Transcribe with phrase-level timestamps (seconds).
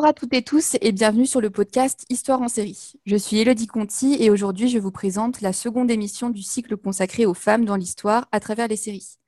[0.00, 2.94] Bonjour à toutes et tous et bienvenue sur le podcast Histoire en série.
[3.04, 7.26] Je suis Elodie Conti et aujourd'hui je vous présente la seconde émission du cycle consacré
[7.26, 9.18] aux femmes dans l'histoire à travers les séries.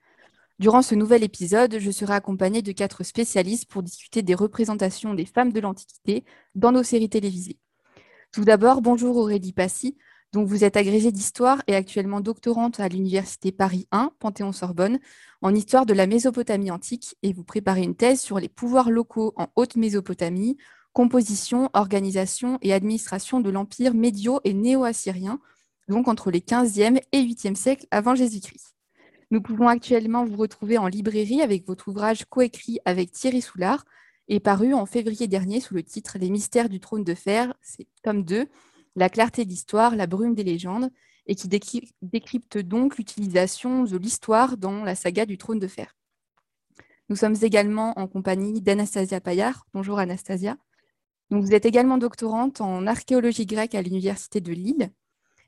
[0.58, 5.26] Durant ce nouvel épisode, je serai accompagnée de quatre spécialistes pour discuter des représentations des
[5.26, 7.58] femmes de l'Antiquité dans nos séries télévisées.
[8.32, 9.98] Tout d'abord, bonjour Aurélie Passy,
[10.32, 14.98] donc vous êtes agrégée d'histoire et actuellement doctorante à l'Université Paris 1, Panthéon-Sorbonne,
[15.42, 19.34] en histoire de la Mésopotamie antique et vous préparez une thèse sur les pouvoirs locaux
[19.36, 20.56] en Haute-Mésopotamie,
[20.94, 25.38] composition, organisation et administration de l'empire médio- et néo-assyrien,
[25.88, 28.74] donc entre les 15e et 8e siècles avant Jésus-Christ.
[29.30, 33.84] Nous pouvons actuellement vous retrouver en librairie avec votre ouvrage coécrit avec Thierry Soulard
[34.28, 37.86] et paru en février dernier sous le titre Les mystères du trône de fer, c'est
[38.02, 38.46] tome 2,
[38.96, 40.90] la clarté de l'histoire, la brume des légendes,
[41.26, 41.48] et qui
[42.02, 45.94] décrypte donc l'utilisation de l'histoire dans la saga du trône de fer.
[47.08, 49.66] Nous sommes également en compagnie d'Anastasia Payard.
[49.74, 50.56] Bonjour Anastasia.
[51.30, 54.90] Donc, vous êtes également doctorante en archéologie grecque à l'Université de Lille.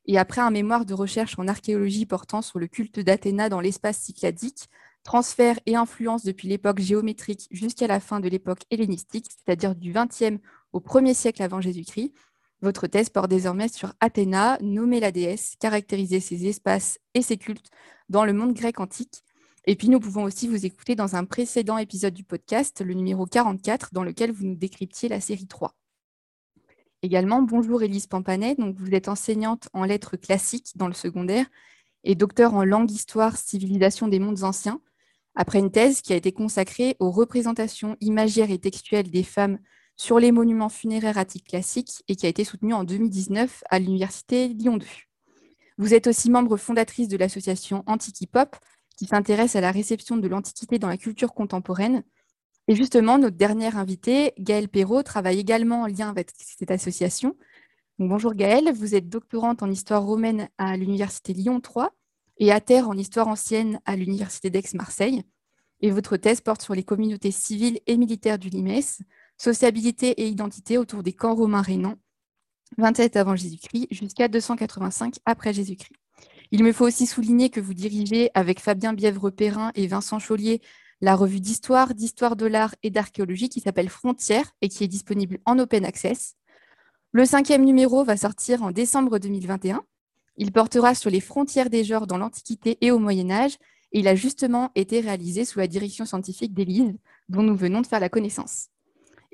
[0.07, 3.99] Et après un mémoire de recherche en archéologie portant sur le culte d'Athéna dans l'espace
[3.99, 4.69] cycladique,
[5.03, 10.41] transfert et influence depuis l'époque géométrique jusqu'à la fin de l'époque hellénistique, c'est-à-dire du XXe
[10.73, 12.13] au 1er siècle avant Jésus-Christ,
[12.65, 17.71] votre thèse porte désormais sur Athéna, nommer la déesse, caractériser ses espaces et ses cultes
[18.09, 19.23] dans le monde grec antique.
[19.67, 23.27] Et puis nous pouvons aussi vous écouter dans un précédent épisode du podcast, le numéro
[23.27, 25.77] 44, dans lequel vous nous décryptiez la série 3.
[27.03, 31.47] Également, bonjour Élise Pampanet, vous êtes enseignante en lettres classiques dans le secondaire
[32.03, 34.81] et docteur en langue, histoire, civilisation des mondes anciens,
[35.35, 39.59] après une thèse qui a été consacrée aux représentations imagières et textuelles des femmes
[39.97, 44.49] sur les monuments funéraires attiques classiques et qui a été soutenu en 2019 à l'Université
[44.49, 44.87] Lyon 2.
[45.79, 48.57] Vous êtes aussi membre fondatrice de l'association Antiquipop,
[48.97, 52.05] qui s'intéresse à la réception de l'Antiquité dans la culture contemporaine.
[52.69, 57.37] Et justement, notre dernière invitée, Gaëlle Perrault, travaille également en lien avec cette association.
[57.99, 61.93] bonjour Gaëlle, vous êtes doctorante en histoire romaine à l'Université Lyon 3
[62.39, 65.25] et à terre en histoire ancienne à l'Université d'Aix-Marseille.
[65.81, 69.03] Et votre thèse porte sur les communautés civiles et militaires du Limès,
[69.37, 71.97] sociabilité et identité autour des camps romains rénants,
[72.79, 75.95] 27 avant Jésus-Christ jusqu'à 285 après Jésus-Christ.
[76.51, 80.61] Il me faut aussi souligner que vous dirigez avec Fabien Bièvre-Perrin et Vincent Chaulier
[81.01, 85.39] la revue d'histoire, d'histoire de l'art et d'archéologie qui s'appelle Frontières et qui est disponible
[85.45, 86.35] en open access.
[87.13, 89.83] Le cinquième numéro va sortir en décembre 2021.
[90.37, 93.57] Il portera sur les frontières des genres dans l'Antiquité et au Moyen Âge
[93.93, 96.95] et il a justement été réalisé sous la direction scientifique d'Élise,
[97.29, 98.69] dont nous venons de faire la connaissance.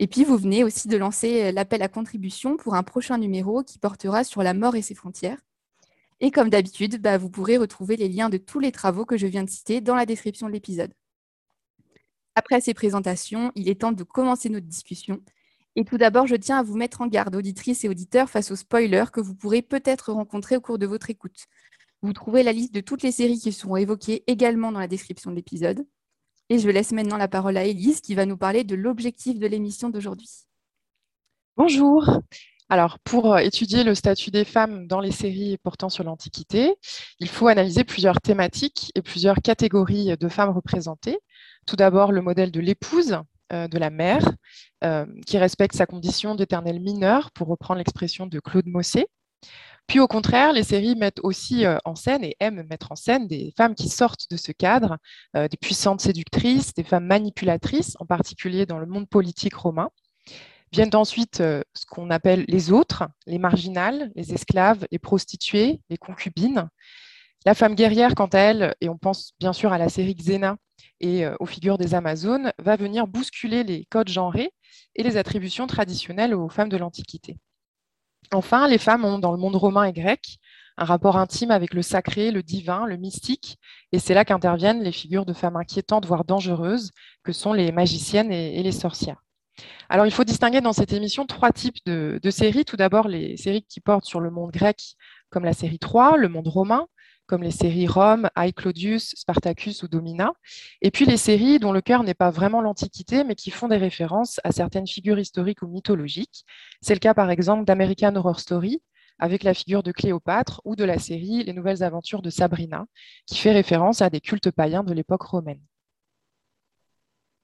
[0.03, 3.63] Et puis, vous venez aussi de lancer euh, l'appel à contribution pour un prochain numéro
[3.63, 5.39] qui portera sur la mort et ses frontières.
[6.21, 9.27] Et comme d'habitude, bah, vous pourrez retrouver les liens de tous les travaux que je
[9.27, 10.95] viens de citer dans la description de l'épisode.
[12.35, 15.21] Après ces présentations, il est temps de commencer notre discussion.
[15.77, 18.57] Et tout d'abord, je tiens à vous mettre en garde, auditrices et auditeurs, face aux
[18.57, 21.45] spoilers que vous pourrez peut-être rencontrer au cours de votre écoute.
[22.01, 25.31] Vous trouvez la liste de toutes les séries qui seront évoquées également dans la description
[25.31, 25.85] de l'épisode.
[26.51, 29.47] Et je laisse maintenant la parole à Élise qui va nous parler de l'objectif de
[29.47, 30.29] l'émission d'aujourd'hui.
[31.57, 32.21] Bonjour.
[32.69, 36.75] Alors, pour euh, étudier le statut des femmes dans les séries portant sur l'Antiquité,
[37.21, 41.21] il faut analyser plusieurs thématiques et plusieurs catégories de femmes représentées.
[41.67, 43.19] Tout d'abord, le modèle de l'épouse,
[43.53, 44.29] euh, de la mère,
[44.83, 49.07] euh, qui respecte sa condition d'éternelle mineure, pour reprendre l'expression de Claude Mossé.
[49.91, 53.27] Puis au contraire, les séries mettent aussi euh, en scène et aiment mettre en scène
[53.27, 54.99] des femmes qui sortent de ce cadre,
[55.37, 59.91] euh, des puissantes séductrices, des femmes manipulatrices, en particulier dans le monde politique romain.
[60.71, 65.97] Viennent ensuite euh, ce qu'on appelle les autres, les marginales, les esclaves, les prostituées, les
[65.97, 66.69] concubines.
[67.45, 70.57] La femme guerrière, quant à elle, et on pense bien sûr à la série Xena
[71.01, 74.53] et aux figures des Amazones, va venir bousculer les codes genrés
[74.95, 77.39] et les attributions traditionnelles aux femmes de l'Antiquité.
[78.33, 80.39] Enfin, les femmes ont, dans le monde romain et grec,
[80.77, 83.59] un rapport intime avec le sacré, le divin, le mystique,
[83.93, 86.91] et c'est là qu'interviennent les figures de femmes inquiétantes, voire dangereuses,
[87.23, 89.23] que sont les magiciennes et, les sorcières.
[89.89, 92.65] Alors, il faut distinguer dans cette émission trois types de, séries.
[92.65, 94.95] Tout d'abord, les séries qui portent sur le monde grec,
[95.29, 96.87] comme la série 3, le monde romain,
[97.31, 100.33] comme les séries Rome, I Claudius, Spartacus ou Domina,
[100.83, 103.77] et puis les séries dont le cœur n'est pas vraiment l'Antiquité, mais qui font des
[103.77, 106.45] références à certaines figures historiques ou mythologiques.
[106.81, 108.83] C'est le cas par exemple d'American Horror Story,
[109.21, 112.87] avec la figure de Cléopâtre, ou de la série Les Nouvelles Aventures de Sabrina,
[113.27, 115.63] qui fait référence à des cultes païens de l'époque romaine.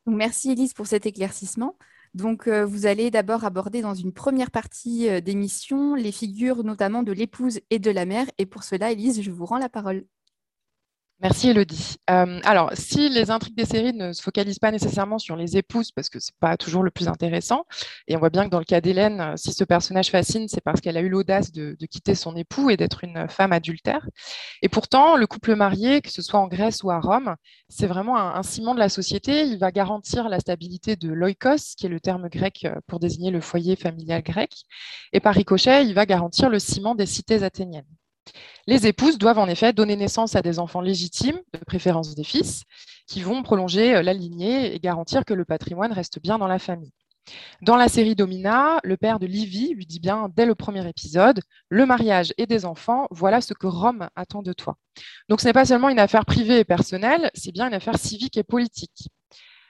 [0.07, 1.77] Merci Elise pour cet éclaircissement.
[2.17, 7.03] Donc, euh, vous allez d'abord aborder dans une première partie euh, d'émission les figures notamment
[7.03, 8.27] de l'épouse et de la mère.
[8.39, 10.07] Et pour cela, Elise, je vous rends la parole.
[11.23, 11.97] Merci Elodie.
[12.11, 15.91] Euh, alors, si les intrigues des séries ne se focalisent pas nécessairement sur les épouses,
[15.91, 17.65] parce que ce n'est pas toujours le plus intéressant,
[18.07, 20.61] et on voit bien que dans le cas d'Hélène, euh, si ce personnage fascine, c'est
[20.61, 24.07] parce qu'elle a eu l'audace de, quitter son époux et d'être une femme adultère.
[24.61, 27.35] Et pourtant, le couple marié, que ce soit en Grèce ou à Rome,
[27.71, 29.47] c'est vraiment un, ciment de la société.
[29.47, 33.31] Il va garantir la stabilité de l'oikos, qui est le terme grec euh, pour désigner
[33.31, 34.51] le foyer familial grec.
[35.15, 37.87] Et par ricochet, il va garantir le ciment des cités athéniennes.
[38.67, 42.65] Les épouses doivent en effet donner naissance à des enfants légitimes, de préférence des fils,
[43.07, 46.59] qui vont prolonger euh, la lignée et garantir que le patrimoine reste bien dans la
[46.59, 46.93] famille.
[47.63, 51.41] Dans la série Domina, le père de Livy lui dit bien dès le premier épisode
[51.69, 54.77] Le mariage et des enfants, voilà ce que Rome attend de toi.
[55.29, 58.37] Donc ce n'est pas seulement une affaire privée et personnelle, c'est bien une affaire civique
[58.37, 59.09] et politique.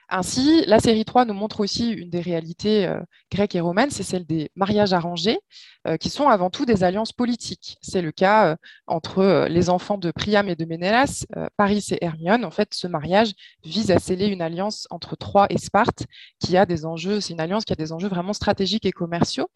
[0.09, 4.03] Ainsi, la série 3 nous montre aussi une des réalités euh, grecques et romaines, c'est
[4.03, 5.37] celle des mariages arrangés,
[5.85, 7.77] euh, qui sont avant tout des alliances politiques.
[7.81, 8.55] C'est le cas euh,
[8.87, 11.25] entre les enfants de Priam et de Ménélas,
[11.57, 12.45] Paris et Hermione.
[12.45, 13.33] En fait, ce mariage
[13.65, 16.05] vise à sceller une alliance entre Troie et Sparte,
[16.39, 19.49] qui a des enjeux, c'est une alliance qui a des enjeux vraiment stratégiques et commerciaux,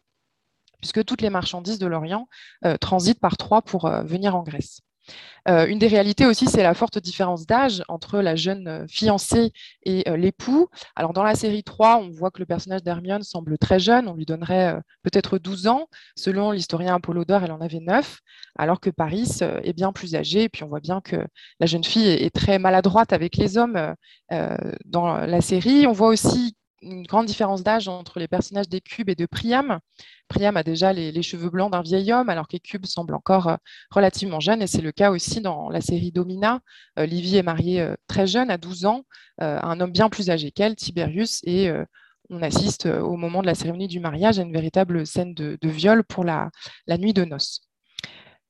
[0.80, 2.28] puisque toutes les marchandises de l'Orient
[2.80, 4.80] transitent par Troie pour venir en Grèce.
[5.48, 9.52] Euh, une des réalités aussi, c'est la forte différence d'âge entre la jeune euh, fiancée
[9.84, 10.68] et euh, l'époux.
[10.94, 14.14] Alors, dans la série 3, on voit que le personnage d'Hermione semble très jeune, on
[14.14, 15.88] lui donnerait peut-être 12 ans.
[16.16, 18.20] Selon l'historien Apollodore, elle en avait 9,
[18.56, 20.44] alors que Paris est bien plus âgée.
[20.44, 21.16] Et puis, on voit bien que
[21.60, 23.94] la jeune fille est très maladroite avec les hommes
[24.84, 25.86] dans la série.
[25.86, 29.78] On voit aussi une grande différence d'âge entre les personnages des cubes et de Priam.
[30.28, 33.56] Priam a déjà les, cheveux blancs d'un vieil homme, alors que cubes semble encore euh,
[33.90, 34.62] relativement jeune.
[34.62, 36.60] Et c'est le cas aussi dans la série Domina.
[36.98, 39.04] Euh, Livy est mariée euh, très jeune, à 12 ans,
[39.38, 41.68] à un homme bien plus âgé qu'elle, Tiberius, et
[42.30, 46.04] on assiste au moment de la cérémonie du mariage à une véritable scène de, viol
[46.04, 46.50] pour la,
[46.98, 47.62] nuit de noces.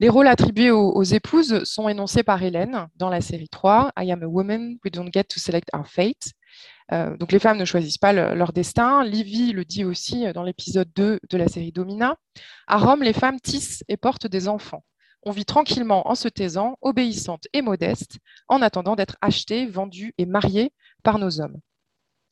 [0.00, 4.12] Les rôles attribués aux, aux, épouses sont énoncés par Hélène dans la série 3, I
[4.12, 6.32] am a woman, we don't get to select our fate.
[6.92, 9.02] Euh, donc les femmes ne choisissent pas leur destin.
[9.04, 12.16] Livy le dit aussi euh, dans l'épisode 2 de la série Domina.
[12.66, 14.84] À Rome, les femmes tissent et portent des enfants.
[15.24, 18.18] On vit tranquillement en se taisant, obéissante et modeste,
[18.48, 20.72] en attendant d'être achetées, vendues et mariées
[21.04, 21.60] par nos hommes.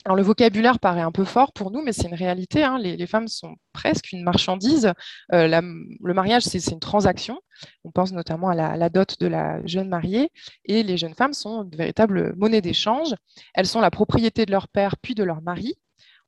[0.06, 2.64] Le vocabulaire paraît un peu fort pour nous, mais c'est une réalité.
[2.64, 2.78] Hein.
[2.78, 4.92] Les, femmes sont presque une marchandise.
[5.32, 5.60] Euh,
[6.02, 7.38] le mariage, c'est une transaction.
[7.84, 10.30] On pense notamment à la, dot de la jeune mariée.
[10.64, 13.14] Et les jeunes femmes sont de véritables monnaies d'échange.
[13.54, 15.74] Elles sont la propriété de leur père puis de leur mari.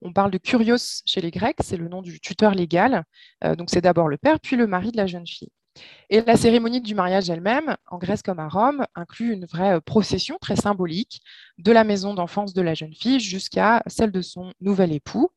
[0.03, 3.05] On parle de curios chez les Grecs, c'est le nom du tuteur légal.
[3.45, 5.53] Euh, donc, c'est d'abord le père, puis le mari de la jeune fille.
[6.11, 9.81] Et la cérémonie du mariage elle-même, en Grèce comme à Rome, inclut une vraie euh,
[9.81, 11.23] procession très symbolique
[11.57, 15.31] de la maison d'enfance de la jeune fille jusqu'à celle de son nouvel époux.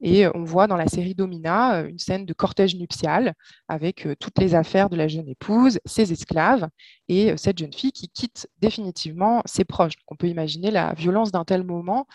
[0.00, 3.34] Et euh, on voit dans la série Domina euh, une scène de cortège nuptial
[3.66, 6.68] avec toutes les affaires de la jeune épouse, ses esclaves
[7.08, 9.94] et cette jeune fille qui quitte définitivement ses proches.
[10.06, 12.06] on peut imaginer la violence d'un tel moment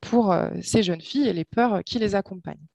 [0.00, 2.66] pour ces jeunes filles et les peurs qui les accompagnent.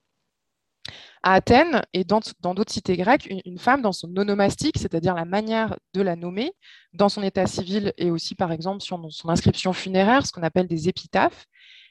[1.24, 5.78] À Athènes et dans d'autres cités grecques, une, femme dans son onomastique, c'est-à-dire la manière
[5.94, 6.54] de la nommer,
[6.94, 10.68] dans son état civil et aussi par exemple sur son inscription funéraire, ce qu'on appelle
[10.68, 11.46] des épitaphes,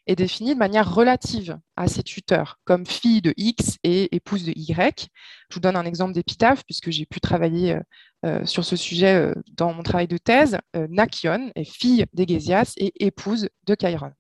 [0.09, 4.53] est définie de manière relative à ses tuteurs, comme fille de X et épouse de
[4.57, 5.09] Y.
[5.51, 7.81] Je vous donne un exemple d'épitaphe, puisque j'ai pu travailler euh,
[8.25, 10.59] euh, sur ce sujet euh, dans mon travail de thèse.
[10.75, 14.13] Nakion est fille d'Égésias et épouse de Chiron.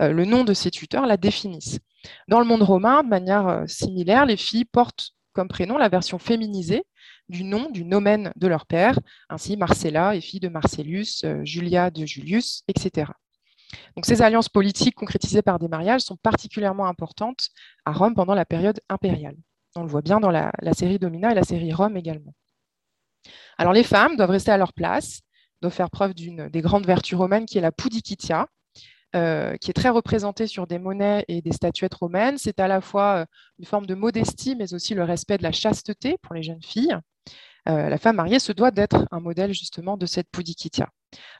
[0.00, 1.78] Le nom de ses tuteurs la définissent.
[2.28, 6.18] Dans le monde romain, de manière euh, similaire, les filles portent comme prénom la version
[6.18, 6.84] féminisée
[7.28, 8.98] du nom, du nomen de leur père.
[9.28, 13.10] Ainsi, Marcella est fille de Marcellus, euh, Julia de Julius, etc.
[13.96, 17.48] Donc, ces alliances politiques concrétisées par des mariages sont particulièrement importantes
[17.84, 19.36] à Rome pendant la période impériale.
[19.74, 22.34] On le voit bien dans la, série Domina et la série Rome également.
[23.58, 25.22] Alors, les femmes doivent rester à leur place,
[25.60, 28.46] doivent faire preuve d'une des grandes vertus romaines qui est la pudikitia,
[29.14, 32.36] euh, qui est très représentée sur des monnaies et des statuettes romaines.
[32.36, 33.26] C'est à la fois euh,
[33.58, 36.96] une forme de modestie, mais aussi le respect de la chasteté pour les jeunes filles.
[37.68, 40.88] Euh, la femme mariée se doit d'être un modèle justement de cette poudikitia.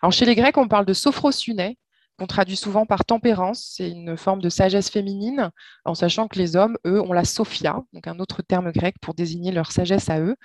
[0.00, 1.74] Alors chez les Grecs, on parle de sophrosune.
[2.18, 3.72] Qu'on traduit souvent par tempérance.
[3.76, 5.50] C'est une forme de sagesse féminine,
[5.84, 9.14] en sachant que les hommes, eux, ont la sophia, donc un autre terme grec pour
[9.14, 10.36] désigner leur sagesse à eux.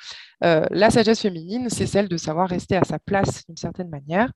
[0.43, 4.31] Euh, la sagesse féminine, c'est celle de savoir rester à sa place d'une certaine manière.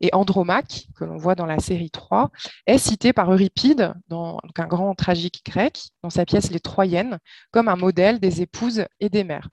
[0.00, 2.30] Et Andromaque, que l'on voit dans la série 3,
[2.66, 7.18] est cité par Euripide, dans, un grand tragique grec, dans sa pièce Les Troyennes,
[7.50, 9.48] comme un modèle des épouses et des mères.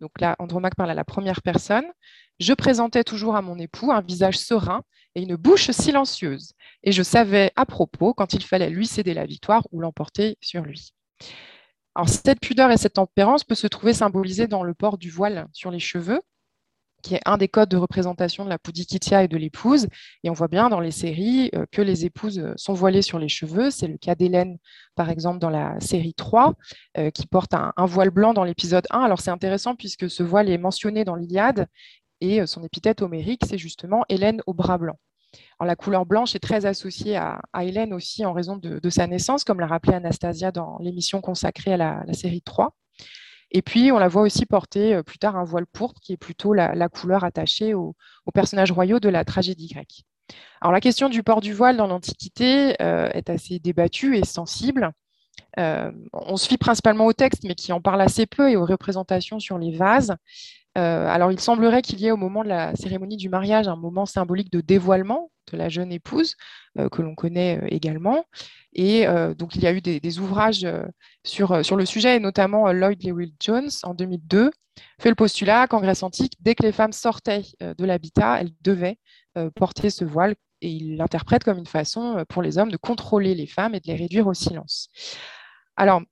[0.00, 1.84] Donc là, Andromaque parle à la première personne.
[2.38, 4.82] Je présentais toujours à mon époux un visage serein
[5.14, 9.24] et une bouche silencieuse, et je savais à propos quand il fallait lui céder la
[9.24, 10.92] victoire ou l'emporter sur lui.
[11.94, 15.46] Alors, cette pudeur et cette tempérance peut se trouver symbolisée dans le port du voile
[15.54, 16.20] sur les cheveux,
[17.06, 19.86] qui est un des codes de représentation de la poudikitia et de l'épouse.
[20.24, 23.28] Et on voit bien dans les séries euh, que les épouses sont voilées sur les
[23.28, 23.70] cheveux.
[23.70, 24.58] C'est le cas d'Hélène,
[24.96, 26.54] par exemple, dans la série 3,
[26.98, 29.00] euh, qui porte un, voile blanc dans l'épisode 1.
[29.00, 31.68] Alors c'est intéressant puisque ce voile est mentionné dans l'Iliade
[32.20, 34.98] et euh, son épithète homérique, c'est justement Hélène au bras blanc.
[35.58, 39.44] Alors, la couleur blanche est très associée à, Hélène aussi en raison de, sa naissance,
[39.44, 42.74] comme l'a rappelé Anastasia dans l'émission consacrée à la, série 3.
[43.56, 46.18] Et puis, on la voit aussi porter euh, plus tard un voile pourpre, qui est
[46.18, 47.94] plutôt la, couleur attachée aux
[48.34, 50.02] personnages royaux de la tragédie grecque.
[50.60, 54.90] Alors, la question du port du voile dans l'Antiquité euh, est assez débattue et sensible.
[55.56, 59.40] on se fie principalement au texte, mais qui en parle assez peu, et aux représentations
[59.40, 60.14] sur les vases.
[60.76, 63.76] Euh, alors, il semblerait qu'il y ait au moment de la cérémonie du mariage un
[63.76, 66.34] moment symbolique de dévoilement de la jeune épouse,
[66.78, 68.24] euh, que l'on connaît euh, également.
[68.74, 69.06] Et
[69.38, 70.66] donc, il y a eu des, ouvrages
[71.24, 74.50] sur, sur le sujet, et notamment Lloyd Lewis Jones, en 2002,
[75.00, 78.98] fait le postulat qu'en Grèce antique, dès que les femmes sortaient de l'habitat, elles devaient
[79.54, 83.46] porter ce voile, et il l'interprète comme une façon pour les hommes de contrôler les
[83.46, 84.90] femmes et de les réduire au silence.
[85.74, 86.02] Alors,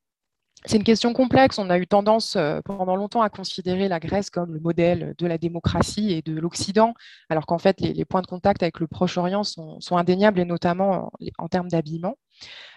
[0.66, 1.58] c'est une question complexe.
[1.58, 5.26] On a eu tendance euh, pendant longtemps à considérer la Grèce comme le modèle de
[5.26, 6.94] la démocratie et de l'Occident,
[7.28, 11.48] alors qu'en fait, les, points de contact avec le Proche-Orient sont, indéniables, et notamment en,
[11.48, 12.16] termes d'habillement.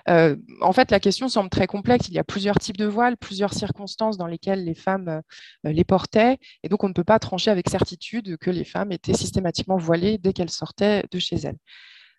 [0.09, 2.09] Euh, en fait, la question semble très complexe.
[2.09, 5.21] Il y a plusieurs types de voiles, plusieurs circonstances dans lesquelles les femmes
[5.65, 8.91] euh, les portaient, et donc on ne peut pas trancher avec certitude que les femmes
[8.91, 11.57] étaient systématiquement voilées dès qu'elles sortaient de chez elles.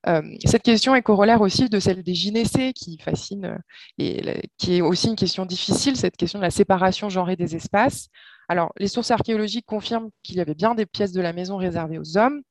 [0.06, 3.58] Euh, cette question est corollaire aussi de celle des gynécées qui fascine euh,
[3.98, 8.08] et qui est aussi une question difficile, cette question de la séparation genrée des espaces.
[8.48, 11.98] Alors, les sources archéologiques confirment qu'il y avait bien des pièces de la maison réservées
[11.98, 12.42] aux hommes,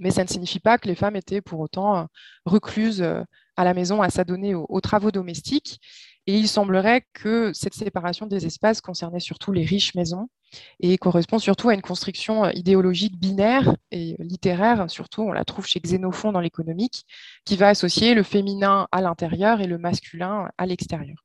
[0.00, 2.04] mais ça ne signifie pas que les femmes étaient pour autant euh,
[2.44, 3.02] recluses
[3.56, 5.80] à la maison à s'adonner aux, travaux domestiques.
[6.26, 10.28] Et il semblerait que cette séparation des espaces concernait surtout les riches maisons
[10.80, 15.66] et correspond surtout à une construction euh, idéologique binaire et littéraire, surtout on la trouve
[15.66, 17.04] chez Xénophon dans l'économique,
[17.44, 21.24] qui va associer le féminin à l'intérieur et le masculin à l'extérieur.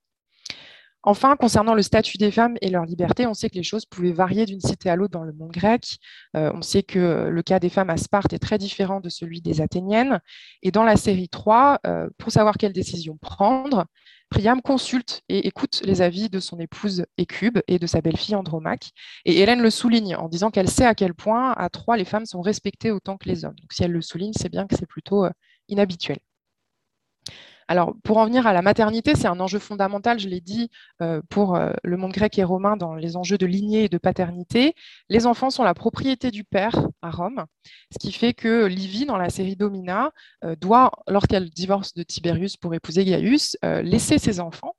[1.01, 4.12] Enfin, concernant le statut des femmes et leur liberté, on sait que les choses pouvaient
[4.12, 5.98] varier d'une cité à l'autre dans le monde grec.
[6.36, 9.41] Euh, on sait que le cas des femmes à Sparte est très différent de celui
[9.41, 10.20] des Athéniennes.
[10.62, 13.86] Et dans la série 3, euh, pour savoir quelle décision prendre,
[14.29, 18.91] Priam consulte et écoute les avis de son épouse Écube et de sa belle-fille Andromaque.
[19.25, 22.25] Et Hélène le souligne en disant qu'elle sait à quel point à Troie les femmes
[22.25, 23.55] sont respectées autant que les hommes.
[23.55, 25.31] Donc si elle le souligne, c'est bien que c'est plutôt euh,
[25.67, 26.19] inhabituel.
[27.69, 30.71] Alors, pour en venir à la maternité, c'est un enjeu fondamental, je l'ai dit,
[31.03, 33.99] euh, pour euh, le monde grec et romain dans les enjeux de lignée et de
[33.99, 34.73] paternité.
[35.07, 37.45] Les enfants sont la propriété du père à Rome,
[37.93, 40.09] ce qui fait que Livie, dans la série Domina,
[40.43, 44.73] euh, doit, lorsqu'elle divorce de Tiberius pour épouser Gaius, laisser ses enfants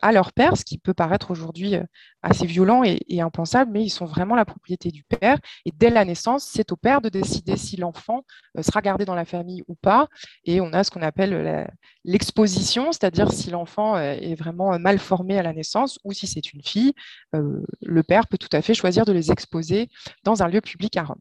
[0.00, 1.74] à leur père, ce qui peut paraître aujourd'hui
[2.22, 5.36] assez violent et, impensable, mais ils sont vraiment la propriété du père.
[5.66, 8.24] Et dès la naissance, c'est au père de décider si l'enfant
[8.60, 10.06] sera gardé dans la famille ou pas.
[10.44, 11.66] Et on a ce qu'on appelle
[12.04, 16.62] l'exposition, c'est-à-dire si l'enfant est vraiment mal formé à la naissance ou si c'est une
[16.62, 16.94] fille,
[17.32, 19.88] le père peut tout à fait choisir de les exposer
[20.24, 21.20] dans un lieu public à Rome.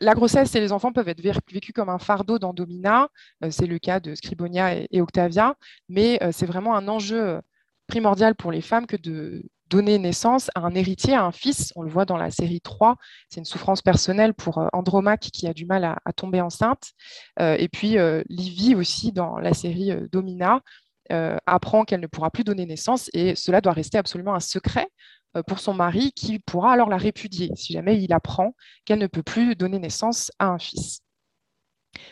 [0.00, 3.08] la grossesse et les enfants peuvent être vécus comme un fardeau dans Domina,
[3.50, 5.56] c'est le cas de Scribonia et Octavia,
[5.88, 7.40] mais c'est vraiment un enjeu
[7.86, 11.72] primordial pour les femmes que de donner naissance à un héritier, à un fils.
[11.76, 12.96] On le voit dans la série 3.
[13.28, 16.92] C'est une souffrance personnelle pour euh, Andromaque qui a du mal à, tomber enceinte.
[17.40, 20.60] Euh, et puis euh, Livie aussi dans la série Domina
[21.46, 24.88] apprend qu'elle ne pourra plus donner naissance et cela doit rester absolument un secret
[25.46, 29.22] pour son mari qui pourra alors la répudier si jamais il apprend qu'elle ne peut
[29.22, 31.00] plus donner naissance à un fils.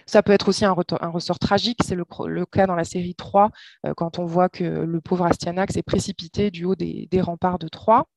[0.07, 3.51] Ça peut être aussi un, ressort tragique, c'est le, cas dans la série 3,
[3.87, 7.69] euh, quand on voit que le pauvre Astyanax est précipité du haut des, remparts de
[7.69, 8.09] Troie.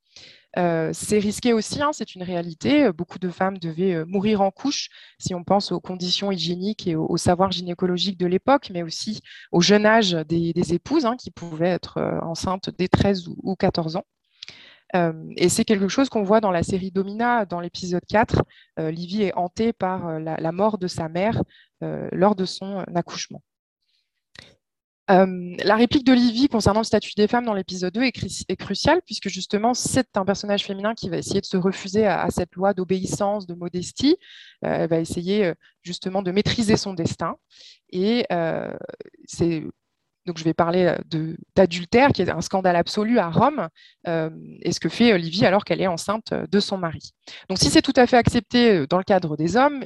[0.58, 2.92] Euh, c'est risqué aussi, hein, c'est une réalité.
[2.92, 4.90] Beaucoup de femmes devaient euh, mourir en couche
[5.20, 9.62] si on pense aux conditions hygiéniques et au, savoir gynécologique de l'époque, mais aussi au
[9.62, 14.06] jeune âge des, épouses hein, qui pouvaient être enceintes dès 13 ou, 14 ans.
[14.94, 18.44] Et c'est quelque chose qu'on voit dans la série Domina, dans l'épisode 4.
[18.78, 21.44] Livy est hantée par la, mort de sa mère
[21.82, 23.42] lors de son accouchement.
[25.10, 29.28] Euh, la réplique d'Olivier concernant le statut des femmes dans l'épisode 2 est, cruciale, puisque
[29.28, 33.48] justement, c'est un personnage féminin qui va essayer de se refuser à, cette loi d'obéissance,
[33.48, 34.18] de modestie.
[34.64, 37.38] Euh, elle va essayer euh, justement de maîtriser son destin.
[37.92, 38.28] Et
[39.26, 39.64] c'est
[40.26, 40.96] donc je vais parler
[41.56, 43.68] d'adultère, qui est un scandale absolu à Rome,
[44.06, 47.14] et ce que fait Olivier alors qu'elle est enceinte de son mari.
[47.50, 49.84] Donc si c'est tout à fait accepté dans le cadre des hommes,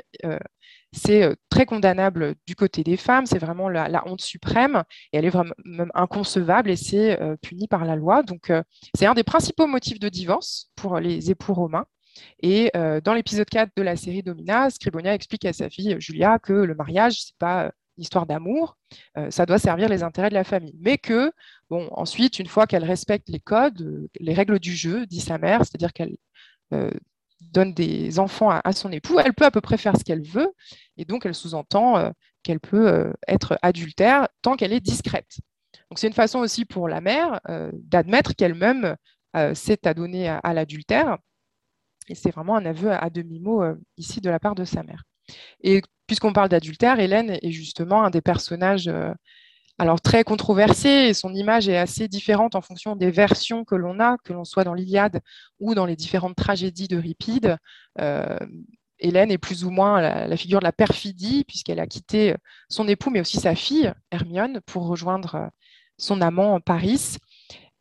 [0.93, 5.25] c'est euh, très condamnable du côté des femmes, c'est vraiment la, honte suprême et elle
[5.25, 8.23] est vraiment même inconcevable et c'est euh, puni par la loi.
[8.23, 8.63] Donc euh,
[8.95, 11.85] c'est un des principaux motifs de divorce pour les époux romains.
[12.43, 16.53] Et dans l'épisode 4 de la série Domina, Scribonia explique à sa fille Julia que
[16.53, 18.77] le mariage, c'est pas histoire d'amour,
[19.29, 20.75] ça doit servir les intérêts de la famille.
[20.79, 21.31] Mais que,
[21.69, 25.59] bon, ensuite, une fois qu'elle respecte les codes, les règles du jeu, dit sa mère,
[25.59, 26.15] c'est-à-dire qu'elle
[27.51, 30.51] donne des enfants à, son époux, elle peut à peu près faire ce qu'elle veut,
[30.97, 32.09] et donc elle sous-entend euh,
[32.43, 35.37] qu'elle peut euh, être adultère tant qu'elle est discrète.
[35.89, 38.95] Donc c'est une façon aussi pour la mère euh, d'admettre qu'elle-même
[39.55, 41.17] s'est adonnée à, l'adultère,
[42.07, 43.63] et c'est vraiment un aveu à, demi-mot
[43.97, 45.05] ici de la part de sa mère.
[46.13, 48.87] Puisqu'on parle d'adultère, Hélène est justement un des personnages
[49.79, 53.99] alors très controversée et son image est assez différente en fonction des versions que l'on
[53.99, 55.21] a, que l'on soit dans l'Iliade
[55.59, 57.01] ou dans les différentes tragédies de
[57.99, 58.37] Euh,
[58.99, 62.35] Hélène est plus ou moins la, figure de la perfidie puisqu'elle a quitté
[62.69, 65.49] son époux mais aussi sa fille Hermione pour rejoindre
[65.97, 67.17] son amant Paris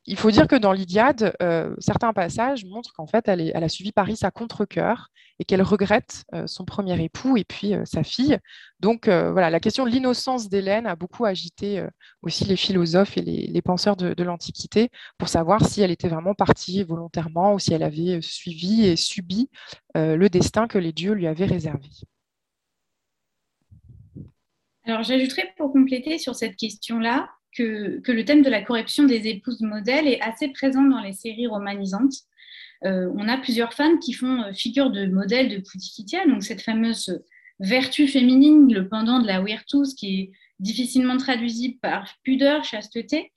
[0.05, 3.93] il faut dire que dans l'Iliade, euh, certains passages montrent qu'en fait, elle, a suivi
[3.93, 8.39] Paris à contre-coeur et qu'elle regrette euh, son premier époux et puis euh, sa fille.
[8.81, 11.87] Donc voilà, la question de l'innocence d'Hélène a beaucoup agité
[12.23, 16.83] aussi les philosophes et les, penseurs de, l'Antiquité pour savoir si elle était vraiment partie
[16.83, 19.51] volontairement ou si elle avait suivi et subi
[19.95, 21.89] le destin que les dieux lui avaient réservé.
[24.85, 29.61] Alors j'ajouterais pour compléter sur cette question-là que, le thème de la corruption des épouses
[29.61, 32.15] modèles est assez présent dans les séries romanisantes.
[32.85, 36.63] Euh, on a plusieurs femmes qui font euh, figure de modèle de Pudicitia, donc cette
[36.63, 37.23] fameuse
[37.61, 43.33] vertu féminine, le pendant de la virtus, qui est difficilement traduisible par pudeur, chasteté.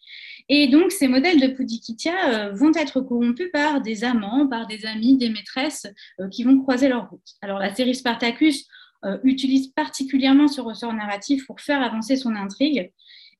[0.49, 4.85] Et donc, ces modèles de Pudicitia euh, vont être corrompus par des amants, par des
[4.85, 5.87] amis, des maîtresses
[6.31, 7.35] qui vont croiser leur route.
[7.41, 8.67] Alors, la série Spartacus
[9.23, 12.91] utilise particulièrement ce ressort narratif pour faire avancer son intrigue.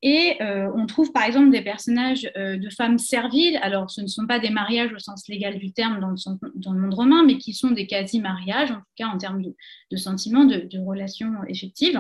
[0.08, 3.58] Et euh, on trouve par exemple des personnages euh, de femmes serviles.
[3.64, 6.94] Alors, ce ne sont pas des mariages au sens légal du terme dans le, monde
[6.94, 11.34] romain, mais qui sont des quasi-mariages, en tout cas en termes de, sentiments, de, relations
[11.48, 12.00] effectives.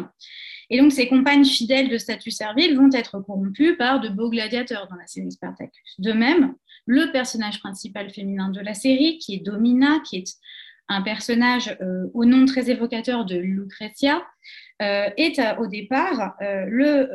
[0.69, 4.87] Et donc, ces compagnes fidèles de statut servile vont être corrompues par de beaux gladiateurs
[4.87, 5.95] dans la série Spartacus.
[5.97, 6.53] De même,
[6.85, 10.35] le personnage principal féminin de la série, qui est Domina, qui est
[10.89, 14.23] un personnage euh, au nom très évocateur de Lucretia,
[14.79, 17.09] est au départ le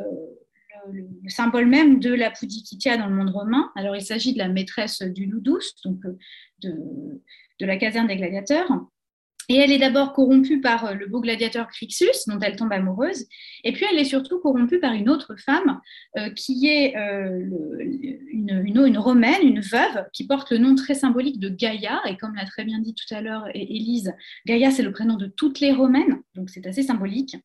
[0.91, 3.71] le, symbole même de la Pudikitia dans le monde romain.
[3.75, 6.17] Alors, il s'agit de la maîtresse du Ludus, donc euh,
[7.59, 8.69] de, la caserne des gladiateurs.
[9.49, 13.25] Et elle est d'abord corrompue par euh, le beau gladiateur Crixus, dont elle tombe amoureuse,
[13.63, 15.79] et puis elle est surtout corrompue par une autre femme,
[16.17, 21.49] euh, qui est une, une, romaine, une veuve, qui porte le nom très symbolique de
[21.49, 24.13] Gaïa, et comme l'a très bien dit tout à l'heure Élise,
[24.45, 27.35] Gaïa c'est le prénom de toutes les romaines, donc c'est assez symbolique.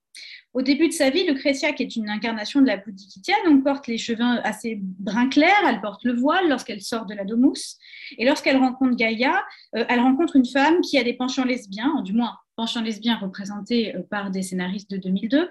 [0.56, 3.86] Au début de sa vie, Lucretia, qui est une incarnation de la Pudicitia, donc porte
[3.88, 7.76] les cheveux assez brun clair, elle porte le voile lorsqu'elle sort de la domus.
[8.16, 12.14] Et lorsqu'elle rencontre Gaïa, euh, elle rencontre une femme qui a des penchants lesbiens, du
[12.14, 15.50] moins penchants lesbiens représentés euh, par des scénaristes de 2002,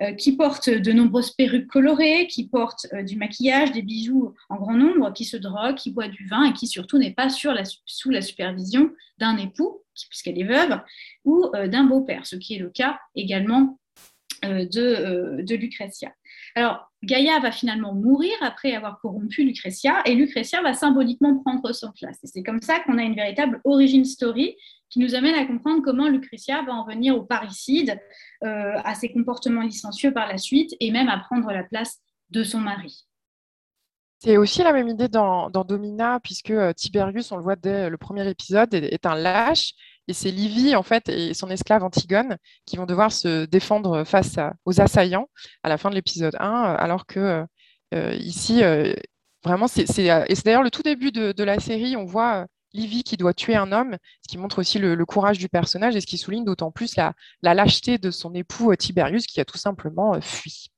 [0.00, 4.78] euh, qui porte de nombreuses perruques colorées, qui porte du maquillage, des bijoux en grand
[4.78, 8.22] nombre, qui se drogue, qui boit du vin et qui surtout n'est pas sous la
[8.22, 10.80] supervision d'un époux, puisqu'elle est veuve,
[11.26, 13.77] ou d'un beau-père, ce qui est le cas également
[14.44, 15.58] de, euh, de.
[16.54, 21.92] Alors, Gaïa va finalement mourir après avoir corrompu Lucretia, et Lucretia va symboliquement prendre son
[21.92, 22.18] place.
[22.22, 24.56] Et c'est comme ça qu'on a une véritable origin story
[24.90, 27.98] qui nous amène à comprendre comment Lucretia va en venir au parricide,
[28.44, 31.98] euh, à ses comportements licencieux par la suite, et même à prendre la place
[32.30, 33.04] de son mari.
[34.20, 38.28] C'est aussi la même idée dans, Domina, puisque Tiberius, on le voit dès le premier
[38.28, 39.74] épisode, est un lâche
[40.08, 44.36] et c'est Livy, en fait, et son esclave Antigone qui vont devoir se défendre face
[44.64, 45.28] aux assaillants
[45.62, 46.46] à la fin de l'épisode 1,
[46.78, 47.44] alors que
[47.94, 48.94] euh, ici, euh,
[49.44, 53.18] vraiment, c'est, et c'est d'ailleurs le tout début de, la série, on voit Livy qui
[53.18, 56.18] doit tuer un homme, ce qui montre aussi le, courage du personnage et ce qui
[56.18, 60.70] souligne d'autant plus la, lâcheté de son époux euh, Tiberius qui a tout simplement fui.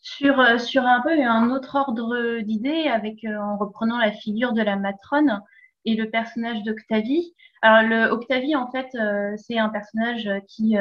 [0.00, 4.62] sur, euh, sur un peu un autre ordre d'idées, avec en reprenant la figure de
[4.62, 5.42] la matrone
[5.84, 7.34] et le personnage d'Octavie.
[7.62, 8.88] Alors, le, Octavie, en fait,
[9.36, 10.76] c'est un personnage qui,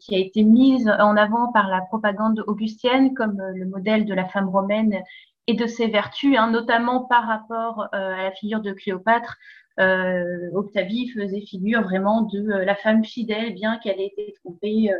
[0.00, 4.24] qui a été mis en avant par la propagande augustienne comme le modèle de la
[4.24, 5.02] femme romaine
[5.46, 9.36] et de ses vertus, hein, notamment par rapport à la figure de Cléopâtre,
[9.80, 14.92] euh, Octavie faisait figure vraiment de euh, la femme fidèle, bien qu'elle ait été trompée
[14.92, 14.98] euh,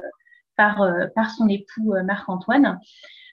[0.57, 2.79] par, par son époux Marc-Antoine.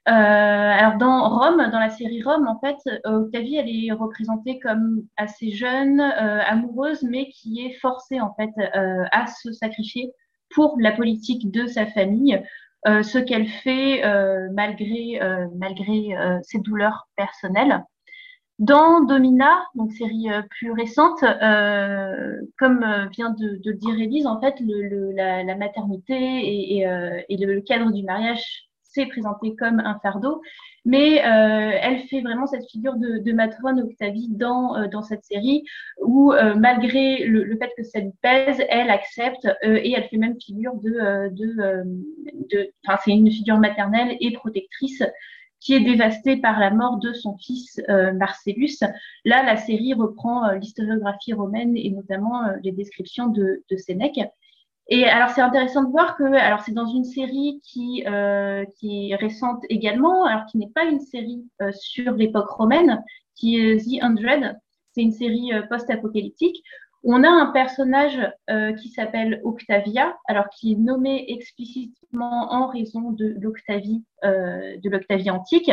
[0.07, 5.03] Euh, alors dans Rome, dans la série Rome, en fait, Octavie, elle est représentée comme
[5.17, 10.11] assez jeune, euh, amoureuse, mais qui est forcée en fait euh, à se sacrifier
[10.55, 12.41] pour la politique de sa famille,
[12.85, 14.01] ce qu'elle fait
[14.51, 15.19] malgré
[15.55, 17.83] malgré ses douleurs personnelles.
[18.59, 24.27] Dans Domina, donc série euh, plus récente, euh, comme euh, vient de, le dire Élise,
[24.27, 30.41] en fait, la, maternité et, le, cadre du mariage s'est présenté comme un fardeau,
[30.83, 35.63] mais elle fait vraiment cette figure de, de matrone Octavie dans, dans cette série,
[36.01, 40.73] où malgré le, fait que ça lui pèse, elle accepte et elle fait même figure
[40.75, 42.73] de, de,
[43.05, 45.03] c'est une figure maternelle et protectrice
[45.59, 48.77] qui est dévastée par la mort de son fils euh, Marcellus.
[49.25, 54.19] Là, la série reprend euh, l'historiographie romaine et notamment euh, les descriptions de, de, Sénèque.
[54.87, 58.03] Et alors, c'est intéressant de voir que, alors, c'est dans une série qui,
[58.79, 63.03] qui est récente également, alors qui n'est pas une série sur l'époque romaine,
[63.35, 64.57] qui est The Hundred.
[64.93, 66.63] C'est une série post-apocalyptique
[67.03, 73.11] on a un personnage euh, qui s'appelle Octavia, alors qui est nommé explicitement en raison
[73.11, 75.71] de l'Octavie, euh, de l'Octavie antique,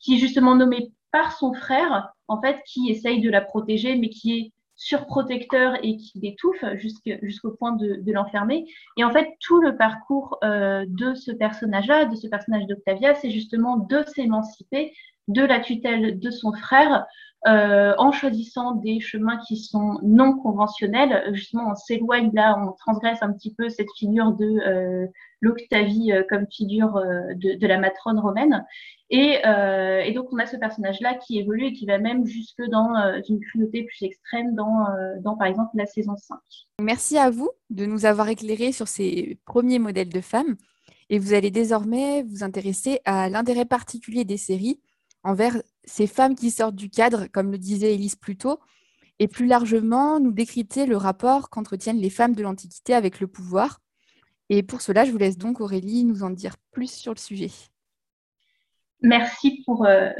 [0.00, 4.10] qui est justement nommé par son frère, en fait, qui essaye de la protéger, mais
[4.10, 8.66] qui est surprotecteur et qui l'étouffe jusqu'au point de, l'enfermer.
[8.98, 13.30] Et en fait, tout le parcours euh, de ce personnage-là, de ce personnage d'Octavia, c'est
[13.30, 14.92] justement de s'émanciper
[15.28, 17.06] de la tutelle de son frère
[17.46, 21.32] euh, en choisissant des chemins qui sont non conventionnels.
[21.32, 25.06] Justement, on s'éloigne là, on transgresse un petit peu cette figure de euh,
[25.40, 27.00] l'Octavie euh, comme figure
[27.36, 28.64] de, la matrone romaine.
[29.10, 29.40] Et,
[30.12, 32.94] donc, on a ce personnage-là qui évolue et qui va même jusque dans
[33.28, 34.86] une cruauté plus extrême dans,
[35.20, 36.36] dans, par exemple, la saison 5.
[36.82, 40.56] Merci à vous de nous avoir éclairé sur ces premiers modèles de femmes.
[41.10, 44.80] Et vous allez désormais vous intéresser à l'intérêt particulier des séries
[45.22, 48.58] envers ces femmes qui sortent du cadre, comme le disait Élise plus tôt,
[49.18, 53.80] et plus largement nous décrypter le rapport qu'entretiennent les femmes de l'Antiquité avec le pouvoir.
[54.48, 57.50] Et pour cela, je vous laisse donc Aurélie nous en dire plus sur le sujet.
[59.02, 60.10] Merci pour, euh,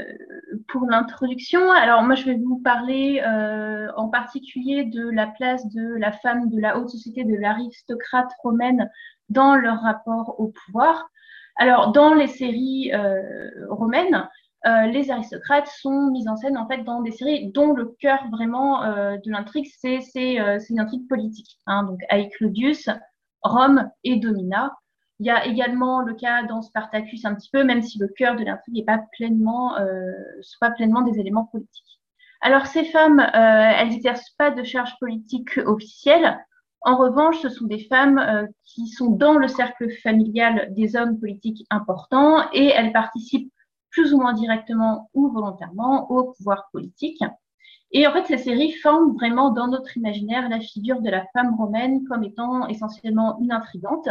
[0.67, 1.71] pour l'introduction.
[1.71, 6.49] Alors moi, je vais vous parler euh, en particulier de la place de la femme
[6.49, 8.89] de la haute société, de l'aristocrate romaine
[9.29, 11.09] dans leur rapport au pouvoir.
[11.55, 14.29] Alors dans les séries euh, romaines,
[14.65, 18.27] euh, les aristocrates sont mis en scène en fait dans des séries dont le cœur
[18.31, 21.59] vraiment euh, de l'intrigue c'est euh, une intrigue politique.
[21.67, 22.89] Hein, donc avec Claudius,
[23.43, 24.73] Rome et Domina.
[25.19, 28.35] Il y a également le cas dans Spartacus un petit peu, même si le cœur
[28.35, 29.75] de l'intrigue n'est pas pleinement,
[30.61, 31.99] pas pleinement des éléments politiques.
[32.39, 36.37] Alors ces femmes, elles n'exercent pas de charge politique officielle.
[36.81, 41.65] En revanche, ce sont des femmes qui sont dans le cercle familial des hommes politiques
[41.71, 43.51] importants et elles participent
[43.97, 47.23] plus ou moins directement ou volontairement au pouvoir politique.
[47.91, 51.55] Et en fait, ces séries forment vraiment dans notre imaginaire la figure de la femme
[51.55, 54.07] romaine comme étant essentiellement une intrigante.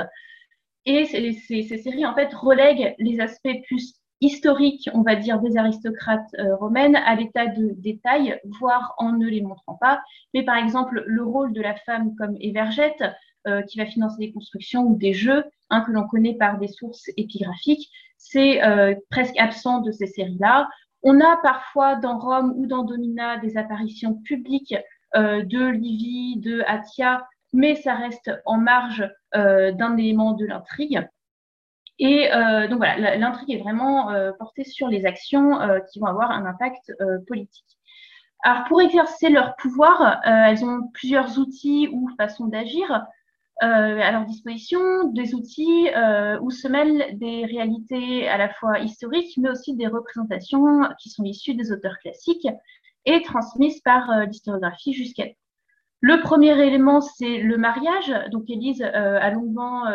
[0.86, 5.56] Et ces, ces, séries, en fait, relèguent les aspects plus historiques, on va dire, des
[5.56, 10.02] aristocrates euh, romaines à l'état de détail, voire en ne les montrant pas.
[10.34, 13.04] Mais par exemple, le rôle de la femme comme évergette,
[13.46, 16.66] euh, qui va financer des constructions ou des jeux, hein, que l'on connaît par des
[16.66, 20.68] sources épigraphiques, c'est euh, presque absent de ces séries-là.
[21.02, 24.74] On a parfois dans Rome ou dans Domina des apparitions publiques
[25.14, 31.06] euh, de Livy, de Atia, mais ça reste en marge euh, d'un élément de l'intrigue.
[31.98, 32.28] Et
[32.68, 35.58] donc voilà, l'intrigue est vraiment portée sur les actions
[35.90, 36.92] qui vont avoir un impact
[37.26, 37.78] politique.
[38.42, 43.06] Alors pour exercer leur pouvoir, elles ont plusieurs outils ou façons d'agir.
[43.62, 48.80] Euh, à leur disposition des outils euh, où se mêlent des réalités à la fois
[48.80, 52.46] historiques, mais aussi des représentations qui sont issues des auteurs classiques
[53.06, 55.24] et transmises par euh, l'historiographie jusqu'à
[56.00, 58.12] le premier élément, c'est le mariage.
[58.30, 59.86] Donc, Élise a longuement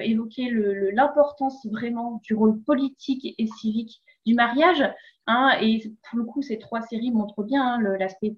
[0.00, 4.82] évoqué l'importance vraiment du rôle politique et civique du mariage.
[5.26, 8.36] Hein, et pour le coup, ces trois séries montrent bien hein, l'aspect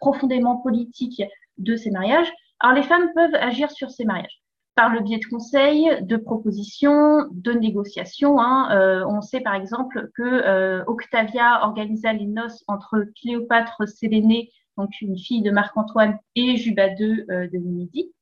[0.00, 1.22] profondément politique
[1.58, 2.30] de ces mariages.
[2.60, 4.40] Alors, les femmes peuvent agir sur ces mariages.
[4.76, 8.40] par le biais de conseils, de propositions, de négociations.
[8.40, 8.70] Hein.
[8.72, 14.90] Euh, on sait par exemple que euh, Octavia organisa les noces entre Cléopâtre Sélénée, donc
[15.00, 18.12] une fille de Marc-Antoine, et Juba II euh, de Numidie.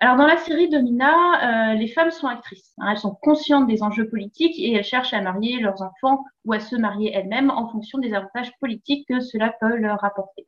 [0.00, 2.72] Alors dans la série Domina, les femmes sont actrices.
[2.78, 2.92] Hein.
[2.92, 6.60] elles sont conscientes des enjeux politiques et elles cherchent à marier leurs enfants ou à
[6.60, 10.46] se marier elles-mêmes en fonction des avantages politiques que cela peut leur apporter.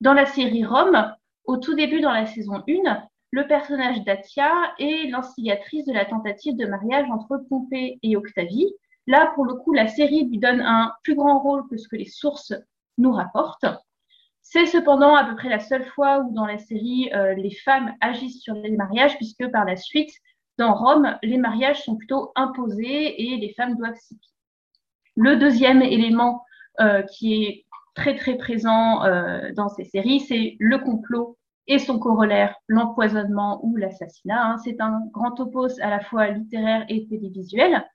[0.00, 1.12] Dans la série Rome,
[1.48, 6.56] au tout début dans la saison 1, le personnage d'Atia est l'instigatrice de la tentative
[6.56, 8.70] de mariage entre Pompée et Octavie.
[9.06, 11.96] Là, pour le coup, la série lui donne un plus grand rôle que ce que
[11.96, 12.52] les sources
[12.98, 13.64] nous rapportent.
[14.42, 17.94] C'est cependant à peu près la seule fois où dans la série, euh, les femmes
[18.02, 20.12] agissent sur les mariages, puisque par la suite,
[20.58, 24.18] dans Rome, les mariages sont plutôt imposés et les femmes doivent s'y
[25.16, 26.44] Le deuxième élément
[26.80, 31.37] euh, qui est très très présent euh, dans ces séries, c'est le complot
[31.68, 34.42] et son corollaire, l'empoisonnement ou l'assassinat.
[34.42, 34.56] Hein.
[34.64, 37.86] C'est un grand topos à la fois littéraire et télévisuel.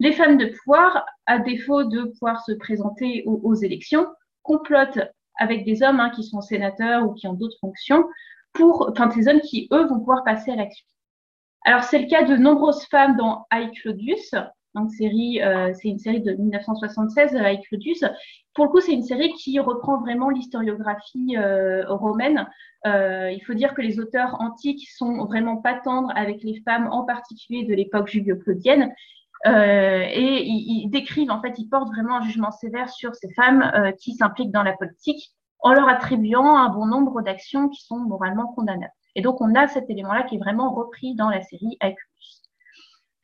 [0.00, 4.06] Les femmes de pouvoir, à défaut de pouvoir se présenter aux, élections,
[4.42, 4.98] complotent
[5.38, 8.04] avec des hommes hein, qui sont sénateurs ou qui ont d'autres fonctions,
[8.52, 10.84] pour, enfin hommes qui, eux, vont pouvoir passer à l'action.
[11.64, 14.34] Alors c'est le cas de nombreuses femmes dans I Claudius,
[14.74, 18.04] donc euh, c'est une série de 1976 avec Claudius.
[18.54, 22.48] Pour le coup, c'est une série qui reprend vraiment l'historiographie euh, romaine.
[22.86, 26.88] Euh, il faut dire que les auteurs antiques sont vraiment pas tendres avec les femmes,
[26.90, 28.92] en particulier de l'époque julio-claudienne.
[29.46, 34.14] et ils, décrivent, en fait, ils portent vraiment un jugement sévère sur ces femmes qui
[34.14, 38.92] s'impliquent dans la politique en leur attribuant un bon nombre d'actions qui sont moralement condamnables.
[39.14, 41.96] Et donc, on a cet élément-là qui est vraiment repris dans la série avec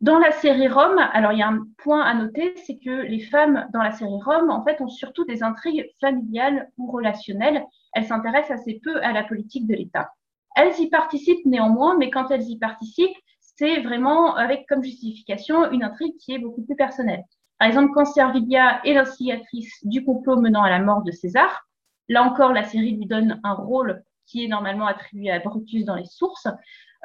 [0.01, 3.21] dans la série Rome, alors il y a un point à noter, c'est que les
[3.21, 7.65] femmes dans la série Rome, en fait, ont surtout des intrigues familiales ou relationnelles.
[7.95, 10.13] Elles s'intéressent assez peu à la politique de l'État.
[10.55, 15.83] Elles y participent néanmoins, mais quand elles y participent, c'est vraiment avec comme justification une
[15.83, 17.25] intrigue qui est beaucoup plus personnelle.
[17.59, 21.67] Par exemple, quand Servilia est l'instigatrice du complot menant à la mort de César,
[22.09, 25.97] là encore, la série lui donne un rôle qui est normalement attribué à Brutus dans
[25.97, 26.47] les sources.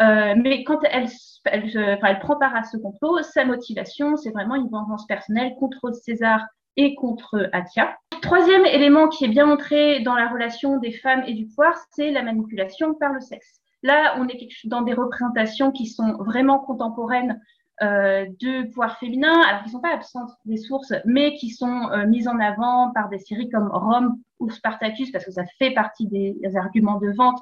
[0.01, 1.07] Euh, mais quand elle,
[1.45, 6.41] elle, prend part à ce complot, sa motivation, c'est vraiment une vengeance personnelle contre César
[6.77, 7.95] et contre Atia.
[8.21, 12.11] Troisième élément qui est bien montré dans la relation des femmes et du pouvoir, c'est
[12.11, 13.59] la manipulation par le sexe.
[13.83, 17.39] Là, on est dans des représentations qui sont vraiment contemporaines
[17.81, 21.89] euh, de pouvoir féminin, alors qui ne sont pas absentes des sources, mais qui sont
[21.91, 25.71] euh, mises en avant par des séries comme Rome ou Spartacus, parce que ça fait
[25.71, 27.39] partie des arguments de vente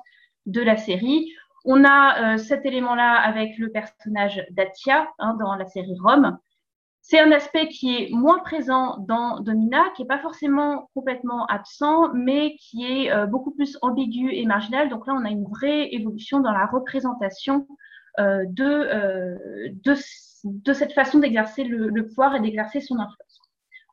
[0.47, 1.31] de la série,
[1.65, 6.37] on a euh, cet élément-là avec le personnage d'Atia hein, dans la série Rome.
[7.01, 12.13] C'est un aspect qui est moins présent dans Domina, qui n'est pas forcément complètement absent,
[12.13, 14.89] mais qui est euh, beaucoup plus ambigu et marginal.
[14.89, 17.67] Donc là, on a une vraie évolution dans la représentation
[18.19, 23.41] euh, de, de, cette façon d'exercer le, le, pouvoir et d'exercer son influence.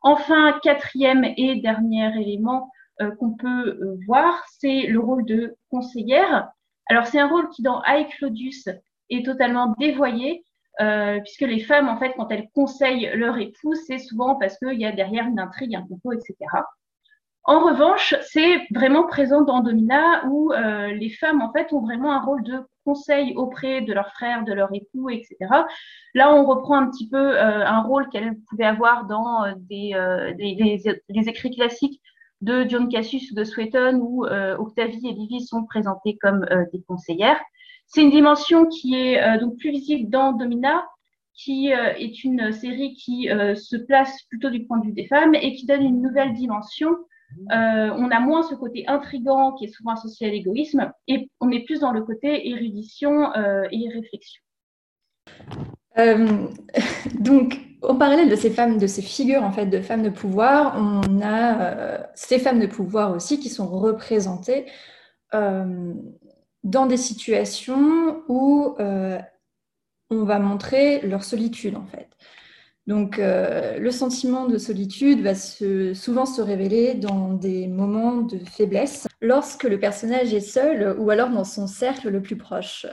[0.03, 2.71] Enfin, quatrième et dernier élément
[3.19, 6.51] qu'on peut voir, c'est le rôle de conseillère.
[6.89, 8.69] Alors, c'est un rôle qui, dans I, Claudius,
[9.11, 10.45] est totalement dévoyé,
[10.81, 14.81] euh, puisque les femmes, en fait, quand elles conseillent leur époux, c'est souvent parce qu'il
[14.81, 16.37] y a derrière une intrigue, un complot, etc.
[17.45, 22.13] En revanche, c'est vraiment présent dans Domina où euh, les femmes, en fait, ont vraiment
[22.13, 25.37] un rôle de conseil auprès de leurs frères, de leur époux, etc.
[26.15, 29.95] Là, on reprend un petit peu euh, un rôle qu'elles pouvaient avoir dans des,
[30.39, 32.03] des, écrits classiques
[32.41, 36.65] de John Cassius ou de Swetton où euh, Octavie et Livy sont présentées comme euh,
[36.73, 37.41] des conseillères.
[37.87, 40.85] C'est une dimension qui est euh, donc plus visible dans Domina,
[41.35, 45.55] qui est une série qui se place plutôt du point de vue des femmes et
[45.55, 46.91] qui donne une nouvelle dimension.
[47.49, 51.65] on a moins ce côté intrigant qui est souvent associé à l'égoïsme et on est
[51.65, 54.43] plus dans le côté érudition et réflexion.
[57.19, 60.75] donc, en parallèle de ces femmes, de ces figures en fait de femmes de pouvoir,
[60.77, 64.67] on a euh, ces femmes de pouvoir aussi qui sont représentées
[65.35, 65.93] euh,
[66.65, 69.19] dans des situations où euh,
[70.11, 72.09] on va montrer leur solitude en fait.
[72.87, 79.65] Donc le sentiment de solitude va souvent se révéler dans des moments de faiblesse lorsque
[79.65, 82.87] le personnage est seul ou alors dans son cercle le plus proche.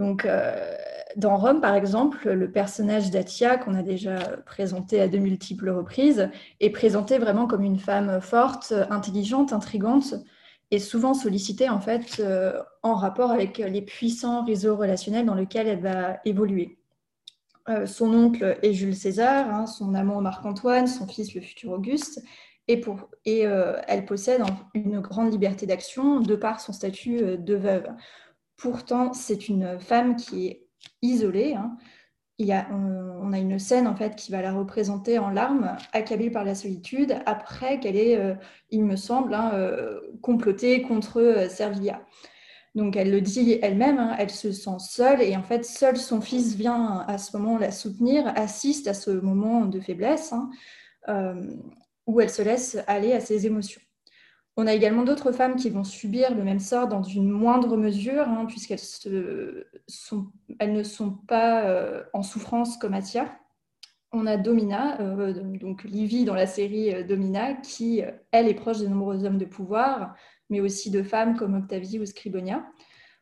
[0.00, 0.74] Donc, euh,
[1.16, 6.30] dans Rome, par exemple, le personnage d'Atia, qu'on a déjà présenté à de multiples reprises,
[6.58, 10.14] est présenté vraiment comme une femme forte, intelligente, intrigante,
[10.70, 15.66] et souvent sollicitée en fait euh, en rapport avec les puissants réseaux relationnels dans lesquels
[15.66, 16.78] elle va évoluer.
[17.68, 22.22] Euh, son oncle est Jules César, hein, son amant Marc-Antoine, son fils le futur Auguste,
[22.68, 22.80] et,
[23.26, 24.42] et elle possède
[24.74, 27.88] une grande liberté d'action de par son statut de veuve
[28.60, 30.66] Pourtant, c'est une femme qui est
[31.00, 31.54] isolée.
[31.54, 31.78] Hein.
[32.36, 36.30] Il a, on, a une scène en fait qui va la représenter en larmes, accablée
[36.30, 38.34] par la solitude, après qu'elle ait, euh,
[38.70, 42.02] il me semble, hein, euh, comploté contre euh, Servilia.
[42.74, 46.20] Donc elle le dit elle-même, hein, elle se sent seule et en fait seul son
[46.20, 50.34] fils vient à ce moment la soutenir, assiste à ce moment de faiblesse
[52.06, 53.80] où elle se laisse aller à ses émotions.
[54.60, 58.28] On a également d'autres femmes qui vont subir le même sort dans une moindre mesure,
[58.28, 58.78] hein, puisqu'elles
[60.58, 63.40] elles ne sont pas euh, en souffrance comme Atia.
[64.12, 68.80] On a Domina, euh, donc Livy dans la série euh, Domina, qui, elle, est proche
[68.80, 70.14] de nombreux hommes de pouvoir,
[70.50, 72.66] mais aussi de femmes comme Octavie ou Scribonia.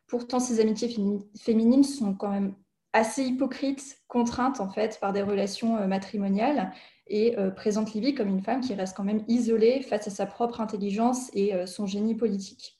[0.08, 0.92] Pourtant, ces amitiés
[1.40, 2.56] féminines sont quand même
[2.92, 6.72] assez hypocrites, contraintes en fait par des relations matrimoniales
[7.08, 10.26] et euh, présente Livy comme une femme qui reste quand même isolée face à sa
[10.26, 12.78] propre intelligence et euh, son génie politique.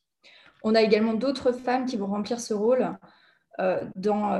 [0.62, 2.98] On a également d'autres femmes qui vont remplir ce rôle
[3.60, 4.38] euh, dans,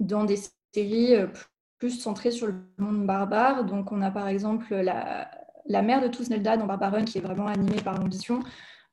[0.00, 0.38] dans des
[0.74, 1.14] séries
[1.78, 3.64] plus centrées sur le monde barbare.
[3.64, 5.30] Donc on a par exemple la,
[5.66, 8.40] la mère de Tusnelda dans Barbaron qui est vraiment animée par l'ambition,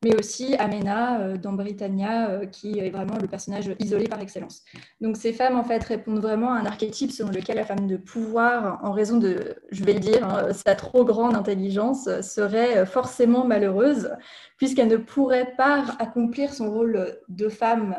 [0.03, 4.63] mais aussi Amena euh, dans Britannia, euh, qui est vraiment le personnage isolé par excellence.
[5.01, 7.97] Donc ces femmes, en fait, répondent vraiment à un archétype selon lequel la femme de
[7.97, 13.45] pouvoir, en raison de, je vais le dire, hein, sa trop grande intelligence, serait forcément
[13.45, 14.11] malheureuse,
[14.57, 17.95] puisqu'elle ne pourrait pas accomplir son rôle de femme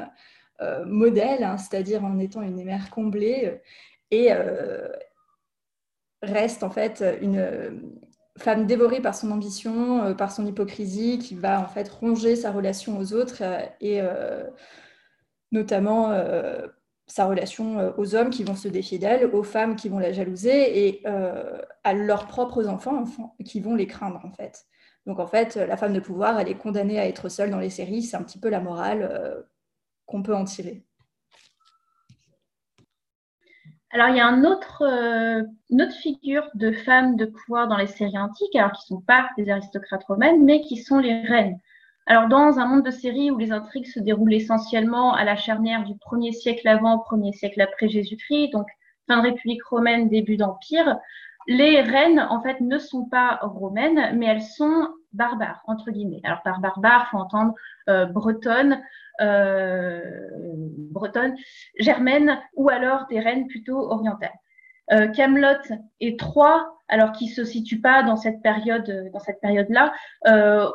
[0.60, 3.60] euh, modèle, hein, c'est-à-dire en étant une mère comblée,
[4.10, 4.30] et
[6.22, 7.98] reste en fait une,
[8.38, 12.50] femme dévorée par son ambition, euh, par son hypocrisie, qui va en fait ronger sa
[12.50, 14.44] relation aux autres euh, et euh,
[15.52, 16.12] notamment
[17.06, 20.88] sa relation aux hommes qui vont se défier d'elle, aux femmes qui vont la jalouser
[20.88, 23.04] et à leurs propres enfants,
[23.44, 24.66] qui vont les craindre en fait.
[25.06, 27.70] Donc en fait, la femme de pouvoir, elle est condamnée à être seule dans les
[27.70, 29.46] séries, c'est un petit peu la morale
[30.06, 30.84] qu'on peut en tirer.
[33.94, 38.18] Alors, il y a euh, une autre figure de femmes de pouvoir dans les séries
[38.18, 41.60] antiques, alors qui ne sont pas des aristocrates romaines, mais qui sont les reines.
[42.06, 45.84] Alors, dans un monde de séries où les intrigues se déroulent essentiellement à la charnière
[45.84, 48.66] du 1er siècle avant, 1er siècle après Jésus-Christ, donc
[49.06, 50.98] fin de République romaine, début d'Empire,
[51.46, 56.20] les reines, en fait, ne sont pas romaines, mais elles sont barbares, entre guillemets.
[56.24, 57.54] Alors, par barbare, faut entendre
[57.88, 58.82] euh, bretonne,
[59.20, 60.00] euh,
[60.90, 61.36] bretonne,
[61.78, 64.32] germaine, ou alors des reines plutôt orientales.
[64.92, 69.94] Euh, Camelot et Troie, alors qui se situent pas dans cette période-là,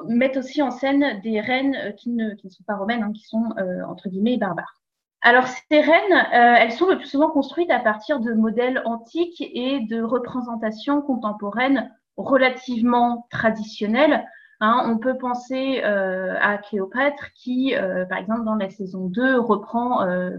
[0.07, 3.23] mettent aussi en scène des reines qui ne, qui ne sont pas romaines, hein, qui
[3.23, 3.53] sont
[3.87, 4.81] entre guillemets barbares.
[5.21, 9.81] Alors ces reines, elles sont le plus souvent construites à partir de modèles antiques et
[9.81, 14.25] de représentations contemporaines relativement traditionnelles,
[14.61, 19.39] Hein, on peut penser euh, à Cléopâtre qui, euh, par exemple, dans la saison 2,
[19.39, 20.31] reprend euh,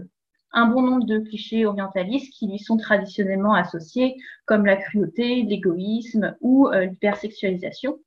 [0.51, 4.15] un bon nombre de clichés orientalistes qui lui sont traditionnellement associés,
[4.45, 7.97] comme la cruauté, l'égoïsme ou l'hypersexualisation.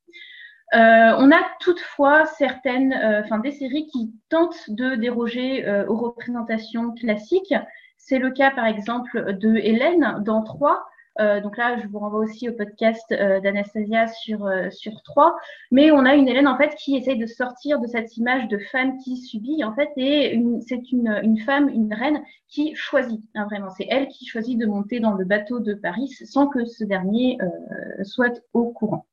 [0.73, 2.93] on a toutefois certaines,
[3.25, 7.55] enfin des séries qui tentent de déroger aux représentations classiques.
[7.97, 10.85] C'est le cas, par exemple, de Hélène dans Troie,
[11.21, 15.37] euh, donc là, je vous renvoie aussi au podcast euh, d'Anastasia sur, euh, sur 3.
[15.71, 18.59] Mais on a une Hélène, en fait, qui essaye de sortir de cette image de
[18.59, 23.45] femme qui subit, en fait, et c'est une, une, femme, une reine qui choisit, hein,
[23.45, 23.71] vraiment.
[23.71, 27.39] C'est elle qui choisit de monter dans le bateau de Paris sans que ce dernier
[28.03, 29.07] soit au courant.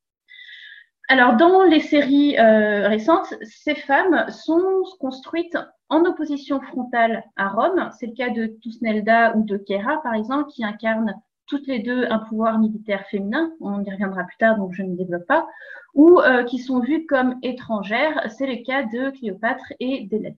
[1.07, 5.57] Alors, dans les séries récentes, ces femmes sont construites
[5.89, 7.89] en opposition frontale à Rome.
[7.99, 11.15] C'est le cas de Tusnelda ou de Kera, par exemple, qui incarnent
[11.47, 14.95] toutes les deux un pouvoir militaire féminin, on y reviendra plus tard, donc je ne
[14.95, 15.47] développe pas,
[15.93, 18.27] ou euh, qui sont vues comme étrangères.
[18.30, 20.38] C'est le cas de Cléopâtre et d'Hélène.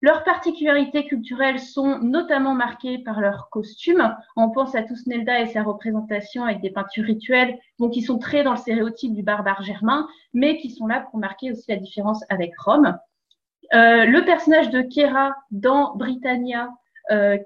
[0.00, 4.14] Leurs particularités culturelles sont notamment marquées par leurs costumes.
[4.36, 8.44] On pense à Tusnelda et sa représentation avec des peintures rituelles, donc qui sont très
[8.44, 12.22] dans le stéréotype du barbare germain, mais qui sont là pour marquer aussi la différence
[12.28, 12.96] avec Rome.
[13.74, 16.70] Euh, le personnage de Kéra dans Britannia,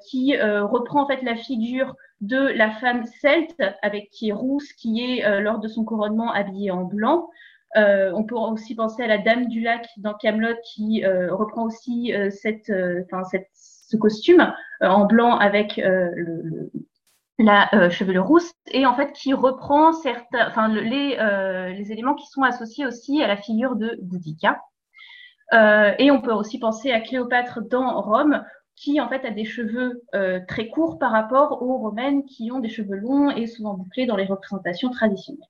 [0.08, 5.00] qui reprend en fait la figure de la femme celte avec qui est rousse, qui
[5.04, 7.28] est euh, lors de son couronnement habillée en blanc.
[7.76, 11.64] Euh, on peut aussi penser à la Dame du Lac dans Camelot qui euh, reprend
[11.64, 16.70] aussi cette, ce costume en blanc avec le,
[17.38, 23.22] la chevelure rousse et en fait qui reprend certains, les éléments qui sont associés aussi
[23.22, 24.60] à la figure de Boudica.
[25.52, 28.44] et on peut aussi penser à Cléopâtre dans Rome
[28.82, 32.58] qui en fait a des cheveux euh, très courts par rapport aux romaines qui ont
[32.58, 35.46] des cheveux longs et souvent bouclés dans les représentations traditionnelles.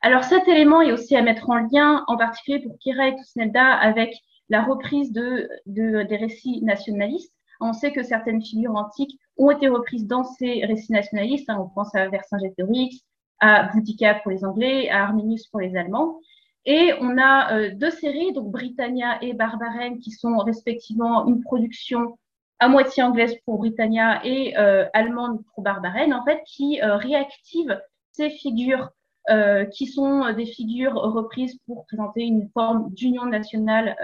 [0.00, 3.74] Alors cet élément est aussi à mettre en lien, en particulier pour Kira et Tusnelda,
[3.74, 4.14] avec
[4.48, 7.34] la reprise de, des récits nationalistes.
[7.60, 11.50] On sait que certaines figures antiques ont été reprises dans ces récits nationalistes.
[11.50, 11.58] Hein.
[11.60, 13.04] on pense à Vercingétorix,
[13.40, 16.20] à Boudica pour les Anglais, à Arminius pour les Allemands.
[16.64, 22.16] Et on a euh, deux séries, donc Britannia et Barbarène, qui sont respectivement une production
[22.60, 27.80] à moitié anglaise pour Britannia et euh, allemande pour Barbarène, en fait, qui euh, réactive
[28.12, 28.90] ces figures
[29.30, 33.94] euh, qui sont des figures reprises pour présenter une forme d'union nationale,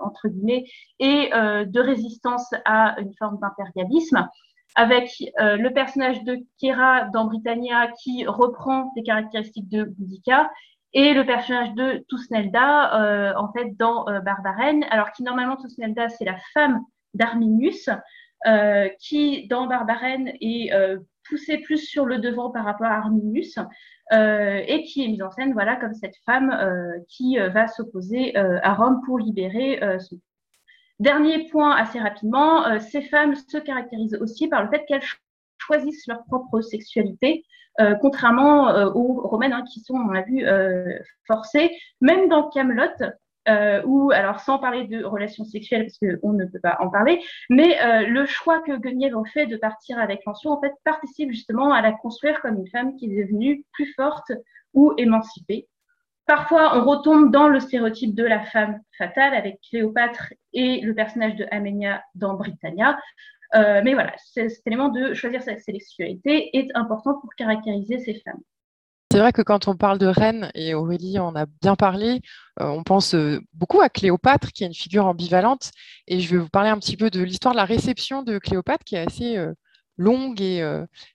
[0.00, 0.64] entre guillemets,
[0.98, 4.26] et de résistance à une forme d'impérialisme,
[4.74, 10.50] avec le personnage de Kera dans Britannia qui reprend les caractéristiques de Boudica,
[10.94, 16.38] et le personnage de Tusnelda, en fait, dans Barbarène, alors qui normalement, Tusnelda, c'est la
[16.54, 16.80] femme
[17.14, 17.88] d'Arminius,
[18.46, 23.58] euh, qui, dans Barbarène, est euh, poussé plus sur le devant par rapport à Arminius,
[24.12, 26.54] euh, et qui est mise en scène voilà, comme cette femme
[27.08, 30.18] qui va s'opposer à Rome pour libérer son
[31.00, 35.02] Dernier point assez rapidement, ces femmes se caractérisent aussi par le fait qu'elles
[35.58, 37.44] choisissent leur propre sexualité,
[38.00, 40.46] contrairement aux romaines hein, qui sont, on l'a vu,
[41.26, 41.70] forcées.
[42.00, 42.92] Même dans Camelot,
[43.48, 47.20] euh, ou alors sans parler de relations sexuelles parce qu'on ne peut pas en parler,
[47.50, 51.72] mais euh, le choix que Guenièvre fait de partir avec Lançon en fait participe justement
[51.72, 54.32] à la construire comme une femme qui est devenue plus forte
[54.72, 55.68] ou émancipée.
[56.26, 61.36] Parfois, on retombe dans le stéréotype de la femme fatale avec Cléopâtre et le personnage
[61.36, 62.98] de Aménia dans Britannia.
[63.54, 68.40] Euh, mais voilà, cet élément de choisir sa sexualité est important pour caractériser ces femmes.
[69.14, 72.20] C'est vrai que quand on parle de reine, et Aurélie en a bien parlé,
[72.60, 75.70] euh, on pense euh, beaucoup à Cléopâtre, qui est une figure ambivalente.
[76.08, 78.82] Et je vais vous parler un petit peu de l'histoire de la réception de Cléopâtre,
[78.82, 79.52] qui est assez euh,
[79.98, 80.64] longue et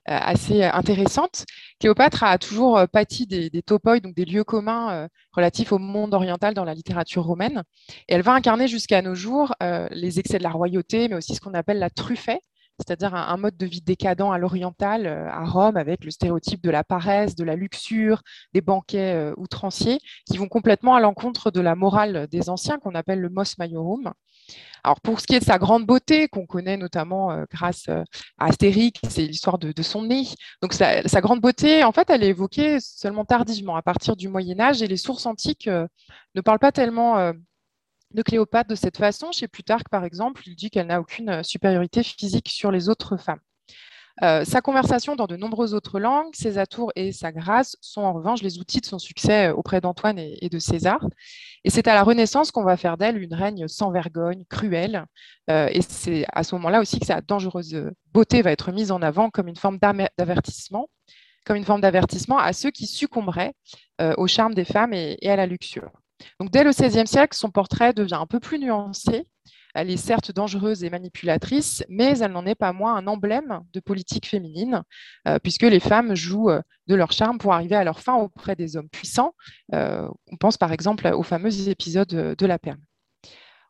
[0.06, 1.44] assez intéressante.
[1.82, 6.54] Cléopâtre a toujours pâti des, des topoi, donc des lieux communs relatifs au monde oriental
[6.54, 7.64] dans la littérature romaine.
[8.08, 9.54] Et elle va incarner jusqu'à nos jours
[9.92, 12.40] les excès de la royauté, mais aussi ce qu'on appelle la truffée,
[12.80, 16.70] c'est-à-dire un, mode de vie décadent à l'oriental, euh, à Rome, avec le stéréotype de
[16.70, 18.22] la paresse, de la luxure,
[18.54, 22.96] des banquets euh, outranciers, qui vont complètement à l'encontre de la morale des anciens, qu'on
[22.96, 24.14] appelle le mos maiorum.
[24.84, 28.06] Alors pour ce qui est de sa grande beauté, qu'on connaît notamment euh, grâce à
[28.40, 30.28] Astérix, c'est l'histoire de, son nez.
[30.62, 34.60] Donc sa, grande beauté, en fait, elle est évoquée seulement tardivement, à partir du Moyen
[34.60, 37.34] Âge, et les sources antiques ne parlent pas tellement
[38.14, 39.32] de Cléopâtre de cette façon.
[39.32, 43.18] Chez Plutarque, par exemple, il dit qu'elle n'a aucune euh, supériorité physique sur les autres
[43.18, 43.40] femmes.
[44.22, 48.12] Euh, sa conversation dans de nombreuses autres langues, ses atours et sa grâce sont en
[48.12, 51.08] revanche les outils de son succès euh, auprès d'Antoine et, de César.
[51.64, 55.06] Et c'est à la Renaissance qu'on va faire d'elle une règne sans vergogne, cruelle.
[55.48, 59.30] et c'est à ce moment-là aussi que sa dangereuse beauté va être mise en avant
[59.30, 59.78] comme une forme
[60.18, 60.90] d'avertissement,
[61.46, 63.54] comme une forme d'avertissement à ceux qui succomberaient
[64.18, 65.92] au charme des femmes et à la luxure.
[66.40, 69.28] Donc, dès le XVIe siècle, son portrait devient un peu plus nuancé.
[69.76, 73.80] Elle est certes dangereuse et manipulatrice, mais elle n'en est pas moins un emblème de
[73.80, 74.84] politique féminine,
[75.28, 78.56] euh, puisque les femmes jouent euh, de leur charme pour arriver à leur fin auprès
[78.56, 79.36] des hommes puissants.
[79.74, 82.80] Euh, on pense par exemple au fameux épisode de la perme.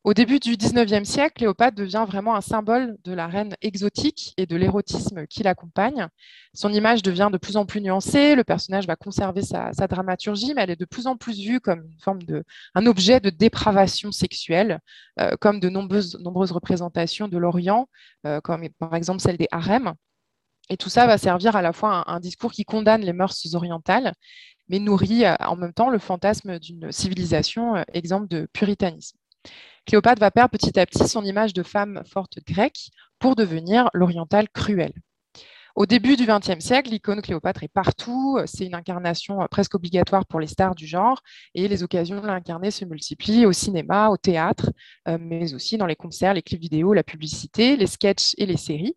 [0.06, 4.45] Au début du XIXe siècle, Cléopâtre devient vraiment un symbole de la reine exotique et
[4.45, 6.08] de l'érotisme qui l'accompagne.
[6.54, 10.62] Son image devient de plus en plus nuancée, le personnage va conserver sa, dramaturgie, mais
[10.62, 12.45] elle est de plus en plus vue comme une forme de,
[12.76, 14.80] un objet de dépravation sexuelle,
[15.20, 16.16] euh, comme de nombreuses,
[16.54, 17.89] représentations de l'Orient,
[18.26, 19.93] euh, comme par exemple celle des harems.
[20.70, 23.54] Et tout ça va servir à la fois un, un discours qui condamne les mœurs
[23.54, 24.14] orientales,
[24.70, 29.18] mais nourrit euh, en même temps le fantasme d'une civilisation exemple de puritanisme.
[29.90, 34.48] Cléopâtre va perdre petit à petit son image de femme forte grecque pour devenir l'orientale
[34.48, 34.94] cruelle.
[35.76, 38.38] Au début du XXe siècle, l'icône Cléopâtre est partout.
[38.46, 41.24] C'est une incarnation presque obligatoire pour les stars du genre
[41.56, 44.70] et les occasions de l'incarner se multiplient au cinéma, au théâtre,
[45.08, 48.58] euh, mais aussi dans les concerts, les clips vidéo, la publicité, les sketchs et les
[48.58, 48.96] séries.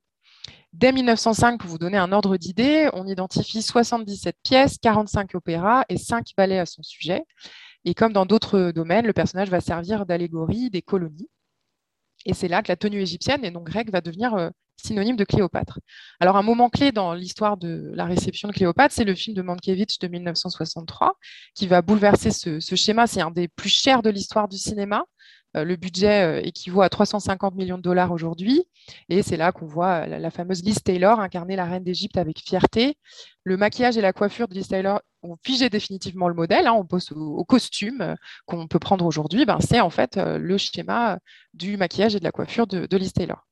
[0.74, 5.96] Dès 1905, pour vous donner un ordre d'idée, on identifie 77 pièces, 45 opéras et
[5.96, 7.24] 5 ballets à son sujet.
[7.84, 11.28] Et comme dans d'autres domaines, le personnage va servir d'allégorie des colonies.
[12.24, 15.24] Et c'est là que la tenue égyptienne et non grecque va devenir euh, synonyme de
[15.24, 15.80] Cléopâtre.
[16.20, 19.42] Alors un moment clé dans l'histoire de la réception de Cléopâtre, c'est le film de
[19.42, 21.14] Mankiewicz de 1963,
[21.54, 23.06] qui va bouleverser ce schéma.
[23.06, 25.04] C'est un des plus chers de l'histoire du cinéma.
[25.56, 28.64] Euh, le budget euh, équivaut à 350 millions de dollars aujourd'hui.
[29.08, 32.96] Et c'est là qu'on voit la, fameuse Liz Taylor incarner la reine d'Égypte avec fierté.
[33.44, 36.66] Le maquillage et la coiffure de Liz Taylor ont figé définitivement le modèle.
[36.66, 36.72] Hein.
[36.72, 38.14] on pose au, costume euh,
[38.46, 39.44] qu'on peut prendre aujourd'hui.
[39.44, 41.18] Ben, c'est en fait le schéma
[41.54, 43.46] du maquillage et de la coiffure de, de Liz Taylor.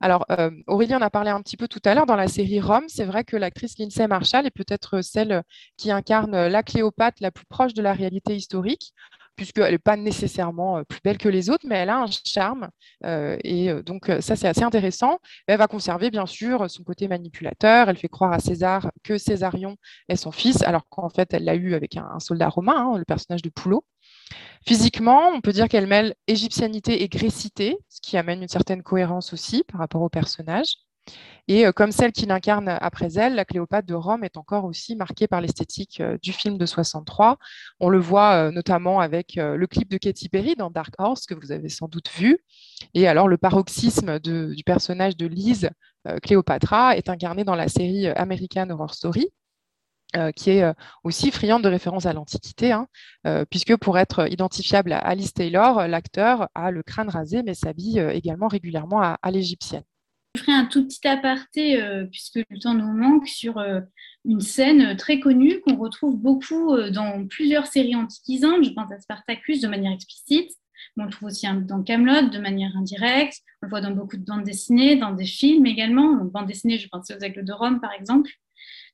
[0.00, 0.24] Alors,
[0.66, 2.84] Aurélie en a parlé un petit peu tout à l'heure dans la série Rome.
[2.88, 5.42] C'est vrai que l'actrice Lindsay Marshall est peut-être celle
[5.76, 8.94] qui incarne la Cléopâtre la plus proche de la réalité historique.
[9.36, 12.68] Puisqu'elle n'est pas nécessairement plus belle que les autres, mais elle a un charme.
[13.04, 15.18] et donc, ça, c'est assez intéressant.
[15.46, 17.88] Elle va conserver, bien sûr, son côté manipulateur.
[17.88, 19.76] Elle fait croire à César que Césarion
[20.08, 23.04] est son fils, alors qu'en fait, elle l'a eu avec un, soldat romain, hein, le
[23.04, 23.84] personnage de Poulot.
[24.66, 29.32] Physiquement, on peut dire qu'elle mêle égyptianité et grécité, ce qui amène une certaine cohérence
[29.32, 30.76] aussi par rapport au personnage.
[31.48, 34.96] Et euh, comme celle qui l'incarne après elle, la Cléopâtre de Rome est encore aussi
[34.96, 37.38] marquée par l'esthétique euh, du film de 63.
[37.80, 41.34] On le voit euh, notamment avec le clip de Katy Perry dans Dark Horse, que
[41.34, 42.38] vous avez sans doute vu.
[42.94, 45.70] Et alors, le paroxysme du personnage de Lise,
[46.22, 49.28] Cléopatra, est incarné dans la série American Horror Story,
[50.34, 50.64] qui est
[51.04, 52.86] aussi friande de références à l'Antiquité, hein,
[53.50, 58.48] puisque pour être identifiable à Alice Taylor, l'acteur a le crâne rasé, mais s'habille également
[58.48, 59.84] régulièrement à l'égyptienne.
[60.36, 63.80] Je ferai un tout petit aparté, euh, puisque le temps nous manque, sur euh,
[64.26, 68.62] une scène très connue qu'on retrouve beaucoup euh, dans plusieurs séries antiquisantes.
[68.64, 70.50] Je pense à Spartacus de manière explicite,
[70.94, 73.38] mais on le trouve aussi dans Camelot de manière indirecte.
[73.62, 76.16] On le voit dans beaucoup de bandes dessinées, dans des films également.
[76.16, 78.30] Donc, bandes dessinées, je pense aux Aigles de Rome, par exemple.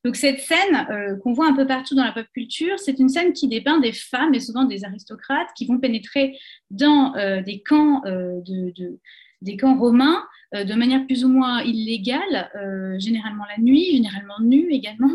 [0.05, 3.31] Donc cette scène qu'on voit un peu partout dans la pop culture, c'est une scène
[3.31, 6.37] qui dépeint des femmes et souvent des aristocrates qui vont pénétrer
[6.69, 8.99] dans des camps de,
[9.43, 10.23] des camps romains
[10.55, 15.11] euh, de manière plus ou moins illégale, euh, généralement la nuit, généralement nue également,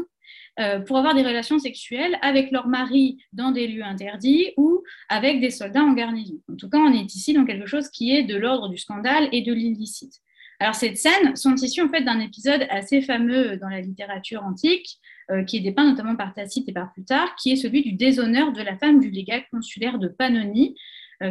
[0.59, 5.41] euh, pour avoir des relations sexuelles avec leur mari dans des lieux interdits ou avec
[5.41, 6.41] des soldats en garnison.
[6.51, 9.29] En tout cas, on est ici dans quelque chose qui est de l'ordre du scandale
[9.31, 10.15] et de l'illicite.
[10.61, 14.99] Alors, cette scène sont issues en fait d'un épisode assez fameux dans la littérature antique,
[15.47, 18.63] qui est dépeint notamment par Tacite et par Plutarque, qui est celui du déshonneur de
[18.63, 20.75] la femme du légat consulaire de Pannonie,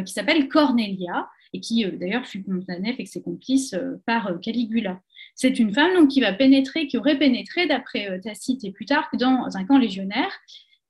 [0.06, 4.38] qui s'appelle Cornelia, et qui euh, d'ailleurs fut condamnée avec ses complices euh, par euh,
[4.38, 5.00] Caligula.
[5.34, 9.56] C'est une femme donc, qui va pénétrer, qui aurait pénétré, d'après Tacite et Plutarque, dans
[9.56, 10.30] un camp légionnaire,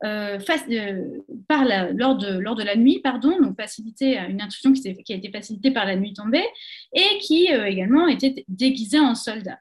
[0.01, 5.17] par la, lors, de, lors, de, la nuit, pardon, donc facilité, une intrusion qui, a
[5.17, 6.47] été facilitée par la nuit tombée,
[6.95, 9.59] et qui également était déguisée en soldat.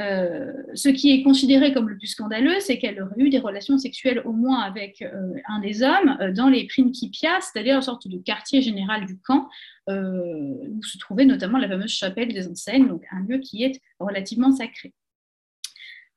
[0.00, 3.78] Euh, ce qui est considéré comme le plus scandaleux, c'est qu'elle aurait eu des relations
[3.78, 8.08] sexuelles au moins avec euh, un des hommes euh, dans les Principia, c'est-à-dire une sorte
[8.08, 9.48] de quartier général du camp,
[9.86, 14.50] où se trouvait notamment la fameuse chapelle des enseignes, donc un lieu qui est relativement
[14.50, 14.94] sacré.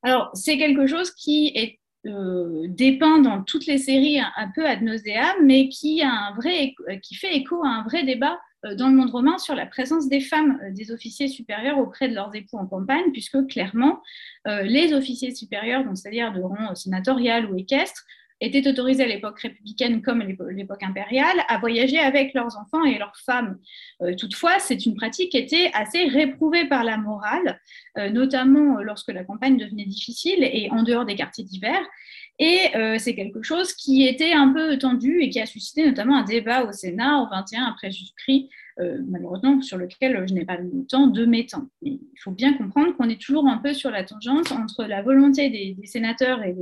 [0.03, 1.79] Alors, c'est quelque chose qui est
[2.69, 6.01] dépeint dans toutes les séries un, peu ad nauseam, mais qui,
[7.19, 10.59] fait écho à un vrai débat dans le monde romain sur la présence des femmes,
[10.63, 14.01] euh, des officiers supérieurs auprès de leurs époux en campagne, puisque clairement,
[14.47, 18.03] euh, les officiers supérieurs, c'est-à-dire de rang sénatorial ou équestre,
[18.39, 23.17] étaient autorisés à l'époque républicaine comme l'époque impériale à voyager avec leurs enfants et leurs
[23.25, 23.57] femmes.
[24.19, 27.59] toutefois, c'est une pratique qui était assez réprouvée par la morale,
[28.11, 31.79] notamment lorsque la campagne devenait difficile et en dehors des quartiers d'hiver.
[32.39, 36.17] Et euh, c'est quelque chose qui était un peu tendu et qui a suscité notamment
[36.17, 40.57] un débat au Sénat au 21 après Jésus-Christ, euh, malheureusement sur lequel je n'ai pas
[40.57, 41.67] le temps de m'étendre.
[41.81, 45.49] il faut bien comprendre qu'on est toujours un peu sur la tangente entre la volonté
[45.49, 46.53] des, sénateurs et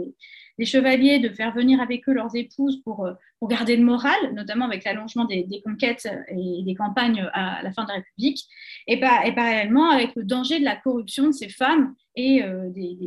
[0.57, 4.15] des, chevaliers de faire venir avec eux leurs épouses pour, euh, pour garder le moral,
[4.34, 8.45] notamment avec l'allongement des, conquêtes et des campagnes à la fin de la République,
[8.88, 12.97] et parallèlement avec le danger de la corruption de ces femmes et des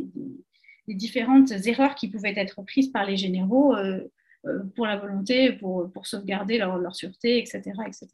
[0.89, 4.01] les différentes erreurs qui pouvaient être prises par les généraux euh,
[4.47, 8.07] euh, pour la volonté, pour, pour sauvegarder leur, leur, sûreté, etc., etc.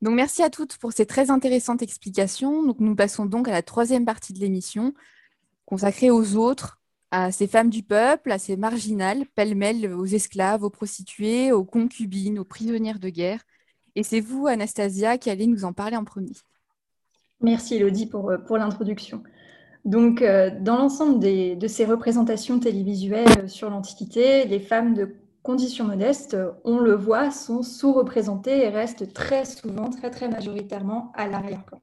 [0.00, 2.64] Donc merci à toutes pour ces très intéressantes explications.
[2.64, 4.94] Donc nous passons donc à la troisième partie de l'émission
[5.66, 6.80] consacrée aux autres,
[7.10, 12.38] à ces femmes du peuple, à ces marginales, pêle-mêle aux esclaves, aux prostituées, aux concubines,
[12.38, 13.42] aux prisonnières de guerre.
[13.94, 16.32] Et c'est vous, Anastasia, qui allez nous en parler en premier.
[17.42, 19.22] Merci Elodie pour, euh, pour l'introduction.
[19.84, 26.36] Donc, euh, dans l'ensemble de ces représentations télévisuelles sur l'Antiquité, les femmes de conditions modestes,
[26.64, 31.80] on le voit, sont sous-représentées et restent très souvent, très très majoritairement à l'arrière-plan.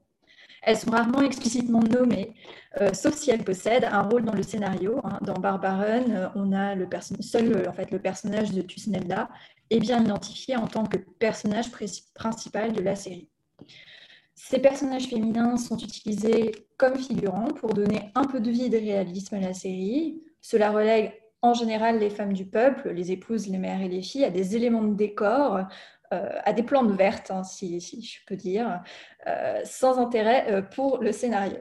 [0.62, 2.34] Elles sont rarement explicitement nommées,
[2.82, 5.00] euh, sauf si elles possèdent un rôle dans le scénario.
[5.04, 5.20] Hein.
[5.22, 6.88] Dans Barbaren, euh, on a le
[7.22, 9.30] seul en fait, le personnage de Tusnelda
[9.70, 11.72] est bien identifié en tant que personnage
[12.14, 13.30] principal de la série.
[14.42, 18.78] Ces personnages féminins sont utilisés comme figurants pour donner un peu de vie et de
[18.78, 20.24] réalisme à la série.
[20.40, 21.12] Cela relègue
[21.42, 24.56] en général les femmes du peuple, les épouses, les mères et les filles, à des
[24.56, 25.60] éléments de décor,
[26.14, 28.82] euh, à des plantes vertes, hein, si, je peux dire,
[29.28, 31.58] euh, sans intérêt euh, pour le scénario.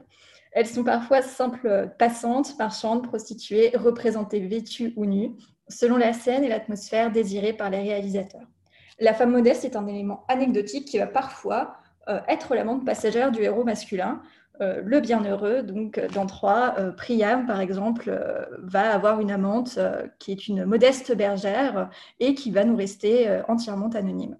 [0.53, 5.35] Elles sont parfois simples passantes, marchandes, prostituées, représentées vêtues ou nues,
[5.67, 8.47] selon la scène et l'atmosphère désirée par les réalisateurs.
[8.99, 11.75] La femme modeste est un élément anecdotique qui va parfois
[12.27, 14.21] être l'amante passagère du héros masculin,
[14.59, 15.63] le bienheureux.
[15.63, 18.11] Donc, dans trois, Priam, par exemple,
[18.57, 19.79] va avoir une amante
[20.19, 21.89] qui est une modeste bergère
[22.19, 24.37] et qui va nous rester entièrement anonyme.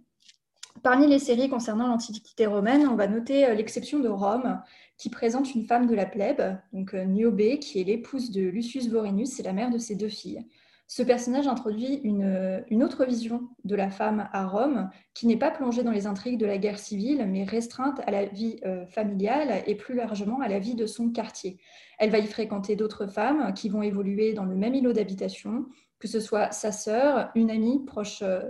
[0.83, 4.61] Parmi les séries concernant l'Antiquité romaine, on va noter l'exception de Rome,
[4.97, 9.39] qui présente une femme de la plèbe, donc Niobe, qui est l'épouse de Lucius Vorenus
[9.39, 10.45] et la mère de ses deux filles.
[10.91, 15.83] Ce personnage introduit une, autre vision de la femme à Rome, qui n'est pas plongée
[15.83, 19.75] dans les intrigues de la guerre civile, mais restreinte à la vie euh, familiale et
[19.75, 21.59] plus largement à la vie de son quartier.
[21.99, 25.67] Elle va y fréquenter d'autres femmes qui vont évoluer dans le même îlot d'habitation,
[25.99, 28.49] que ce soit sa sœur, une amie proche, euh,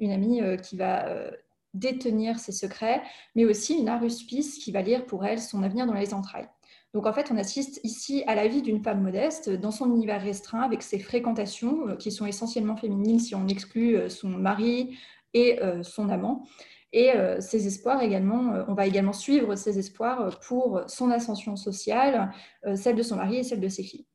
[0.00, 1.30] une amie euh, qui va
[1.72, 3.00] détenir ses secrets,
[3.34, 6.48] mais aussi une aruspice qui va lire pour elle son avenir dans les entrailles.
[6.92, 10.20] Donc en fait, on assiste ici à la vie d'une femme modeste dans son univers
[10.20, 14.98] restreint avec ses fréquentations euh, qui sont essentiellement féminines si on exclut euh, son mari
[15.32, 16.44] et euh, son amant.
[16.92, 22.32] Et ses espoirs également, on va également suivre ses espoirs pour son ascension sociale,
[22.74, 24.06] celle de son mari et celle de ses filles.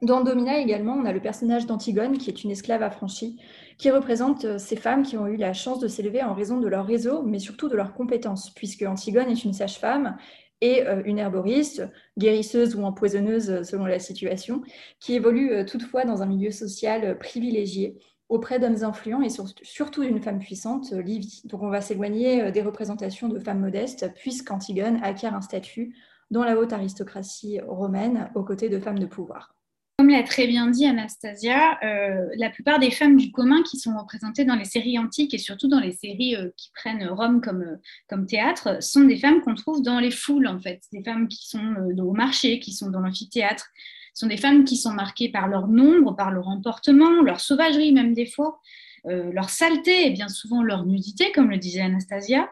[0.00, 3.40] Dans Domina également, on a le personnage d'Antigone, qui est une esclave affranchie,
[3.78, 6.86] qui représente ces femmes qui ont eu la chance de s'élever en raison de leur
[6.86, 10.16] réseau, mais surtout de leurs compétences, puisque Antigone est une sage-femme
[10.60, 11.88] et euh, une herboriste,
[12.18, 14.62] guérisseuse ou empoisonneuse euh, selon la situation,
[15.00, 17.98] qui évolue euh, toutefois dans un milieu social privilégié
[18.28, 19.28] auprès d'hommes influents et
[19.62, 21.42] surtout d'une femme puissante, Livy.
[21.44, 25.94] Donc on va s'éloigner des représentations de femmes modestes, puisqu'Antigone acquiert un statut
[26.30, 29.54] dans la haute aristocratie romaine aux côtés de femmes de pouvoir.
[29.96, 33.96] Comme l'a très bien dit Anastasia, euh, la plupart des femmes du commun qui sont
[33.96, 37.62] représentées dans les séries antiques et surtout dans les séries euh, qui prennent Rome comme,
[37.62, 37.76] euh,
[38.08, 40.82] comme théâtre sont des femmes qu'on trouve dans les foules, en fait.
[40.92, 43.68] Des femmes qui sont au marché, qui sont dans l'amphithéâtre.
[44.14, 48.14] Sont des femmes qui sont marquées par leur nombre, par leur emportement, leur sauvagerie même
[48.14, 48.60] des fois,
[49.04, 52.48] leur saleté et bien souvent leur nudité, comme le disait Anastasia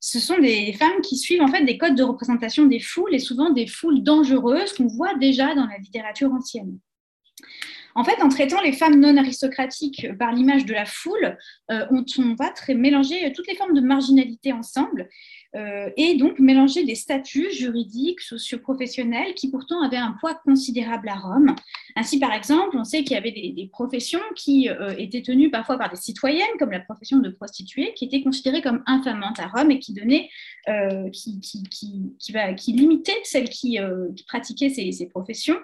[0.00, 3.18] ce sont des femmes qui suivent en fait des codes de représentation des foules et
[3.18, 6.78] souvent des foules dangereuses qu'on voit déjà dans la littérature ancienne.
[7.96, 11.38] En fait, en traitant les femmes non aristocratiques par l'image de la foule,
[11.70, 15.08] euh, on, va mélanger toutes les formes de marginalité ensemble
[15.54, 21.14] euh, et donc mélanger des statuts juridiques, socio-professionnels qui pourtant avaient un poids considérable à
[21.14, 21.56] Rome.
[21.96, 25.78] Ainsi, par exemple, on sait qu'il y avait des, professions qui euh, étaient tenues parfois
[25.78, 29.70] par des citoyennes, comme la profession de prostituée, qui était considérée comme infamante à Rome
[29.70, 29.94] et qui
[32.72, 33.78] limitait celles qui,
[34.26, 35.56] pratiquaient ces professions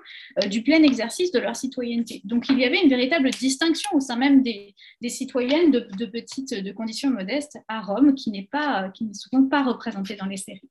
[0.49, 2.22] du plein exercice de leur citoyenneté.
[2.25, 4.75] Donc, il y avait une véritable distinction au sein même des,
[5.09, 10.27] citoyennes de, petites, conditions modestes à Rome, qui n'est pas, qui souvent pas représentée dans
[10.27, 10.71] les séries.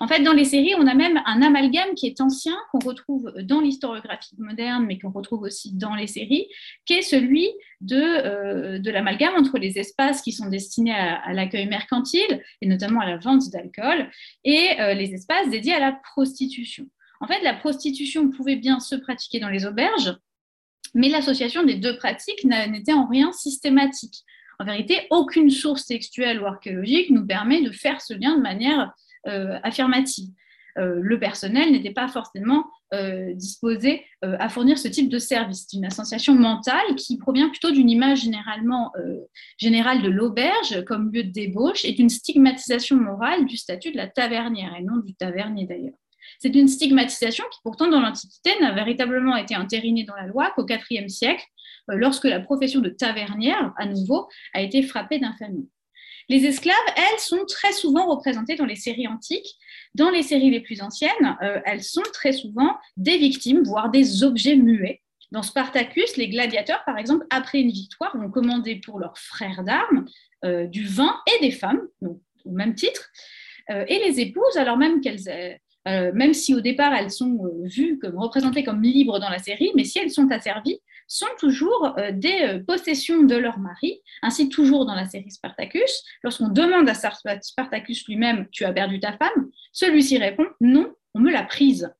[0.00, 3.32] En fait, dans les séries, on a même un amalgame qui est ancien, qu'on retrouve
[3.42, 6.46] dans l'historiographie moderne, mais qu'on retrouve aussi dans les séries,
[6.84, 7.48] qui est celui
[7.80, 13.06] de, euh, l'amalgame entre les espaces qui sont destinés à, l'accueil mercantile, et notamment à
[13.06, 14.10] la vente d'alcool,
[14.44, 16.86] et euh, les espaces dédiés à la prostitution.
[17.20, 20.16] En fait, la prostitution pouvait bien se pratiquer dans les auberges,
[20.94, 24.24] mais l'association des deux pratiques n'était en rien systématique.
[24.58, 28.92] En vérité, aucune source textuelle ou archéologique nous permet de faire ce lien de manière
[29.26, 30.30] euh, affirmative.
[30.78, 32.64] Euh, le personnel n'était pas forcément
[32.94, 35.66] euh, disposé à fournir ce type de service.
[35.68, 38.92] C'est une association mentale qui provient plutôt d'une image généralement
[39.58, 44.06] générale de l'auberge comme lieu de débauche et d'une stigmatisation morale du statut de la
[44.06, 45.94] tavernière, et non du tavernier d'ailleurs.
[46.42, 50.66] C'est une stigmatisation qui pourtant dans l'Antiquité n'a véritablement été entérinée dans la loi qu'au
[50.66, 51.44] IVe siècle,
[51.88, 55.70] euh, lorsque la profession de tavernière, à nouveau, a été frappée d'infamie.
[56.28, 59.54] Les esclaves, elles, sont très souvent représentées dans les séries antiques.
[59.94, 64.24] Dans les séries les plus anciennes, euh, elles sont très souvent des victimes, voire des
[64.24, 65.00] objets muets.
[65.30, 70.06] Dans Spartacus, les gladiateurs, par exemple, après une victoire, vont commander pour leurs frères d'armes
[70.44, 73.10] euh, du vin et des femmes, au même titre,
[73.70, 78.64] et les épouses, alors même qu'elles même si au départ elles sont vues comme représentées
[78.64, 80.80] comme libres dans la série, mais si elles sont asservies,
[81.12, 84.00] sont toujours euh, des euh, possessions de leur mari.
[84.22, 89.12] Ainsi, toujours dans la série Spartacus, lorsqu'on demande à Spartacus lui-même, tu as perdu ta
[89.12, 91.92] femme, celui-ci répond, non, on me l'a prise.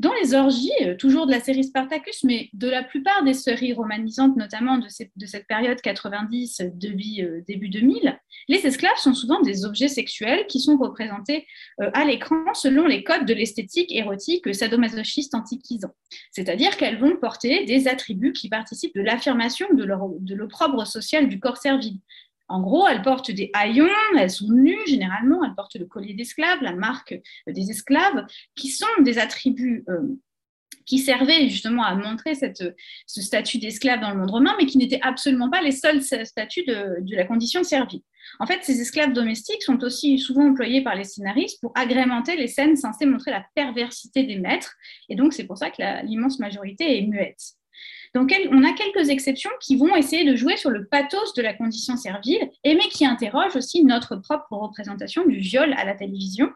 [0.00, 3.72] Dans les orgies, euh, toujours de la série Spartacus, mais de la plupart des séries
[3.72, 9.64] romanisantes, notamment de, cette période 90, début, euh, début 2000, les esclaves sont souvent des
[9.64, 11.48] objets sexuels qui sont représentés
[11.80, 15.90] euh, à l'écran selon les codes de l'esthétique érotique sadomasochiste antiquisant.
[16.30, 21.56] C'est-à-dire qu'elles vont porter des attributs qui participent de l'affirmation de l'opprobre social du corps
[21.56, 21.98] servile.
[22.48, 23.88] En gros, elles portent des haillons,
[24.18, 27.14] elles sont nues généralement, elles portent le collier d'esclaves, la marque
[27.46, 30.18] des esclaves, qui sont des attributs euh,
[30.86, 32.64] qui servaient justement à montrer cette,
[33.06, 36.64] ce statut d'esclave dans le monde romain, mais qui n'étaient absolument pas les seuls statuts
[36.64, 38.00] de, de la condition servile.
[38.40, 42.48] En fait, ces esclaves domestiques sont aussi souvent employés par les scénaristes pour agrémenter les
[42.48, 44.74] scènes censées montrer la perversité des maîtres,
[45.10, 47.57] et donc c'est pour ça que l'immense majorité est muette.
[48.14, 51.54] Donc, on a quelques exceptions qui vont essayer de jouer sur le pathos de la
[51.54, 56.50] condition servile, mais qui interrogent aussi notre propre représentation du viol à la télévision.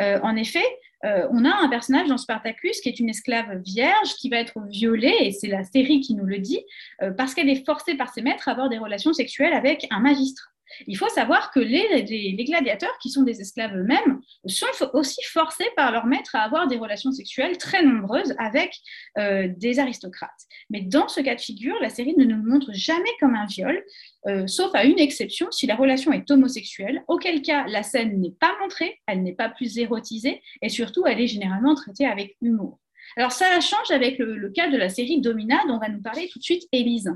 [0.00, 0.64] Euh, en effet,
[1.04, 4.58] euh, on a un personnage dans Spartacus qui est une esclave vierge qui va être
[4.68, 6.60] violée, et c'est la série qui nous le dit,
[7.02, 10.00] euh, parce qu'elle est forcée par ses maîtres à avoir des relations sexuelles avec un
[10.00, 10.50] magistrat.
[10.86, 15.92] Il faut savoir que les, gladiateurs, qui sont des esclaves eux-mêmes, sont aussi forcés par
[15.92, 18.76] leur maître à avoir des relations sexuelles très nombreuses avec
[19.18, 20.30] euh, des aristocrates.
[20.70, 23.82] Mais dans ce cas de figure, la série ne nous montre jamais comme un viol,
[24.26, 28.34] euh, sauf à une exception, si la relation est homosexuelle, auquel cas la scène n'est
[28.38, 32.78] pas montrée, elle n'est pas plus érotisée, et surtout, elle est généralement traitée avec humour.
[33.16, 36.38] Alors ça change avec le, cas de la série Domina, dont va nous parler tout
[36.38, 37.12] de suite Élise.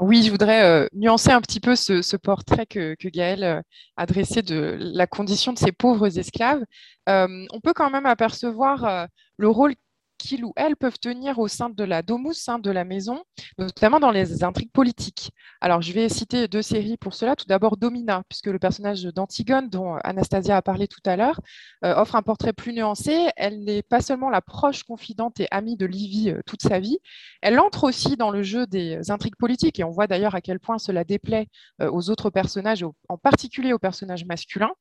[0.00, 3.62] Oui, je voudrais euh, nuancer un petit peu ce, portrait que, que Gaëlle euh,
[3.96, 6.62] a dressé de la condition de ces pauvres esclaves.
[7.08, 9.74] Euh, on peut quand même apercevoir le rôle
[10.18, 13.22] qu'ils ou elles peuvent tenir au sein de la domus, hein, de la maison,
[13.56, 15.30] notamment dans les intrigues politiques.
[15.60, 17.36] Alors, je vais citer deux séries pour cela.
[17.36, 21.40] Tout d'abord, Domina, puisque le personnage d'Antigone, dont Anastasia a parlé tout à l'heure,
[21.84, 23.28] euh, offre un portrait plus nuancé.
[23.36, 26.98] Elle n'est pas seulement la proche confidente et amie de Livy euh, toute sa vie,
[27.42, 30.60] elle entre aussi dans le jeu des intrigues politiques, et on voit d'ailleurs à quel
[30.60, 31.48] point cela déplaît
[31.80, 34.72] euh, aux autres personnages, en particulier aux personnages masculins.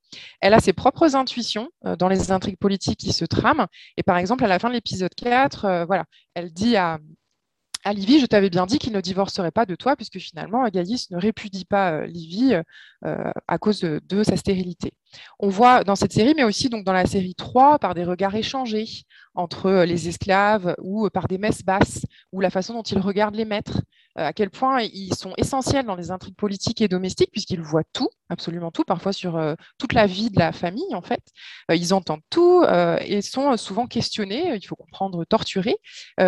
[0.42, 1.70] Elle a ses propres intuitions
[2.00, 3.68] dans les intrigues politiques qui se trament,
[3.98, 5.27] et par exemple, à la fin de l'épisode 4,
[5.66, 7.00] euh, voilà, elle dit à,
[7.84, 11.10] à Livy, je t'avais bien dit qu'il ne divorcerait pas de toi, puisque finalement, Gaïs
[11.12, 12.54] ne répudie pas euh, Livy
[13.06, 14.94] euh, à cause de, sa stérilité.
[15.40, 18.36] On voit dans cette série, mais aussi donc dans la série 3, par des regards
[18.36, 18.88] échangés
[19.36, 23.46] entre les esclaves ou par des messes basses, ou la façon dont ils regardent les
[23.46, 23.82] maîtres,
[24.18, 28.10] à quel point ils sont essentiels dans les intrigues politiques et domestiques, puisqu'ils voient tout,
[28.30, 29.40] absolument tout, parfois sur
[29.78, 31.22] toute la vie de la famille, en fait.
[31.70, 32.64] ils entendent tout
[33.00, 35.78] et sont souvent questionnés, il faut comprendre, torturés,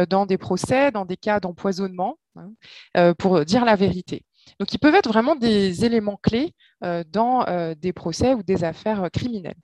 [0.09, 4.23] dans des procès, dans des cas d'empoisonnement, hein, pour dire la vérité.
[4.59, 9.55] Donc, ils peuvent être vraiment des éléments clés dans des procès ou des affaires criminelles.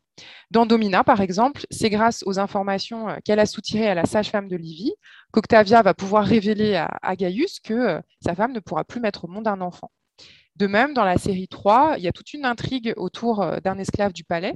[0.52, 4.48] Dans Domina, par exemple, c'est grâce aux informations euh, qu'elle a soutirées à la sage-femme
[4.48, 4.94] de Livy
[5.32, 9.28] qu'Octavia va pouvoir révéler à, Gaius que euh, sa femme ne pourra plus mettre au
[9.28, 9.92] monde un enfant.
[10.56, 13.78] De même, dans la série 3, il y a toute une intrigue autour euh, d'un
[13.78, 14.56] esclave du palais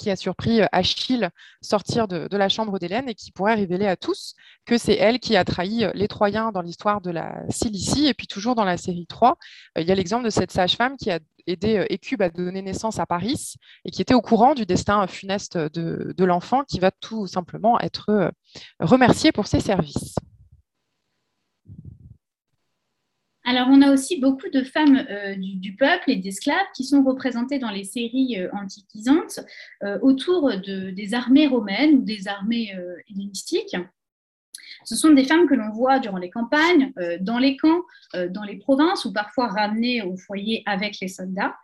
[0.00, 1.28] qui a surpris Achille
[1.60, 4.34] sortir de, la chambre d'Hélène et qui pourrait révéler à tous
[4.64, 8.06] que c'est elle qui a trahi les Troyens dans l'histoire de la Cilicie.
[8.06, 9.36] Et puis toujours dans la série 3,
[9.76, 13.06] il y a l'exemple de cette sage-femme qui a aidé Écube à donner naissance à
[13.06, 17.26] Paris et qui était au courant du destin funeste de, de l'enfant qui va tout
[17.26, 18.32] simplement être
[18.78, 20.14] remercié pour ses services.
[23.44, 27.58] Alors, on a aussi beaucoup de femmes euh, du, peuple et d'esclaves qui sont représentées
[27.58, 29.40] dans les séries euh, antiquisantes
[29.82, 32.74] euh, autour de, des armées romaines ou des armées
[33.08, 33.76] hellénistiques.
[34.84, 37.82] Ce sont des femmes que l'on voit durant les campagnes, dans les camps,
[38.14, 41.54] dans les provinces ou parfois ramenées au foyer avec les soldats.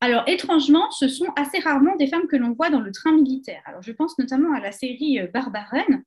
[0.00, 3.62] alors, étrangement, ce sont assez rarement des femmes que l'on voit dans le train militaire.
[3.64, 5.98] Alors, je pense notamment à la série Barbarène, euh,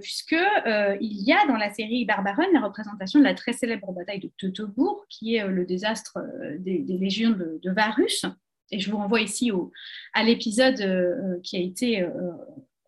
[0.00, 3.92] puisque euh, il y a dans la série Barbaron la représentation de la très célèbre
[3.92, 6.18] bataille de Teutobourg, qui est euh, le désastre
[6.58, 8.24] des, légions de, Varus.
[8.70, 9.72] Et je vous renvoie ici au,
[10.14, 12.06] à l'épisode qui a été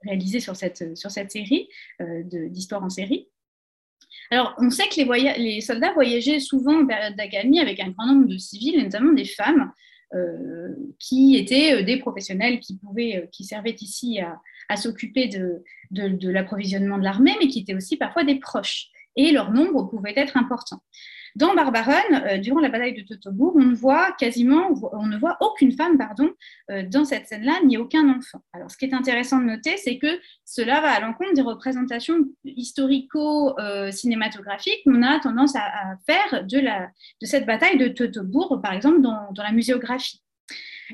[0.03, 1.69] réalisé sur cette, sur cette série
[2.01, 3.29] d'histoire en série.
[4.31, 8.07] Alors, on sait que les, les soldats voyageaient souvent en période d'accalmie avec un grand
[8.07, 9.73] nombre de civils, notamment des femmes,
[10.99, 14.21] qui étaient des professionnels qui, pouvaient, qui servaient ici
[14.69, 18.89] à, s'occuper de, l'approvisionnement de l'armée, mais qui étaient aussi parfois des proches.
[19.17, 20.81] Et leur nombre pouvait être important.
[21.37, 25.37] Dans Barbaronne, euh, durant la bataille de Teutobourg, on ne voit quasiment, on ne voit
[25.41, 26.31] aucune femme, pardon,
[26.71, 28.39] euh, dans cette scène-là, ni aucun enfant.
[28.53, 32.19] Alors, ce qui est intéressant de noter, c'est que cela va à l'encontre des représentations
[32.45, 36.89] historico-cinématographiques qu'on a tendance à, faire de, la,
[37.21, 40.24] de cette bataille de Teutobourg, par exemple, dans, dans la muséographie.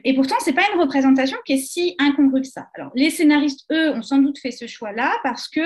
[0.04, 2.68] Et pourtant, ce n'est pas une représentation qui est si incongrue que ça.
[2.74, 5.62] Alors, les scénaristes, eux, ont sans doute fait ce choix-là parce qu'ils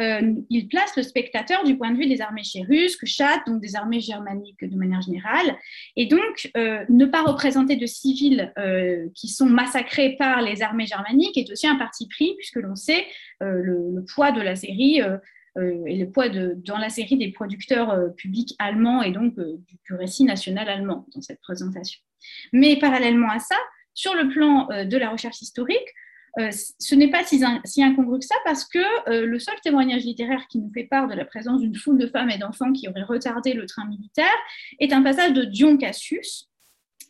[0.00, 4.00] euh, placent le spectateur du point de vue des armées chérusques, chattes, donc des armées
[4.00, 5.56] germaniques de manière générale.
[5.96, 10.86] Et donc, euh, ne pas représenter de civils euh, qui sont massacrés par les armées
[10.86, 13.06] germaniques est aussi un parti pris, puisque l'on sait
[13.40, 15.00] le, poids de la série
[15.56, 20.24] et le poids de, dans la série des producteurs publics allemands et donc du, récit
[20.24, 22.00] national allemand dans cette présentation.
[22.52, 23.56] Mais parallèlement à ça,
[23.98, 25.88] sur le plan euh, de la recherche historique,
[26.38, 27.42] euh, ce n'est pas si,
[27.82, 28.78] incongru que ça parce que
[29.10, 32.06] euh, le seul témoignage littéraire qui nous fait part de la présence d'une foule de
[32.06, 34.36] femmes et d'enfants qui auraient retardé le train militaire
[34.78, 36.47] est un passage de Dion Cassius,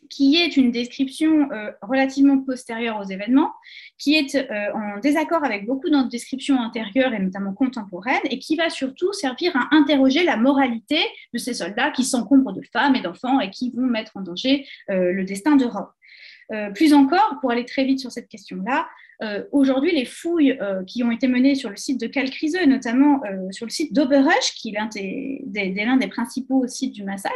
[0.09, 3.51] qui est une description euh, relativement postérieure aux événements,
[3.97, 4.35] qui est
[4.73, 9.55] en désaccord avec beaucoup d'autres descriptions antérieures et notamment contemporaines, et qui va surtout servir
[9.55, 10.99] à interroger la moralité
[11.33, 14.65] de ces soldats qui s'encombrent de femmes et d'enfants et qui vont mettre en danger
[14.87, 16.73] le destin de Rome.
[16.73, 18.87] plus encore, pour aller très vite sur cette question-là,
[19.21, 23.21] euh, aujourd'hui, les fouilles euh, qui ont été menées sur le site de Calcriseux, notamment
[23.25, 27.35] euh, sur le site d'Oberrush, qui est l'un des, principaux sites du massacre,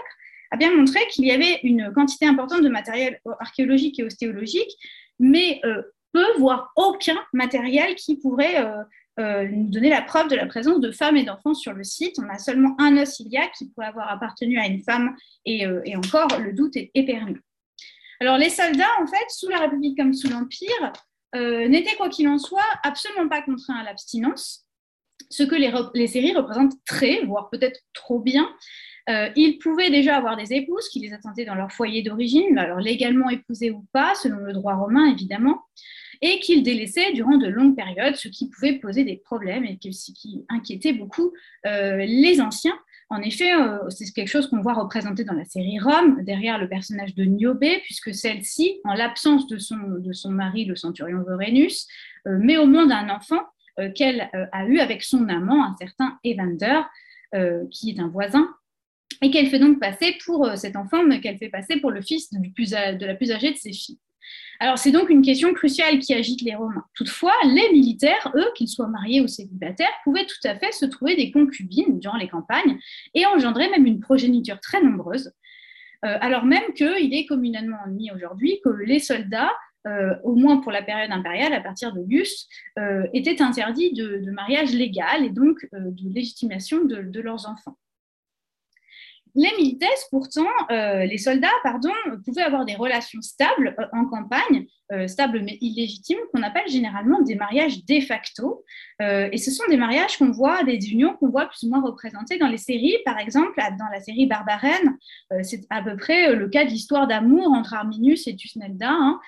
[0.53, 4.71] a bien montré qu'il y avait une quantité importante de matériel archéologique et ostéologique,
[5.19, 5.61] mais
[6.11, 8.63] peu, voire aucun matériel qui pourrait
[9.17, 12.19] nous donner la preuve de la présence de femmes et d'enfants sur le site.
[12.19, 16.39] On a seulement un os iliaque qui pourrait avoir appartenu à une femme, et, encore,
[16.39, 17.37] le doute est, est permis.
[18.19, 20.93] Alors, les soldats, en fait, sous la République comme sous l'Empire,
[21.35, 24.65] euh, n'était quoi qu'il en soit absolument pas contraint à l'abstinence,
[25.29, 28.47] ce que les, séries représentent très, voire peut-être trop bien.
[29.09, 32.79] Euh, ils pouvaient déjà avoir des épouses qui les attendaient dans leur foyer d'origine, alors
[32.79, 35.61] légalement épousées ou pas, selon le droit romain évidemment,
[36.21, 40.45] et qu'ils délaissaient durant de longues périodes, ce qui pouvait poser des problèmes et qui
[40.47, 41.33] inquiétait beaucoup
[41.65, 42.77] euh, les anciens.
[43.09, 46.69] En effet, euh, c'est quelque chose qu'on voit représenté dans la série Rome, derrière le
[46.69, 51.87] personnage de Niobe, puisque celle-ci, en l'absence de son, de son mari, le centurion Vorenus,
[52.25, 53.41] met au monde un enfant
[53.95, 56.83] qu'elle a eu avec son amant, un certain Evander,
[57.69, 58.47] qui est un voisin,
[59.21, 62.29] et qu'elle fait donc passer pour cet enfant, mais qu'elle fait passer pour le fils
[62.31, 63.99] de la plus âgée de ses filles.
[64.59, 66.85] Alors, c'est donc une question cruciale qui agite les Romains.
[66.95, 71.15] Toutefois, les militaires, eux, qu'ils soient mariés ou célibataires, pouvaient tout à fait se trouver
[71.15, 72.79] des concubines durant les campagnes
[73.13, 75.33] et engendrer même une progéniture très nombreuse,
[76.05, 79.53] euh, alors même qu'il est communément admis aujourd'hui que les soldats
[79.85, 82.47] euh, au moins pour la période impériale, à partir d'Auguste,
[82.79, 87.77] euh, étaient interdits de, mariage légal et donc de légitimation de, leurs enfants.
[89.35, 91.91] Les militaires, pourtant, euh, les soldats, pardon,
[92.23, 97.19] pouvaient avoir des relations stables euh, en campagne, euh, stables mais illégitimes, qu'on appelle généralement
[97.21, 98.63] des mariages de facto.
[98.99, 102.37] et ce sont des mariages qu'on voit, des unions qu'on voit plus ou moins représentées
[102.37, 102.97] dans les séries.
[103.05, 104.97] Par exemple, dans la série Barbarène,
[105.41, 108.89] c'est à peu près le cas d'histoire d'amour entre Arminius et Tusnelda.
[108.89, 109.19] Hein,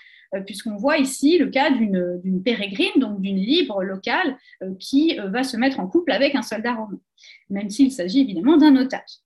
[0.45, 4.37] puisqu'on voit ici le cas d'une pérégrine, donc d'une libre locale,
[4.79, 6.99] qui va se mettre en couple avec un soldat romain,
[7.49, 9.19] même s'il s'agit évidemment d'un otage.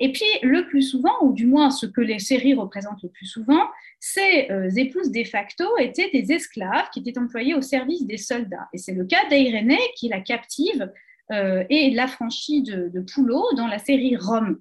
[0.00, 3.26] Et puis, le plus souvent, ou du moins ce que les séries représentent le plus
[3.26, 3.64] souvent,
[4.00, 8.68] ces euh, épouses de facto étaient des esclaves qui étaient employés au service des soldats.
[8.72, 10.90] Et c'est le cas d'Irénée, qui la captive
[11.32, 14.60] euh, et l'affranchie de, de Poulot dans la série Rome.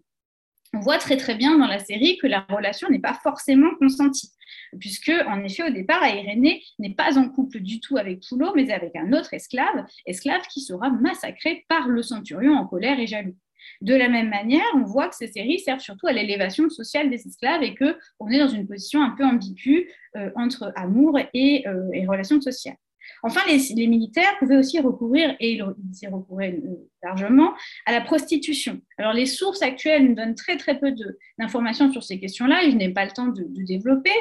[0.73, 4.31] On voit très très bien dans la série que la relation n'est pas forcément consentie,
[4.79, 8.69] puisque en effet au départ, Irénée n'est pas en couple du tout avec Poulot, mais
[8.71, 13.35] avec un autre esclave, esclave qui sera massacré par le centurion en colère et jaloux.
[13.81, 17.27] De la même manière, on voit que ces séries servent surtout à l'élévation sociale des
[17.27, 21.89] esclaves et qu'on est dans une position un peu ambiguë euh, entre amour et, euh,
[21.93, 22.77] et relations sociales.
[23.23, 25.63] Enfin, les, militaires pouvaient aussi recourir, et ils
[26.01, 27.53] y recouraient euh, largement,
[27.85, 28.79] à la prostitution.
[28.97, 30.93] Alors, les sources actuelles nous donnent très très peu
[31.39, 34.13] d'informations sur ces questions-là, je n'ai pas le temps de, développer,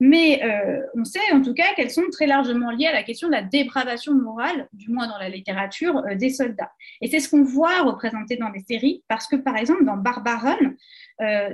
[0.00, 3.28] mais euh, on sait en tout cas qu'elles sont très largement liées à la question
[3.28, 6.70] de la dépravation morale, du moins dans la littérature, euh, des soldats.
[7.00, 10.74] Et c'est ce qu'on voit représenté dans les séries, parce que par exemple, dans Barbaron,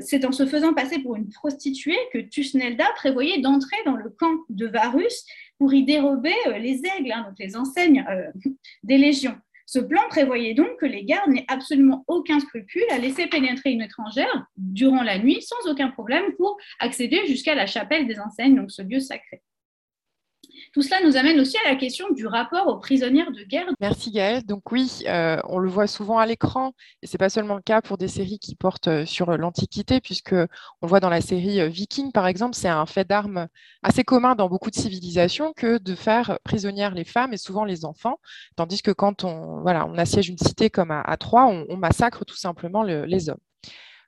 [0.00, 4.34] c'est en se faisant passer pour une prostituée que Tusnelda prévoyait d'entrer dans le camp
[4.48, 5.26] de Varus
[5.60, 8.32] pour y dérober euh, les aigles, hein, donc les enseignes euh,
[8.82, 9.36] des légions.
[9.66, 13.82] Ce plan prévoyait donc que les gardes n'aient absolument aucun scrupule à laisser pénétrer une
[13.82, 18.72] étrangère durant la nuit sans aucun problème pour accéder jusqu'à la chapelle des enseignes, donc
[18.72, 19.42] ce lieu sacré.
[20.72, 23.66] Tout cela nous amène aussi à la question du rapport aux prisonnières de guerre.
[23.80, 24.44] Merci Gaëlle.
[24.44, 27.62] Donc oui, euh, on le voit souvent à l'écran, et ce n'est pas seulement le
[27.62, 30.34] cas pour des séries qui portent euh, sur l'Antiquité, puisque
[30.82, 33.48] on voit dans la série euh, Viking, par exemple, c'est un fait d'armes
[33.82, 37.84] assez commun dans beaucoup de civilisations que de faire prisonnières les femmes et souvent les
[37.84, 38.18] enfants,
[38.56, 39.64] tandis que quand on,
[39.96, 43.40] assiège une cité comme à, Troie, on, massacre tout simplement les hommes.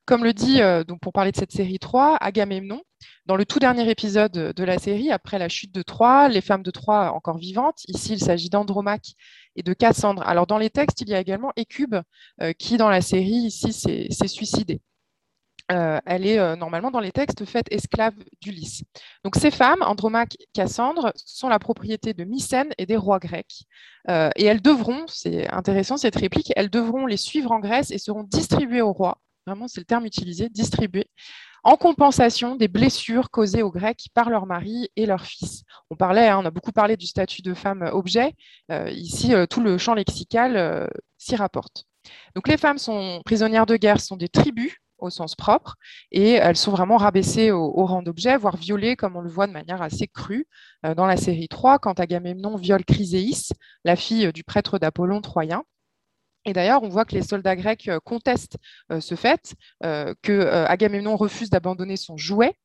[0.04, 2.82] Comme le dit, donc pour parler de cette série 3, Agamemnon,
[3.26, 6.62] dans le tout dernier épisode de la série, après la chute de Troie, les femmes
[6.62, 9.14] de Troie encore vivantes, ici il s'agit d'Andromaque
[9.56, 10.22] et de Cassandre.
[10.26, 11.96] Alors dans les textes, il y a également Écube
[12.40, 14.80] euh, qui dans la série ici s'est suicidée.
[15.70, 18.82] Euh, elle est euh, normalement dans les textes faite esclave d'Ulysse.
[19.24, 23.64] Donc ces femmes, Andromaque, Cassandre, sont la propriété de Mycène et des rois grecs.
[24.08, 28.24] et elles devront, c'est intéressant cette réplique, elles devront les suivre en Grèce et seront
[28.24, 29.18] distribuées aux rois.
[29.46, 31.08] Vraiment, c'est le terme utilisé, distribuées
[31.64, 35.62] en compensation des blessures causées aux Grecs par leurs maris et leurs fils.
[35.90, 38.34] On parlait, hein, on a beaucoup parlé du statut de femme objet.
[38.70, 40.86] Euh, ici, euh, tout le champ lexical euh,
[41.18, 41.84] s'y rapporte.
[42.46, 45.76] Les femmes sont prisonnières de guerre, sont des tribus au sens propre,
[46.12, 49.52] et elles sont vraiment rabaissées au, rang d'objet, voire violées, comme on le voit de
[49.52, 50.46] manière assez crue
[50.96, 53.50] dans la série 3, quand Agamemnon viole Chryséis,
[53.84, 55.64] la fille du prêtre d'Apollon troyen.
[56.44, 58.58] Et d'ailleurs, on voit que les soldats grecs euh, contestent
[58.90, 62.56] euh, ce fait, euh, que Agamemnon refuse d'abandonner son jouet,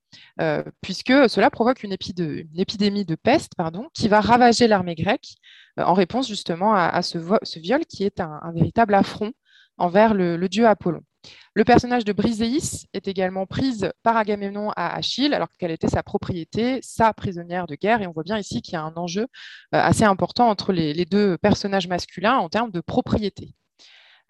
[0.81, 5.35] puisque cela provoque une, épidémie de peste pardon, qui va ravager l'armée grecque
[5.77, 7.17] en réponse justement à, ce,
[7.59, 9.33] viol qui est un, véritable affront
[9.77, 11.01] envers le, dieu Apollon.
[11.55, 16.03] Le personnage de Briséis est également prise par Agamemnon à Achille, alors qu'elle était sa
[16.03, 18.01] propriété, sa prisonnière de guerre.
[18.01, 19.27] Et on voit bien ici qu'il y a un enjeu
[19.73, 23.56] assez important entre les deux personnages masculins en termes de propriété.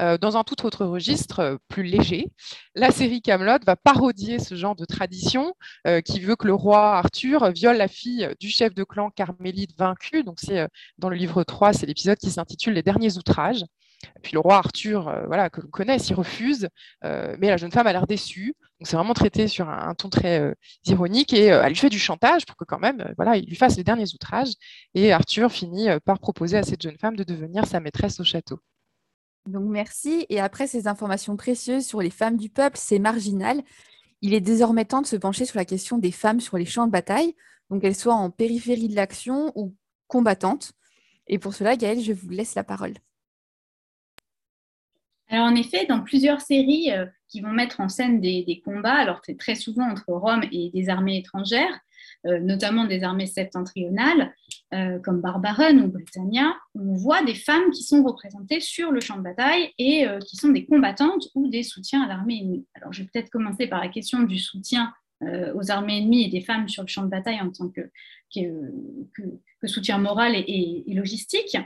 [0.02, 2.28] Euh, dans un tout autre registre, euh, plus léger,
[2.76, 5.54] la série Camelot va parodier ce genre de tradition
[5.88, 9.76] euh, qui veut que le roi Arthur viole la fille du chef de clan carmélite
[9.78, 10.24] vaincu.
[10.24, 10.68] Donc c'est
[10.98, 13.64] dans le livre 3, c'est l'épisode qui s'intitule Les derniers outrages.
[14.22, 16.70] Puis le roi Arthur, voilà, que l'on connaît, s'y refuse,
[17.04, 18.56] mais la jeune femme a l'air déçue.
[18.80, 20.54] Donc c'est vraiment traité sur un, ton très
[20.86, 23.78] ironique et elle lui fait du chantage pour que quand même, voilà, il lui fasse
[23.78, 24.54] les derniers outrages.
[24.94, 28.60] Et Arthur finit par proposer à cette jeune femme de devenir sa maîtresse au château.
[29.48, 30.26] Donc merci.
[30.30, 33.64] Et après ces informations précieuses sur les femmes du peuple, c'est marginal.
[34.22, 36.88] Il est désormais temps de se pencher sur la question des femmes sur les champs
[36.88, 37.36] de bataille,
[37.70, 39.76] donc qu'elles soient en périphérie de l'action ou
[40.08, 40.74] combattantes.
[41.28, 42.94] Et pour cela, Gaëlle, je vous laisse la parole.
[45.30, 48.96] Alors en effet, dans plusieurs séries euh, qui vont mettre en scène des, des combats,
[48.96, 51.80] alors c'est très souvent entre Rome et des armées étrangères,
[52.26, 54.34] notamment des armées septentrionales,
[54.74, 59.16] euh, comme Barbaron ou Britannia, on voit des femmes qui sont représentées sur le champ
[59.16, 62.66] de bataille et euh, qui sont des combattantes ou des soutiens à l'armée ennemie.
[62.74, 64.94] Alors, je vais peut-être commencer par la question du soutien
[65.56, 67.90] aux armées ennemies et des femmes sur le champ de bataille en tant que,
[69.66, 71.58] soutien moral et, logistique.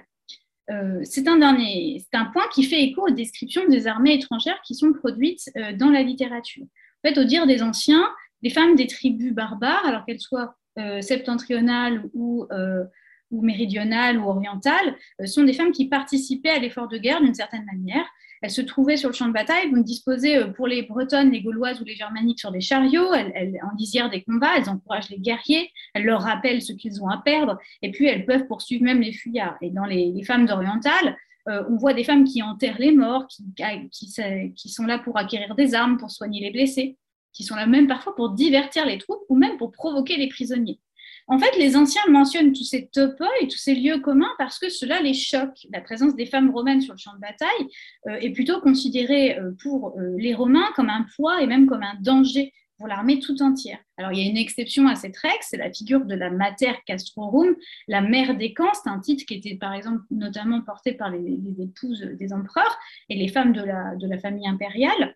[1.03, 5.51] c'est un, un point qui fait écho aux descriptions des armées étrangères qui sont produites
[5.77, 6.63] dans la littérature.
[6.63, 8.07] En fait, au dire des anciens,
[8.41, 12.85] les femmes des tribus barbares, alors qu'elles soient euh, septentrionales ou, euh,
[13.29, 17.33] ou, méridionales ou orientales, euh, sont des femmes qui participaient à l'effort de guerre d'une
[17.33, 18.05] certaine manière.
[18.41, 21.83] Elles se trouvaient sur le champ de bataille, disposaient pour les Bretonnes, les Gauloises ou
[21.83, 26.05] les Germaniques sur des chariots, elles, en lisière des combats, elles encouragent les guerriers, elles
[26.05, 29.57] leur rappellent ce qu'ils ont à perdre, et puis elles peuvent poursuivre même les fuyards.
[29.61, 31.15] Et dans les, femmes orientales,
[31.45, 35.97] on voit des femmes qui enterrent les morts, qui, sont là pour acquérir des armes,
[35.97, 36.97] pour soigner les blessés
[37.33, 40.79] qui sont là même parfois pour divertir les troupes ou même pour provoquer les prisonniers.
[41.27, 45.01] En fait, les anciens mentionnent tous ces topoi tous ces lieux communs parce que cela
[45.01, 45.65] les choque.
[45.71, 47.67] La présence des femmes romaines sur le champ de bataille
[48.07, 51.83] euh, est plutôt considérée euh, pour euh, les Romains comme un poids et même comme
[51.83, 53.77] un danger pour l'armée tout entière.
[53.97, 56.73] Alors, il y a une exception à cette règle, c'est la figure de la Mater
[56.87, 57.55] Castrorum,
[57.87, 58.73] la mère des camps.
[58.73, 62.75] C'est un titre qui était, par exemple, notamment porté par les, épouses des empereurs
[63.07, 65.15] et les femmes de la famille impériale.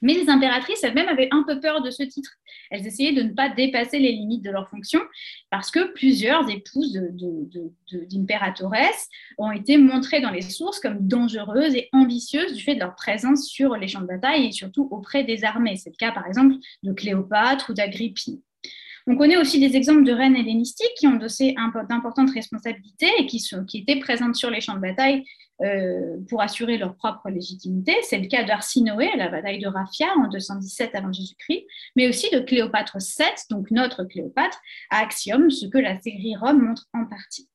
[0.00, 2.30] Mais les impératrices elles-mêmes avaient un peu peur de ce titre.
[2.70, 5.00] Elles essayaient de ne pas dépasser les limites de leur fonction
[5.50, 7.00] parce que plusieurs épouses
[7.92, 12.94] d'impératrices ont été montrées dans les sources comme dangereuses et ambitieuses du fait de leur
[12.94, 15.76] présence sur les champs de bataille et surtout auprès des armées.
[15.76, 18.40] C'est le cas par exemple de Cléopâtre ou d'Agrippine.
[19.10, 21.54] On connaît aussi des exemples de reines hellénistiques qui ont endossé
[21.88, 25.24] d'importantes responsabilités et qui, qui étaient présentes sur les champs de bataille
[25.62, 27.96] euh, pour assurer leur propre légitimité.
[28.02, 32.30] C'est le cas d'Arsinoé à la bataille de Raphia en 217 avant Jésus-Christ, mais aussi
[32.30, 37.06] de Cléopâtre VII, donc notre Cléopâtre, à Axiom, ce que la série Rome montre en
[37.06, 37.48] partie.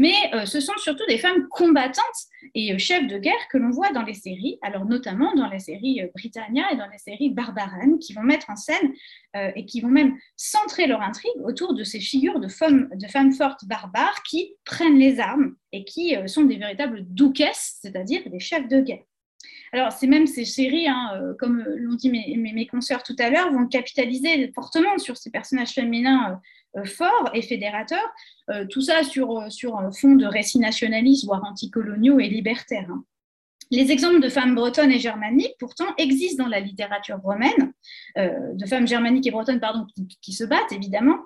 [0.00, 2.06] Mais euh, ce sont surtout des femmes combattantes
[2.54, 5.58] et euh, chefs de guerre que l'on voit dans les séries, alors notamment dans les
[5.58, 8.94] séries euh, Britannia et dans les séries Barbaran, qui vont mettre en scène
[9.34, 12.88] et qui vont même centrer leur intrigue autour de ces figures de femmes,
[13.32, 18.66] fortes barbares qui prennent les armes et qui sont des véritables duquesses, c'est-à-dire des chefs
[18.66, 19.04] de guerre.
[19.72, 23.52] Alors, c'est même ces séries, hein, comme l'ont dit mes, mes, consoeurs tout à l'heure,
[23.52, 26.40] vont capitaliser fortement sur ces personnages féminins
[26.84, 28.02] fort et fédérateur,
[28.50, 32.88] euh, tout ça sur, euh, sur un fond de récits nationalistes, voire anticoloniaux et libertaires.
[32.90, 33.04] Hein.
[33.72, 37.72] Les exemples de femmes bretonnes et germaniques, pourtant, existent dans la littérature romaine,
[38.16, 39.86] de femmes germaniques et bretonnes pardon,
[40.20, 41.18] qui, se battent, évidemment.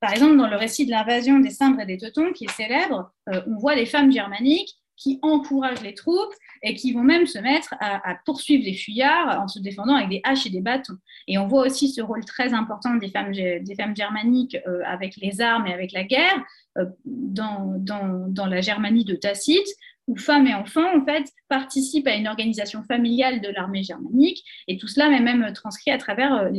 [0.00, 3.12] Par exemple, dans le récit de l'invasion des Cimbres et des Teutons, qui est célèbre,
[3.26, 7.74] on voit les femmes germaniques qui encouragent les troupes et qui vont même se mettre
[7.80, 10.98] à, poursuivre les fuyards en se défendant avec des haches et des bâtons.
[11.26, 15.16] Et on voit aussi ce rôle très important des femmes, des femmes germaniques euh, avec
[15.16, 16.44] les armes et avec la guerre
[16.76, 19.66] euh, dans, dans, dans, la Germanie de Tacite,
[20.06, 24.76] où femmes et enfants en fait participent à une organisation familiale de l'armée germanique et
[24.76, 26.50] tout cela est même transcrit à travers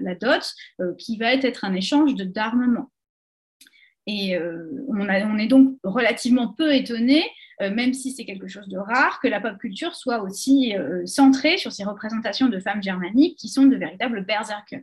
[0.00, 0.54] la, dot
[0.98, 2.90] qui va être un échange d'armement.
[4.06, 4.38] Et
[4.88, 7.24] on, on, est donc relativement peu étonné euh,
[7.68, 11.58] même si c'est quelque chose de rare, que la pop culture soit aussi euh, centrée
[11.58, 14.80] sur ces représentations de femmes germaniques qui sont de véritables berserkers.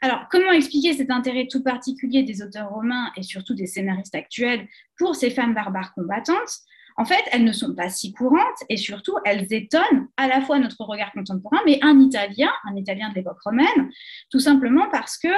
[0.00, 4.66] Alors, comment expliquer cet intérêt tout particulier des auteurs romains et surtout des scénaristes actuels
[4.98, 6.58] pour ces femmes barbares combattantes?
[6.96, 10.58] En fait, elles ne sont pas si courantes et surtout, elles étonnent à la fois
[10.58, 13.90] notre regard contemporain, mais un Italien, un Italien de l'époque romaine,
[14.30, 15.32] tout simplement parce que euh,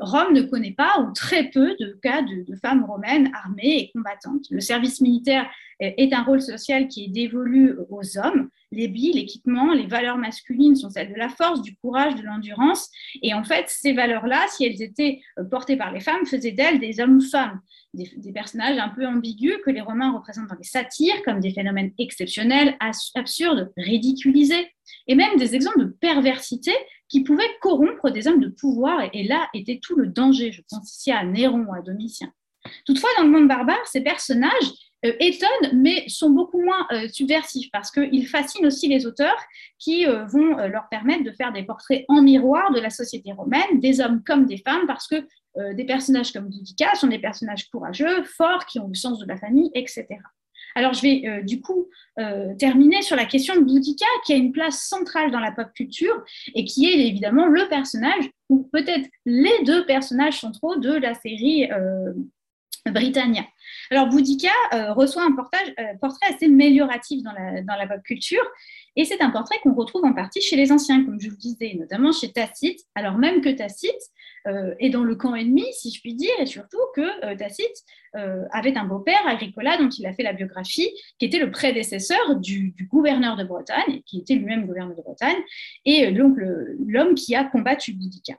[0.00, 4.44] Rome ne connaît pas ou très peu de cas de, femmes romaines armées et combattantes.
[4.50, 8.48] Le service militaire est un rôle social qui est dévolu aux hommes.
[8.70, 12.90] Les billes, l'équipement, les valeurs masculines sont celles de la force, du courage, de l'endurance.
[13.22, 16.78] Et en fait, ces valeurs-là, si elles étaient euh, portées par les femmes, faisaient d'elles
[16.78, 17.60] des hommes-femmes
[17.94, 21.92] des, personnages un peu ambigus que les Romains représentent dans les satires comme des phénomènes
[21.98, 22.76] exceptionnels,
[23.14, 24.72] absurdes, ridiculisés,
[25.06, 26.72] et même des exemples de perversité
[27.12, 29.02] qui pouvaient corrompre des hommes de pouvoir.
[29.12, 30.50] Et, là était tout le danger.
[30.50, 32.32] Je pense ici à Néron ou à Domitien.
[32.86, 34.72] Toutefois, dans le monde barbare, ces personnages
[35.04, 39.36] euh, étonnent, mais sont beaucoup moins euh, subversifs parce qu'ils fascinent aussi les auteurs
[39.78, 43.80] qui euh, vont leur permettre de faire des portraits en miroir de la société romaine,
[43.80, 45.26] des hommes comme des femmes, parce que
[45.74, 49.36] des personnages comme Boudica sont des personnages courageux, forts, qui ont le sens de la
[49.36, 50.06] famille, etc.
[50.74, 54.36] Alors, je vais euh, du coup euh, terminer sur la question de Boudica, qui a
[54.36, 56.22] une place centrale dans la pop culture
[56.54, 61.68] et qui est évidemment le personnage, ou peut-être les deux personnages centraux de la série
[62.86, 63.44] Britannia.
[63.90, 64.50] Alors, Boudica
[64.90, 68.44] reçoit un portrait assez amélioratif dans la, dans la pop culture,
[68.96, 71.74] et c'est un portrait qu'on retrouve en partie chez les anciens, comme je vous disais,
[71.78, 73.98] notamment chez Tacite, alors même que Tacite euh,
[74.78, 77.84] est dans le camp ennemi, si je puis dire, et surtout que euh, Tacite
[78.16, 82.36] euh, avait un beau-père, Agricola, dont il a fait la biographie, qui était le prédécesseur
[82.36, 85.38] du, gouverneur de Bretagne, qui était lui-même gouverneur de Bretagne,
[85.84, 88.34] et donc l'homme qui a combattu Boudica.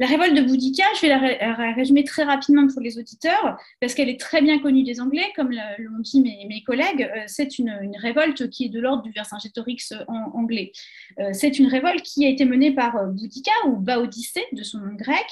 [0.00, 4.08] La révolte de Boudica, je vais la, résumer très rapidement pour les auditeurs, parce qu'elle
[4.08, 7.02] est très bien connue des Anglais, comme l'ont dit mes, collègues.
[7.14, 10.72] Euh, c'est une, révolte qui est de l'ordre du Vercingétorix en anglais.
[11.18, 14.78] Euh, c'est une révolte qui a été menée par euh, Boudica, ou Baodicée, de son
[14.78, 15.26] nom grec,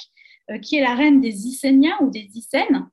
[0.60, 2.90] qui est la reine des Icéniens ou des Icènes,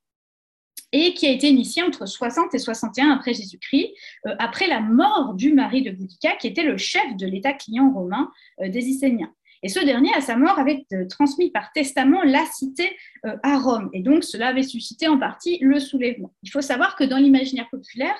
[0.93, 3.93] et qui a été initiée entre 60 et 61 après Jésus-Christ,
[4.39, 8.31] après la mort du mari de Boudica, qui était le chef de l'État client romain
[8.61, 9.33] des Icéniens.
[9.65, 12.95] Et ce dernier, à sa mort, avait euh, transmis par testament la cité
[13.25, 13.89] euh, à Rome.
[13.93, 16.31] Et donc, cela avait suscité en partie le soulèvement.
[16.43, 18.15] Il faut savoir que dans l'imaginaire populaire,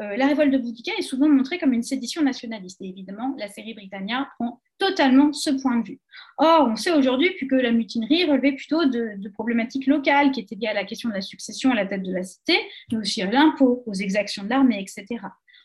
[0.00, 2.80] euh, la révolte de Boudica est souvent montrée comme une sédition nationaliste.
[2.80, 6.00] Et évidemment, la série Britannia prend totalement ce point de vue.
[6.38, 10.54] Or, on sait aujourd'hui que la mutinerie relevait plutôt de, de, problématiques locales qui étaient
[10.54, 12.58] liées à la question de la succession à la tête de la cité,
[12.90, 15.20] mais aussi à l'impôt, aux exactions de l'armée, etc.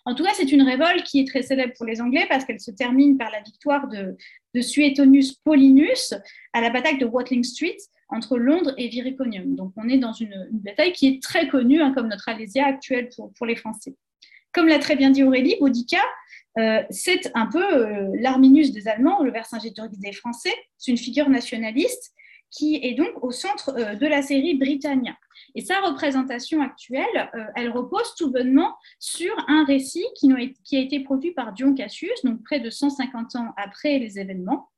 [0.05, 2.59] En tout cas, c'est une révolte qui est très célèbre pour les Anglais parce qu'elle
[2.59, 4.15] se termine par la victoire de,
[4.59, 6.13] Suetonius Paulinus
[6.53, 7.77] à la bataille de Watling Street
[8.09, 9.55] entre Londres et Viriconium.
[9.55, 13.09] Donc, on est dans une, bataille qui est très connue, hein, comme notre Alésia actuelle
[13.15, 13.95] pour, les Français.
[14.51, 16.01] Comme l'a très bien dit Aurélie, Boudica,
[16.57, 20.53] euh, c'est un peu euh, l'Arminius des Allemands, le Vercingétorix des Français.
[20.77, 22.11] C'est une figure nationaliste
[22.51, 25.17] qui est donc au centre euh, de la série Britannia.
[25.55, 30.99] Et sa représentation actuelle, euh, elle repose tout bonnement sur un récit qui, a été
[30.99, 34.69] produit par Dion Cassius, donc près de 150 ans après les événements.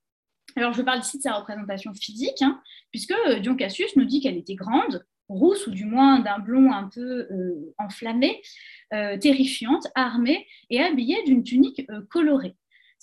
[0.55, 2.61] Alors, je parle ici de sa représentation physique, hein,
[2.91, 6.71] puisque euh, Dion Cassius nous dit qu'elle était grande, rousse ou du moins d'un blond
[6.71, 7.27] un peu
[7.77, 8.41] enflammé,
[8.91, 12.55] terrifiante, armée et habillée d'une tunique colorée.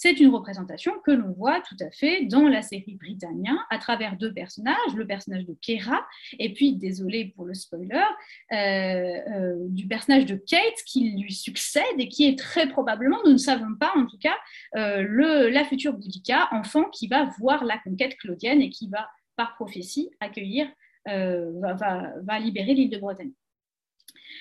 [0.03, 4.17] C'est une représentation que l'on voit tout à fait dans la série Britannia à travers
[4.17, 6.07] deux personnages, le personnage de Kera
[6.39, 8.03] et puis, désolé pour le spoiler,
[8.51, 13.33] euh, euh, du personnage de Kate qui lui succède et qui est très probablement, nous
[13.33, 14.39] ne savons pas en tout cas,
[14.75, 19.07] euh, le, la future Boudica, enfant qui va voir la conquête claudienne et qui va,
[19.37, 20.67] par prophétie, accueillir,
[21.05, 23.33] va, va, libérer l'île de Bretagne.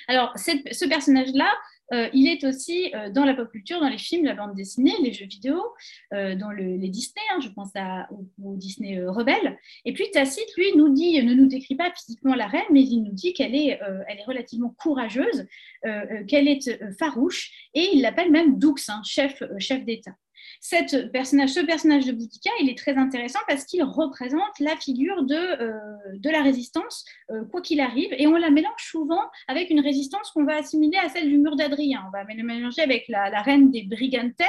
[0.08, 1.52] Alors, ce personnage-là,
[1.94, 4.94] euh, il est aussi euh, dans la pop culture, dans les films, la bande dessinée,
[5.02, 5.62] les jeux vidéo,
[6.14, 9.58] euh, dans les Disney, hein, je pense à, au, Disney Rebelle.
[9.86, 13.02] Et puis Tacite, lui, nous dit, ne nous décrit pas physiquement la reine, mais il
[13.02, 15.48] nous dit qu'elle est, est relativement courageuse,
[16.28, 20.16] qu'elle est farouche, et il l'appelle même Dux, hein, chef, chef d'État
[20.62, 26.20] ce personnage de Boudica, il est très intéressant parce qu'il représente la figure de, euh,
[26.24, 30.44] la résistance, euh, quoi qu'il arrive, et on la mélange souvent avec une résistance qu'on
[30.44, 32.04] va assimiler à celle du mur d'Adrien.
[32.08, 34.42] On va la mélanger avec la, reine des Brigantes,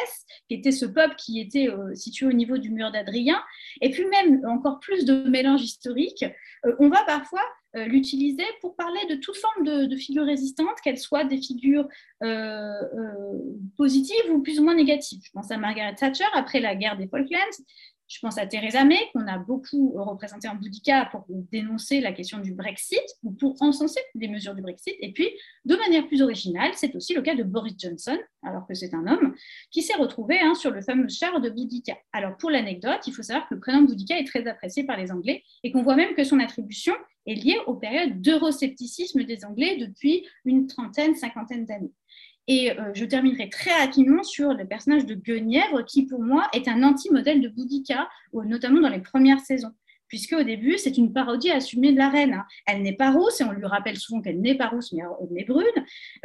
[0.48, 3.40] qui était ce peuple qui était euh, situé au niveau du mur d'Adrien,
[3.80, 6.24] et puis même encore plus de mélange historique,
[6.78, 7.42] on va parfois
[7.74, 11.86] l'utiliser pour parler de toute forme de, figures résistantes, qu'elles soient des figures
[13.76, 15.20] positives ou plus ou moins négatives.
[15.24, 17.64] Je pense à Margaret Thatcher après la guerre des Falklands,
[18.10, 22.38] je pense à Theresa May, qu'on a beaucoup représenté en Boudica pour dénoncer la question
[22.38, 24.96] du Brexit ou pour encenser des mesures du Brexit.
[24.98, 25.28] Et puis,
[25.64, 29.06] de manière plus originale, c'est aussi le cas de Boris Johnson, alors que c'est un
[29.06, 29.36] homme,
[29.70, 31.96] qui s'est retrouvé hein, sur le fameux char de Boudica.
[32.12, 35.12] Alors, pour l'anecdote, il faut savoir que le prénom Boudica est très apprécié par les
[35.12, 36.94] Anglais et qu'on voit même que son attribution
[37.26, 41.92] est liée aux périodes d'euroscepticisme des Anglais depuis une trentaine, cinquantaine d'années.
[42.48, 46.68] Et euh, je terminerai très rapidement sur le personnage de Guenièvre, qui pour moi est
[46.68, 49.72] un anti-modèle de Boudica, notamment dans les premières saisons.
[50.10, 52.34] Puisque au début, c'est une parodie assumée de la reine.
[52.34, 52.44] Hein.
[52.66, 55.38] Elle n'est pas rousse, et on lui rappelle souvent qu'elle n'est pas rousse, mais elle
[55.38, 55.64] est brune.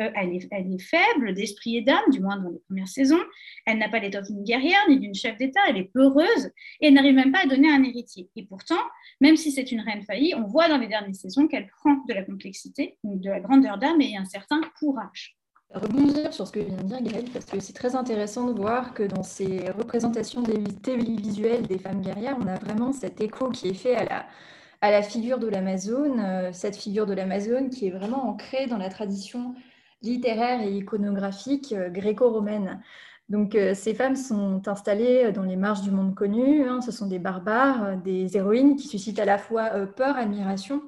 [0.01, 3.21] Euh, elle, est, elle, est, faible d'esprit et d'âme, du moins dans les premières saisons.
[3.67, 5.59] Elle n'a pas l'étoffe d'une guerrière ni d'une chef d'État.
[5.69, 6.49] Elle est peureuse
[6.81, 8.27] et n'arrive même pas à donner un héritier.
[8.35, 8.81] Et pourtant,
[9.21, 12.13] même si c'est une reine faillie, on voit dans les dernières saisons qu'elle prend de
[12.15, 15.37] la complexité, de la grandeur d'âme et un certain courage
[15.73, 18.93] rebondir sur ce que vient de dire Gaëlle, parce que c'est très intéressant de voir
[18.93, 20.43] que dans ces représentations
[20.83, 25.39] télévisuelles des femmes guerrières, on a vraiment cet écho qui est fait à la, figure
[25.39, 29.55] de l'Amazone, euh, cette figure de l'Amazone qui est vraiment ancrée dans la tradition
[30.01, 32.81] littéraire et iconographique euh, gréco-romaine.
[33.27, 36.81] Donc euh, ces femmes sont installées dans les marges du monde connu, hein.
[36.81, 40.83] ce sont des barbares, des héroïnes qui suscitent à la fois peur, admiration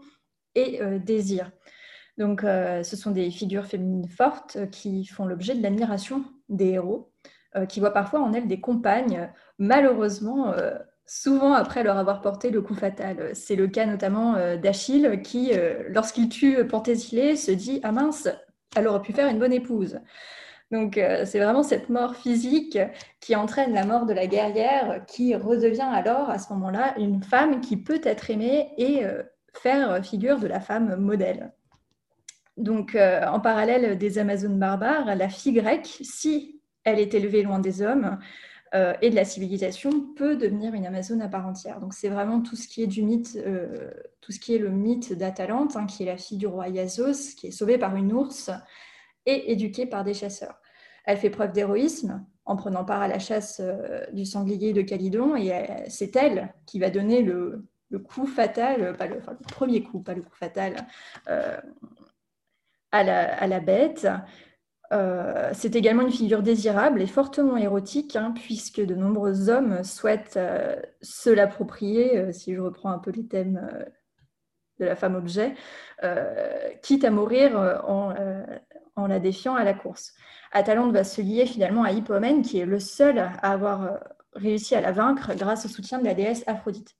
[0.53, 1.51] et désir.
[2.17, 6.69] Donc, euh, ce sont des figures féminines fortes euh, qui font l'objet de l'admiration des
[6.69, 7.11] héros,
[7.55, 9.29] euh, qui voient parfois en elles des compagnes,
[9.59, 10.53] malheureusement,
[11.05, 13.31] souvent après leur avoir porté le coup fatal.
[13.33, 15.51] C'est le cas notamment d'Achille, qui,
[15.89, 18.27] lorsqu'il tue Penthésile, se dit Ah mince,
[18.75, 19.99] elle aurait pu faire une bonne épouse.
[20.69, 22.77] Donc, c'est vraiment cette mort physique
[23.19, 27.61] qui entraîne la mort de la guerrière, qui redevient alors, à ce moment-là, une femme
[27.61, 29.03] qui peut être aimée et
[29.53, 31.51] faire figure de la femme modèle.
[32.57, 37.59] Donc, euh, en parallèle des Amazones barbares, la fille grecque, si elle est élevée loin
[37.59, 38.17] des hommes
[38.73, 41.79] euh, et de la civilisation, peut devenir une Amazone à part entière.
[41.79, 44.71] Donc, c'est vraiment tout ce qui est du mythe, euh, tout ce qui est le
[44.71, 48.11] mythe d'Atalante, hein, qui est la fille du roi Iasos, qui est sauvée par une
[48.11, 48.49] ours
[49.27, 50.59] et éduquée par des chasseurs.
[51.05, 53.61] Elle fait preuve d'héroïsme en prenant part à la chasse
[54.13, 55.51] du sanglier de Calydon, et
[55.89, 57.67] c'est elle qui va donner le,
[58.05, 60.87] coup fatal, pas le, le, premier coup, pas le coup fatal,
[62.91, 64.07] à la, bête.
[64.93, 70.37] Euh, c'est également une figure désirable et fortement érotique, hein, puisque de nombreux hommes souhaitent
[70.37, 73.69] euh, se l'approprier, euh, si je reprends un peu les thèmes
[74.79, 75.55] de la femme objet,
[76.83, 77.57] quitte à mourir
[77.87, 80.13] en, la défiant à la course.
[80.51, 83.99] Atalante va se lier finalement à Hippomène, qui est le seul à avoir
[84.33, 86.95] réussi à la vaincre grâce au soutien de la déesse Aphrodite.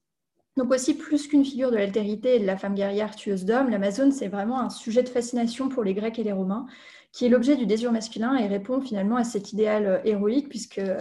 [0.57, 4.11] Donc aussi, plus qu'une figure de l'altérité et de la femme guerrière tueuse d'hommes, l'Amazone,
[4.11, 6.65] c'est vraiment un sujet de fascination pour les Grecs et les Romains,
[7.11, 10.97] qui est l'objet du désir masculin et répond finalement à cet idéal euh, héroïque, puisqu'elle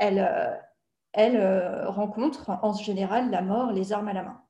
[0.00, 0.50] euh,
[1.14, 4.40] elle, euh, rencontre en général la mort, les armes à la main.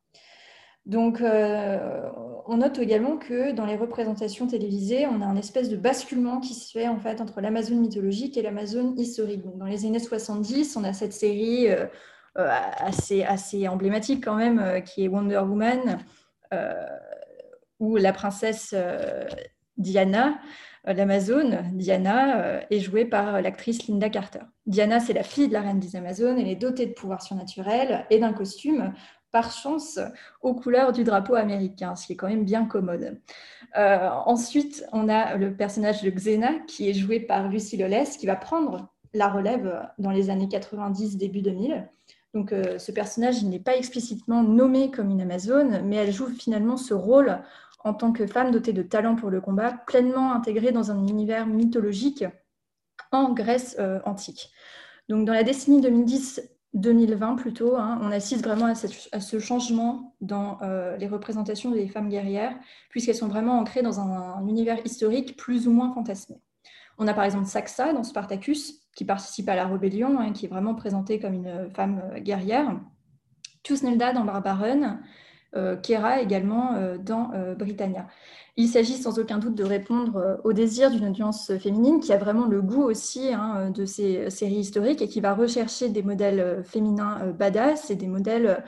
[0.87, 6.41] Donc, on note également que dans les représentations télévisées, on a un espèce de basculement
[6.41, 9.43] qui se fait en fait entre l'Amazone mythologique et l'Amazone historique.
[9.59, 11.69] dans les années 70, on a cette série
[12.47, 15.99] assez, assez emblématique quand même, euh, qui est Wonder Woman,
[16.53, 16.73] euh,
[17.81, 18.75] où la princesse
[19.77, 20.39] Diana,
[20.85, 24.41] l'Amazone, Diana, est jouée par l'actrice Linda Carter.
[24.67, 28.05] Diana, c'est la fille de la reine des Amazones, elle est dotée de pouvoirs surnaturels
[28.11, 28.95] et d'un costume
[29.31, 30.01] par chance
[30.41, 33.21] aux couleurs du drapeau américain, ce qui est quand même bien commode.
[33.77, 38.35] ensuite, on a le personnage de Xena, qui est joué par Lucy Loles, qui va
[38.35, 41.89] prendre la relève dans les années 90, début 2000.
[42.35, 46.77] Donc, euh, ce personnage, n'est pas explicitement nommé comme une Amazone, mais elle joue finalement
[46.77, 47.39] ce rôle
[47.85, 51.47] en tant que femme dotée de talent pour le combat, pleinement intégrée dans un univers
[51.47, 52.25] mythologique
[53.13, 54.51] en Grèce euh, antique.
[55.09, 60.97] Donc, dans la décennie 2010-2020 plutôt, hein, on assiste vraiment à, ce changement dans euh,
[60.97, 62.59] les représentations des femmes guerrières,
[62.91, 66.37] puisqu'elles sont vraiment ancrées dans un, univers historique plus ou moins fantasmé.
[66.99, 70.49] On a par exemple Saxa dans Spartacus, qui participe à la rébellion, hein, qui est
[70.49, 72.77] vraiment présentée comme une femme euh, guerrière.
[73.63, 74.99] Tusnelda dans Barbaron,
[75.55, 78.09] euh, Kera également euh, dans Britannia.
[78.57, 82.47] Il s'agit sans aucun doute de répondre au désir d'une audience féminine qui a vraiment
[82.47, 87.33] le goût aussi hein, de ces séries historiques et qui va rechercher des modèles féminins
[87.39, 88.65] badass et des modèles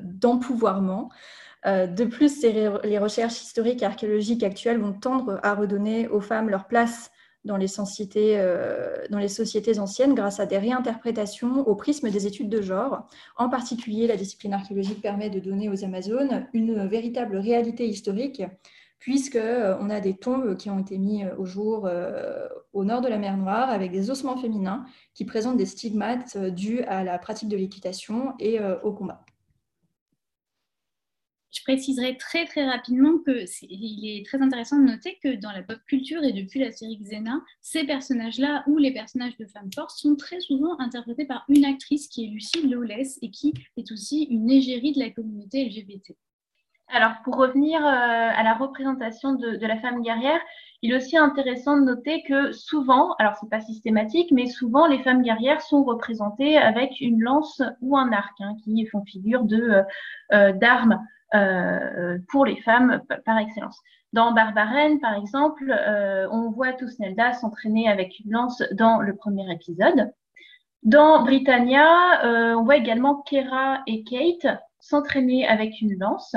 [0.00, 1.10] d'empouvoirment.
[1.66, 6.66] de plus, les recherches historiques et archéologiques actuelles vont tendre à redonner aux femmes leur
[6.66, 7.11] place
[7.44, 8.36] dans les, sociétés,
[9.10, 13.06] dans les sociétés anciennes grâce à des réinterprétations au prisme des études de genre.
[13.36, 18.42] En particulier, la discipline archéologique permet de donner aux Amazones une véritable réalité historique
[19.02, 23.00] puisqu'on euh, a des tombes qui ont été mises euh, au jour euh, au nord
[23.00, 27.18] de la mer Noire avec des ossements féminins qui présentent des stigmates dus à la
[27.18, 29.24] pratique de l'équitation et au combat.
[31.52, 35.62] Je préciserai très très rapidement que il est très intéressant de noter que dans la
[35.62, 39.90] pop culture et depuis la série Xena, ces personnages-là ou les personnages de femmes fortes
[39.90, 44.24] sont très souvent interprétés par une actrice qui est Lucie Lawless et qui est aussi
[44.24, 46.16] une égérie de la communauté LGBT.
[46.88, 50.40] Alors, pour revenir euh, à la représentation de, la femme guerrière,
[50.82, 55.02] il est aussi intéressant de noter que souvent, alors c'est pas systématique, mais souvent les
[55.02, 59.82] femmes guerrières sont représentées avec une lance ou un arc, hein, qui font figure de
[60.32, 60.52] euh,
[61.34, 63.78] euh, pour les femmes par excellence.
[64.12, 65.74] Dans Barbarène, par exemple,
[66.30, 70.12] on voit Tusnelda s'entraîner avec une lance dans le premier épisode.
[70.82, 72.20] Dans Britannia,
[72.56, 76.36] on voit également Kera et Kate s'entraîner avec une lance.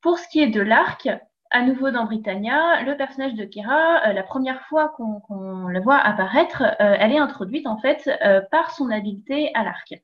[0.00, 1.06] Pour ce qui est de l'arc,
[1.50, 5.98] à nouveau dans Britannia, le personnage de Kera, euh, la première fois qu'on la voit
[5.98, 9.94] apparaître, euh, elle est introduite en fait euh, par son habileté à l'arc.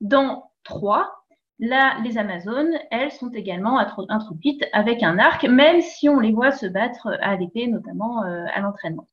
[0.00, 1.21] Dans 3,
[1.62, 6.52] là, les Amazones, elles sont également introduites avec un arc, même si on les voit
[6.52, 9.08] se battre à l'épée, notamment à l'entraînement.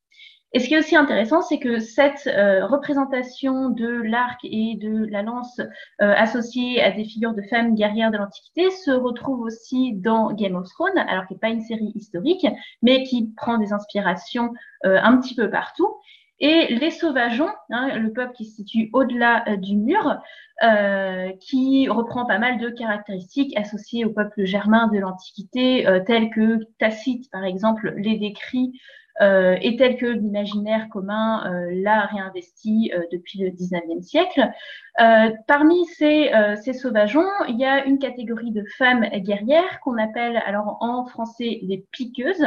[0.51, 5.05] Et ce qui est aussi intéressant, c'est que cette euh, représentation de l'arc et de
[5.05, 9.93] la lance euh, associée à des figures de femmes guerrières de l'Antiquité se retrouve aussi
[9.93, 12.47] dans Game of Thrones, alors qu'il n'est pas une série historique,
[12.81, 14.51] mais qui prend des inspirations
[14.85, 15.87] euh, un petit peu partout.
[16.39, 20.21] Et les sauvageons, hein, le peuple qui se situe au-delà du mur,
[21.39, 27.29] qui reprend pas mal de caractéristiques associées au peuple germain de l'Antiquité, telles que Tacite,
[27.31, 28.73] par exemple, les décrit
[29.21, 34.49] euh, et tel que l'imaginaire commun euh, l'a réinvesti euh, depuis le 19e siècle.
[35.47, 40.77] parmi ces, ces, sauvageons, il y a une catégorie de femmes guerrières qu'on appelle alors
[40.81, 42.45] en français les piqueuses.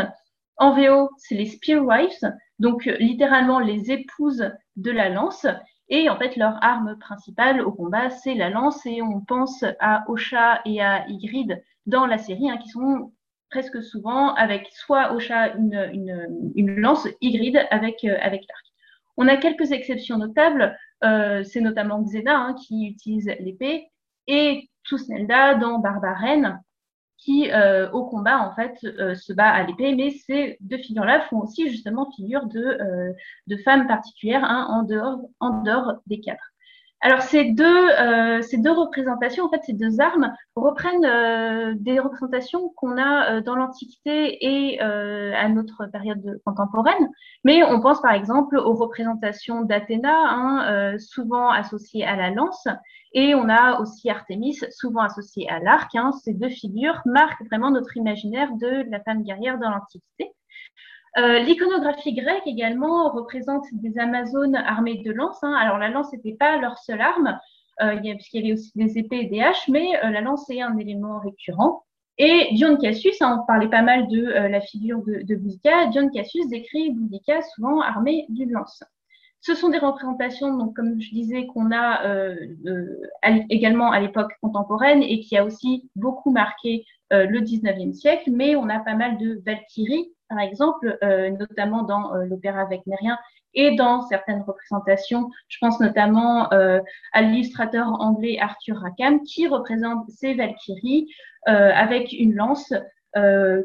[0.63, 5.45] En VO, c'est les spearwives, donc littéralement les épouses de la lance.
[5.89, 8.87] Et en fait, leur arme principale au combat, c'est la lance.
[8.87, 11.55] Et on pense à Osha et à Ygritte
[11.87, 13.13] dans la série, hein, qui sont
[13.51, 18.67] presque souvent avec soit au chat une, lance, hybride avec, euh, avec l'arc.
[19.17, 23.89] On a quelques exceptions notables, euh, c'est notamment Xena hein, qui utilise l'épée
[24.29, 26.63] et Tusnelda dans Barbaren
[27.25, 31.41] qui euh, au combat en fait se bat à l'épée, mais ces deux figures-là font
[31.41, 33.15] aussi justement figure de,
[33.47, 36.52] de femmes particulières hein, en, dehors, en dehors des quatre.
[37.05, 41.99] Alors ces deux, euh, ces deux représentations, en fait, ces deux armes reprennent euh, des
[41.99, 47.09] représentations qu'on a euh, dans l'Antiquité et à notre période contemporaine.
[47.45, 52.69] Mais on pense par exemple aux représentations d'Athéna, hein, souvent associées à la lance,
[53.15, 55.95] et on a aussi Artémis, souvent associée à l'arc.
[55.97, 56.13] Hein.
[56.25, 60.33] Ces deux figures marquent vraiment notre imaginaire de la femme guerrière dans l'Antiquité.
[61.19, 65.43] Euh, l'iconographie grecque également représente des Amazones armées de lances.
[65.43, 65.55] Hein.
[65.55, 67.39] Alors la lance n'était pas leur seule arme,
[67.83, 70.63] euh, puisqu'il y avait aussi des épées et des haches, mais euh, la lance est
[70.63, 71.85] un élément récurrent.
[72.19, 76.11] Et Dion Cassius, hein, on parlait pas mal de la figure de, de Boudica, Dion
[76.11, 78.83] Cassius décrit Boudica souvent armé d'une lance.
[79.41, 82.03] Ce sont des représentations, donc, comme je disais, qu'on a
[83.49, 88.69] également à l'époque contemporaine et qui a aussi beaucoup marqué le 19e siècle, mais on
[88.69, 93.19] a pas mal de Valkyries par exemple, euh, notamment dans euh, l'opéra Mérien
[93.53, 95.29] et dans certaines représentations.
[95.49, 96.81] Je pense notamment euh,
[97.13, 101.09] à l'illustrateur anglais Arthur Rackham qui représente ces Valkyries
[101.45, 102.73] avec une lance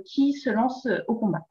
[0.03, 1.45] qui se lance au combat.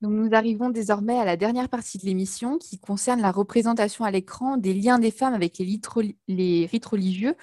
[0.00, 4.56] nous arrivons désormais à la dernière partie de l'émission qui concerne la représentation à l'écran
[4.56, 7.36] des liens des femmes avec les rites religieux,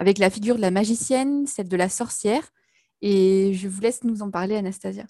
[0.00, 2.42] avec la figure de la magicienne, celle de la sorcière,
[3.02, 5.04] et je vous laisse nous en parler, Anastasia.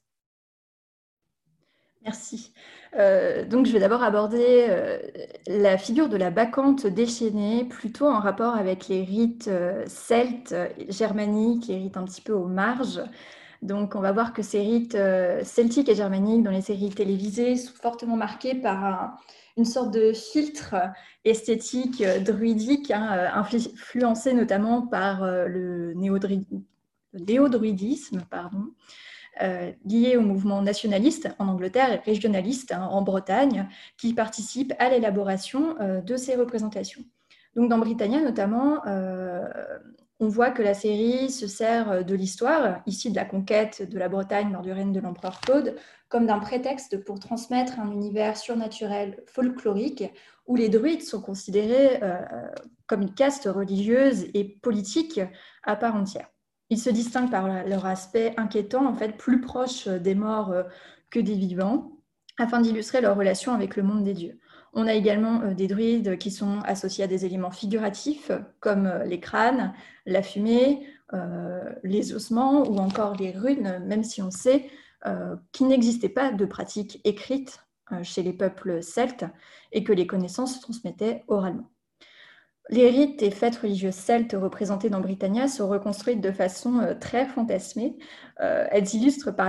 [2.03, 2.53] Merci.
[2.97, 4.99] Euh, donc, je vais d'abord aborder euh,
[5.47, 10.57] la figure de la bacchante déchaînée, plutôt en rapport avec les rites euh, celtes,
[10.89, 13.01] germaniques, les rites un petit peu aux marges.
[13.63, 14.99] Donc, on va voir que ces rites
[15.45, 19.21] celtiques et germaniques dans les séries télévisées sont fortement marqués par
[19.61, 20.77] une sorte de filtre
[21.25, 28.73] esthétique druidique, hein, influencé notamment par le néo-druidisme, pardon,
[29.43, 34.91] euh, lié au mouvement nationaliste en Angleterre et régionaliste hein, en Bretagne, qui participent à
[34.91, 37.03] l'élaboration euh, de ces représentations.
[37.57, 39.49] Donc dans Britannia notamment, euh,
[40.21, 44.11] on voit que la série se sert de l'histoire, ici de la conquête de la
[44.11, 45.77] Bretagne lors du règne de l'empereur Claude,
[46.11, 50.05] comme d'un prétexte pour transmettre un univers surnaturel folklorique
[50.47, 52.21] où les druides sont considérés euh,
[52.87, 55.21] comme une caste religieuse et politique
[55.63, 56.29] à part entière.
[56.69, 60.65] Ils se distinguent par leur aspect inquiétant, en fait, plus proche des morts euh,
[61.09, 61.93] que des vivants,
[62.37, 64.40] afin d'illustrer leur relation avec le monde des dieux.
[64.73, 68.31] On a également euh, des druides qui sont associés à des éléments figuratifs,
[68.61, 69.75] comme les crânes,
[70.07, 70.87] la fumée,
[71.83, 74.71] les ossements ou encore les runes, même si on sait
[75.07, 79.25] euh, qu'il n'existait pas de pratique écrite euh, chez les peuples celtes
[79.73, 81.71] et que les connaissances se transmettaient oralement.
[82.71, 87.27] Les rites et fêtes religieuses celtes représentées dans Britannia sont reconstruites de façon euh, très
[87.27, 87.99] fantasmée.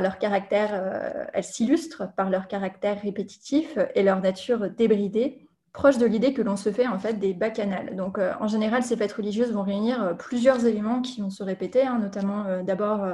[0.01, 6.33] leur caractère, elles s'illustrent par leur caractère répétitif et leur nature débridée, proche de l'idée
[6.33, 7.95] que l'on se fait en fait des bacchanales.
[7.95, 11.99] Donc, en général, ces fêtes religieuses vont réunir plusieurs éléments qui vont se répéter, hein,
[11.99, 13.05] notamment d'abord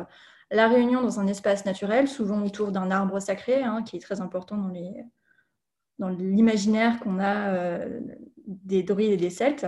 [0.51, 4.21] la réunion dans un espace naturel, souvent autour d'un arbre sacré, hein, qui est très
[4.21, 7.99] important dans, l'imaginaire qu'on a euh,
[8.45, 9.67] des druides et des celtes,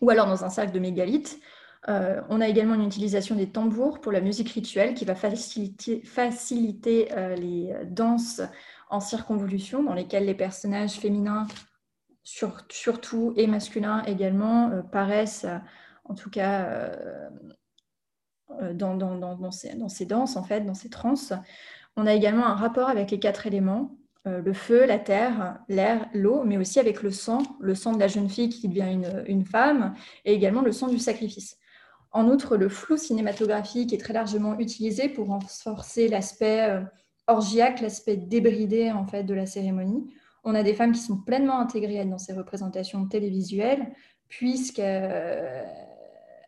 [0.00, 1.38] ou alors dans un cercle de mégalithes.
[1.88, 6.02] Euh, on a également une utilisation des tambours pour la musique rituelle qui va faciliter,
[7.12, 8.42] euh, les danses
[8.90, 11.46] en circonvolution dans lesquelles les personnages féminins,
[12.24, 15.46] surtout et masculins également, paraissent
[16.04, 16.90] en tout cas
[18.62, 21.34] euh, dans, dans, ces, danses, en fait, dans ces transes.
[21.96, 26.08] On a également un rapport avec les quatre éléments, euh, le feu, la terre, l'air,
[26.12, 29.44] l'eau, mais aussi avec le sang, le sang de la jeune fille qui devient une,
[29.44, 31.56] femme, et également le sang du sacrifice.
[32.10, 36.80] En outre, le flou cinématographique est très largement utilisé pour renforcer l'aspect euh,
[37.26, 40.12] orgiaque, l'aspect débridé en fait de la cérémonie.
[40.44, 43.92] On a des femmes qui sont pleinement intégrées dans ces représentations télévisuelles,
[44.28, 45.66] puisqu'elles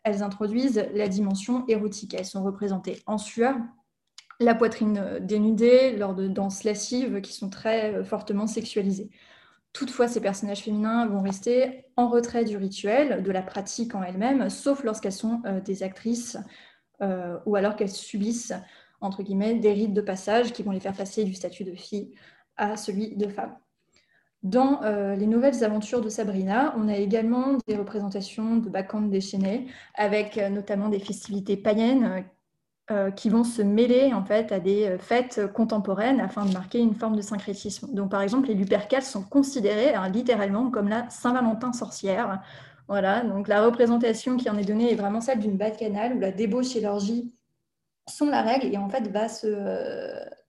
[0.03, 2.15] elles introduisent la dimension érotique.
[2.15, 3.55] Elles sont représentées en sueur,
[4.41, 9.09] la poitrine dénudée, lors de danses lascives qui sont très euh, fortement sexualisées.
[9.73, 14.49] Toutefois, ces personnages féminins vont rester en retrait du rituel, de la pratique en elle-même,
[14.49, 16.37] sauf lorsqu'elles sont euh, des actrices
[17.01, 18.53] euh, ou alors qu'elles subissent,
[18.99, 22.13] entre guillemets, des rites de passage qui vont les faire passer du statut de fille
[22.57, 23.55] à celui de femme.
[24.43, 29.67] Dans euh, les nouvelles aventures de Sabrina, on a également des représentations de bacchantes déchaînées,
[29.93, 32.21] avec euh, notamment des festivités païennes euh,
[33.15, 37.15] qui vont se mêler en fait à des fêtes contemporaines afin de marquer une forme
[37.15, 37.93] de syncrétisme.
[37.93, 42.41] Donc par exemple, les Lupercales sont considérées hein, littéralement comme la Saint-Valentin sorcière.
[42.87, 46.31] Voilà, donc la représentation qui en est donnée est vraiment celle d'une bacchanale où la
[46.31, 47.33] débauche et l'orgie
[48.07, 49.47] sont la règle et en fait va se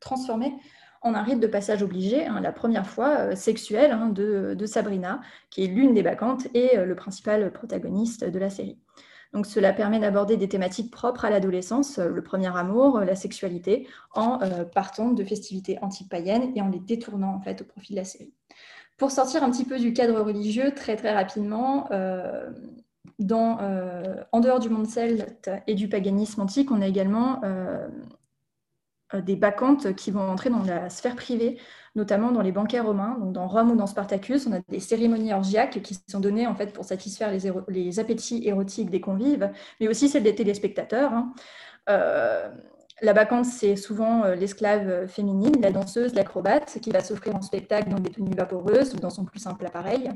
[0.01, 0.55] transformer
[1.02, 5.20] en un rite de passage obligé, hein, la première fois euh, sexuelle hein, de, Sabrina,
[5.51, 8.78] qui est l'une des bacchantes et euh, le principal protagoniste de la série.
[9.32, 13.88] Donc cela permet d'aborder des thématiques propres à l'adolescence, euh, le premier amour, la sexualité,
[14.14, 14.38] en
[14.74, 18.34] partant de festivités anti-païennes et en les détournant en fait au profit de la série.
[18.98, 22.50] Pour sortir un petit peu du cadre religieux, très très rapidement, en
[24.40, 27.40] dehors du monde celte et du paganisme antique, on a également
[29.14, 31.59] euh, des bacchantes qui vont entrer dans la sphère privée,
[31.94, 33.16] notamment dans les banquets romains.
[33.20, 36.55] Donc dans Rome ou dans Spartacus, on a des cérémonies orgiaques qui sont données en
[36.55, 37.31] fait pour satisfaire
[37.69, 39.51] les, appétits érotiques des convives,
[39.81, 41.12] mais aussi celles des téléspectateurs.
[41.12, 41.32] Hein.
[41.89, 42.51] Euh,
[43.01, 47.90] la bacchante, c'est souvent euh, l'esclave féminine, la danseuse, l'acrobate, qui va s'offrir en spectacle
[47.90, 50.10] dans des tenues vaporeuses ou dans son plus simple appareil.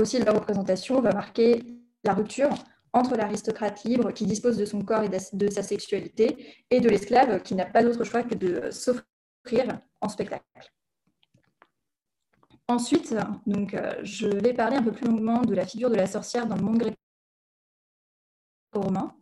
[0.00, 1.62] aussi, la représentation va marquer
[2.04, 2.50] la rupture
[2.92, 7.40] entre l'aristocrate libre qui dispose de son corps et de sa sexualité et de l'esclave
[7.42, 9.04] qui n'a pas d'autre choix que de s'offrir
[10.00, 10.44] en spectacle.
[12.68, 13.14] Ensuite,
[13.46, 16.46] donc, euh, je vais parler un peu plus longuement de la figure de la sorcière
[16.46, 16.78] dans le monde
[18.72, 19.16] gréco-romain,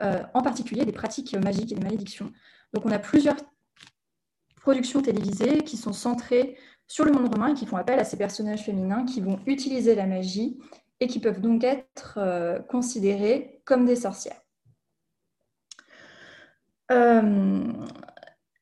[0.00, 2.32] euh, en particulier des pratiques magiques et des malédictions.
[2.72, 3.36] Donc on a plusieurs
[4.56, 6.56] productions télévisées qui sont centrées
[6.88, 9.94] sur le monde romain et qui font appel à ces personnages féminins qui vont utiliser
[9.94, 10.58] la magie
[11.00, 14.40] et qui peuvent donc être euh, considérées comme des sorcières.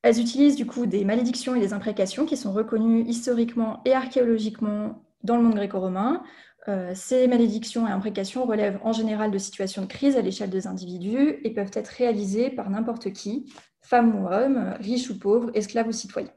[0.03, 5.03] Elles utilisent du coup des malédictions et des imprécations qui sont reconnues historiquement et archéologiquement
[5.23, 6.23] dans le monde gréco-romain.
[6.69, 10.67] Euh, ces malédictions et imprécations relèvent en général de situations de crise à l'échelle des
[10.67, 13.53] individus et peuvent être réalisées par n'importe qui,
[13.83, 16.31] femme ou homme, riche ou pauvre, esclave ou citoyen.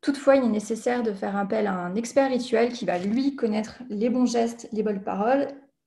[0.00, 3.82] Toutefois, il est nécessaire de faire appel à un expert rituel qui va, lui, connaître
[3.88, 5.46] les bons gestes, les bonnes paroles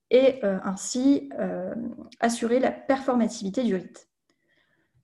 [0.09, 1.75] et euh, ainsi euh,
[2.21, 4.07] assurer la performativité du rite.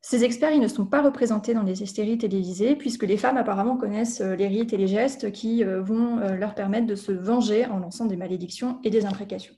[0.02, 3.78] Ces experts ils ne sont pas représentés dans les séries télévisées puisque les femmes apparemment
[3.78, 7.78] connaissent euh, les rites et les gestes qui vont leur permettre de se venger en
[7.78, 9.54] lançant des malédictions et des imprécations.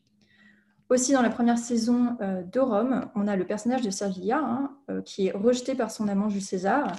[0.89, 5.27] Aussi, dans la première saison de Rome, on a le personnage de Servilia, hein, qui
[5.27, 6.93] est rejeté par son amant Jules César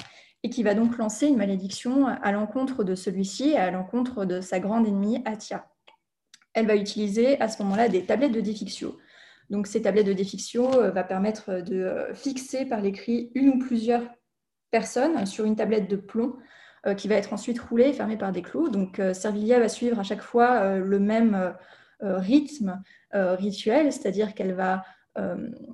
[0.44, 4.42] et qui va donc lancer une malédiction à l'encontre de celui-ci et à l'encontre de
[4.42, 5.66] sa grande ennemie, Atia.
[6.52, 8.96] Elle va utiliser à ce moment-là des tablettes de Defixio.
[9.50, 14.02] Donc, ces tablettes de Defixio va permettre de fixer par l'écrit une ou plusieurs
[14.70, 16.36] personnes sur une tablette de plomb
[16.96, 18.68] qui va être ensuite roulée et fermée par des clous.
[18.68, 21.54] Donc, Servilia va suivre à chaque fois le même
[22.00, 24.82] rythme rituel, c'est-à-dire qu'elle va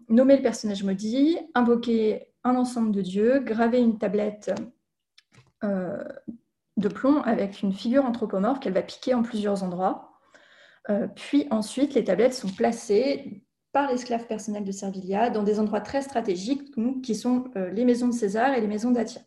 [0.09, 4.53] nommer le personnage maudit, invoquer un ensemble de dieux, graver une tablette
[5.63, 10.13] de plomb avec une figure anthropomorphe qu'elle va piquer en plusieurs endroits.
[11.17, 13.43] puis ensuite, les tablettes sont placées
[13.73, 18.13] par l'esclave personnel de Servilia dans des endroits très stratégiques qui sont les maisons de
[18.13, 19.21] César et les maisons d'Atia.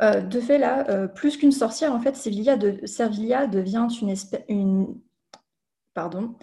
[0.00, 3.88] de fait, là, plus qu'une sorcière, en fait, Servilia, devient
[4.48, 4.98] une,
[5.92, 6.34] pardon,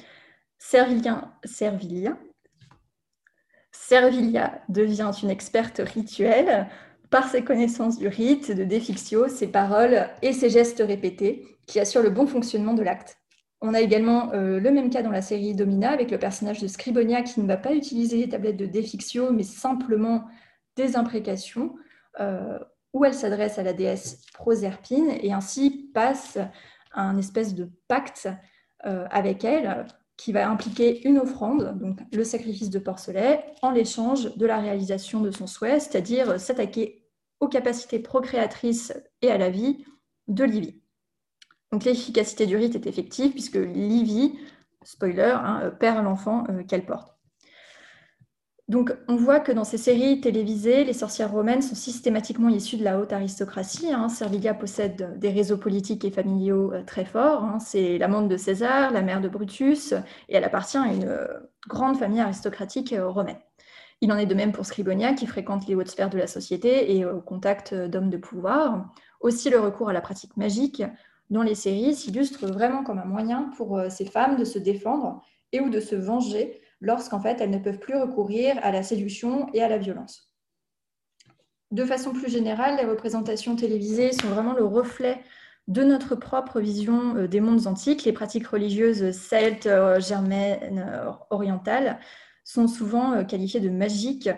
[0.58, 1.32] Servilia,
[4.70, 6.68] devient une experte rituelle
[7.10, 12.02] par ses connaissances du rite, de Defixio, ses paroles et ses gestes répétés qui assurent
[12.02, 13.18] le bon fonctionnement de l'acte.
[13.68, 16.68] On a également euh, le même cas dans la série Domina avec le personnage de
[16.68, 20.26] Scribonia qui ne va pas utiliser les tablettes de Defixio mais simplement
[20.76, 21.76] des imprécations
[22.20, 22.60] euh,
[22.94, 26.38] où elle s'adresse à la déesse Proserpine et ainsi passe
[26.94, 28.30] un espèce de pacte
[28.86, 34.36] euh, avec elle qui va impliquer une offrande, donc le sacrifice de porcelet, en l'échange
[34.38, 37.04] de la réalisation de son souhait, c'est-à-dire s'attaquer
[37.40, 38.94] aux capacités procréatrices
[39.24, 39.84] et à la vie
[40.28, 40.85] de Livy.
[41.76, 44.40] Donc l'efficacité du rite est effective puisque Livy,
[44.82, 47.18] spoiler, hein, perd l'enfant euh, qu'elle porte.
[48.70, 52.86] Donc, on voit que dans ces séries télévisées, les sorcières romaines sont systématiquement issues de
[52.86, 53.92] la haute aristocratie.
[53.92, 54.08] Hein.
[54.08, 57.44] Servilia possède des réseaux politiques et familiaux euh, très forts.
[57.44, 57.60] Hein.
[57.60, 59.92] C'est l'amante de César, la mère de Brutus,
[60.30, 61.28] et elle appartient à une euh,
[61.68, 63.40] grande famille aristocratique euh, romaine.
[64.00, 66.96] Il en est de même pour Scribonia, qui fréquente les hautes sphères de la société
[66.96, 68.94] et au contact d'hommes de pouvoir.
[69.20, 70.82] Aussi, le recours à la pratique magique
[71.30, 75.60] dans les séries s'illustre vraiment comme un moyen pour ces femmes de se défendre et
[75.60, 79.62] ou de se venger lorsqu'en fait elles ne peuvent plus recourir à la séduction et
[79.62, 80.36] à la violence.
[81.72, 85.22] De façon plus générale, les représentations télévisées sont vraiment le reflet
[85.68, 88.04] de notre propre vision euh, des mondes antiques.
[88.04, 92.00] Les pratiques religieuses celtes, euh, germaines, euh, orientales
[92.44, 94.30] sont souvent qualifiées de magiques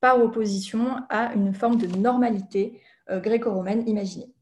[0.00, 4.35] par opposition à une forme de normalité gréco-romaine imaginée.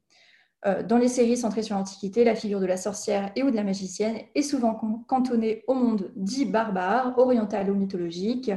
[0.67, 3.57] Euh, dans les séries centrées sur l'Antiquité, la figure de la sorcière et ou de
[3.57, 4.75] la magicienne est souvent
[5.07, 8.51] cantonnée au monde dit barbare, oriental ou mythologique,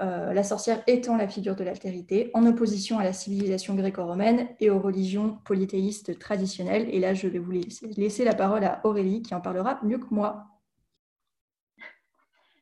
[0.00, 4.70] euh, la sorcière étant la figure de l'altérité, en opposition à la civilisation gréco-romaine et
[4.70, 6.88] aux religions polythéistes traditionnelles.
[6.90, 7.52] Et là, je vais vous
[7.96, 10.46] laisser, la parole à Aurélie qui en parlera mieux que moi.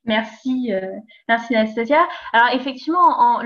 [0.04, 0.96] Merci, euh,
[1.26, 2.06] merci Anastasia.
[2.34, 3.40] Alors effectivement,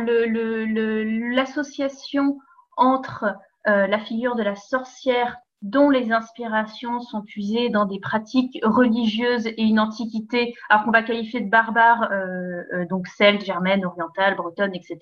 [1.36, 2.38] l'association
[2.76, 3.36] entre
[3.66, 9.62] la figure de la sorcière dont les inspirations sont puisées dans des pratiques religieuses et
[9.62, 14.74] une antiquité, alors qu'on va qualifier de barbare, euh, euh, donc celte, germaine, orientale, bretonne,
[14.74, 14.98] etc.,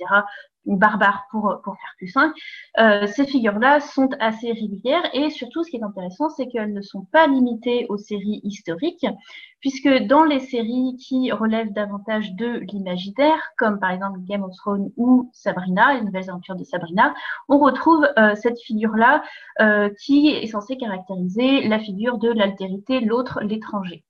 [0.67, 2.35] ou barbare pour, pour faire plus simple,
[2.79, 6.83] euh, ces figures-là sont assez régulières et surtout, ce qui est intéressant, c'est qu'elles ne
[6.83, 9.07] sont pas limitées aux séries historiques,
[9.61, 14.91] puisque dans les séries qui relèvent davantage de l'imaginaire, comme par exemple Game of Thrones
[14.97, 17.15] ou Sabrina, les nouvelles aventures de Sabrina,
[17.49, 19.23] on retrouve euh, cette figure-là
[19.61, 24.05] euh, qui est censée caractériser la figure de l'altérité, l'autre, l'étranger.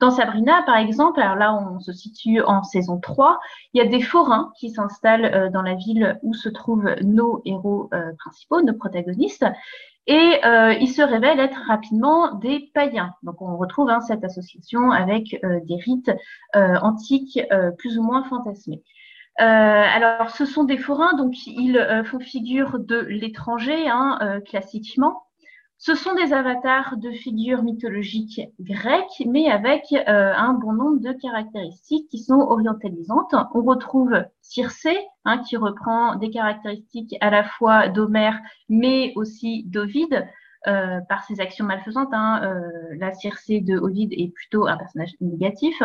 [0.00, 3.40] Dans Sabrina, par exemple, alors là, on se situe en saison 3,
[3.74, 7.42] il y a des forains qui s'installent euh, dans la ville où se trouvent nos
[7.44, 9.44] héros euh, principaux, nos protagonistes,
[10.06, 13.12] et euh, ils se révèlent être rapidement des païens.
[13.24, 16.10] Donc, on retrouve hein, cette association avec des rites
[16.54, 17.40] antiques
[17.76, 18.82] plus ou moins fantasmés.
[19.36, 25.27] alors, ce sont des forains, donc ils font figure de l'étranger, hein, classiquement.
[25.80, 31.12] Ce sont des avatars de figures mythologiques grecques, mais avec euh, un bon nombre de
[31.12, 33.32] caractéristiques qui sont orientalisantes.
[33.54, 40.26] On retrouve Circé, hein, qui reprend des caractéristiques à la fois d'Homère, mais aussi d'Ovide,
[40.66, 42.12] euh, par ses actions malfaisantes.
[42.12, 42.40] Hein.
[42.42, 45.80] Euh, la Circé de Ovide est plutôt un personnage négatif.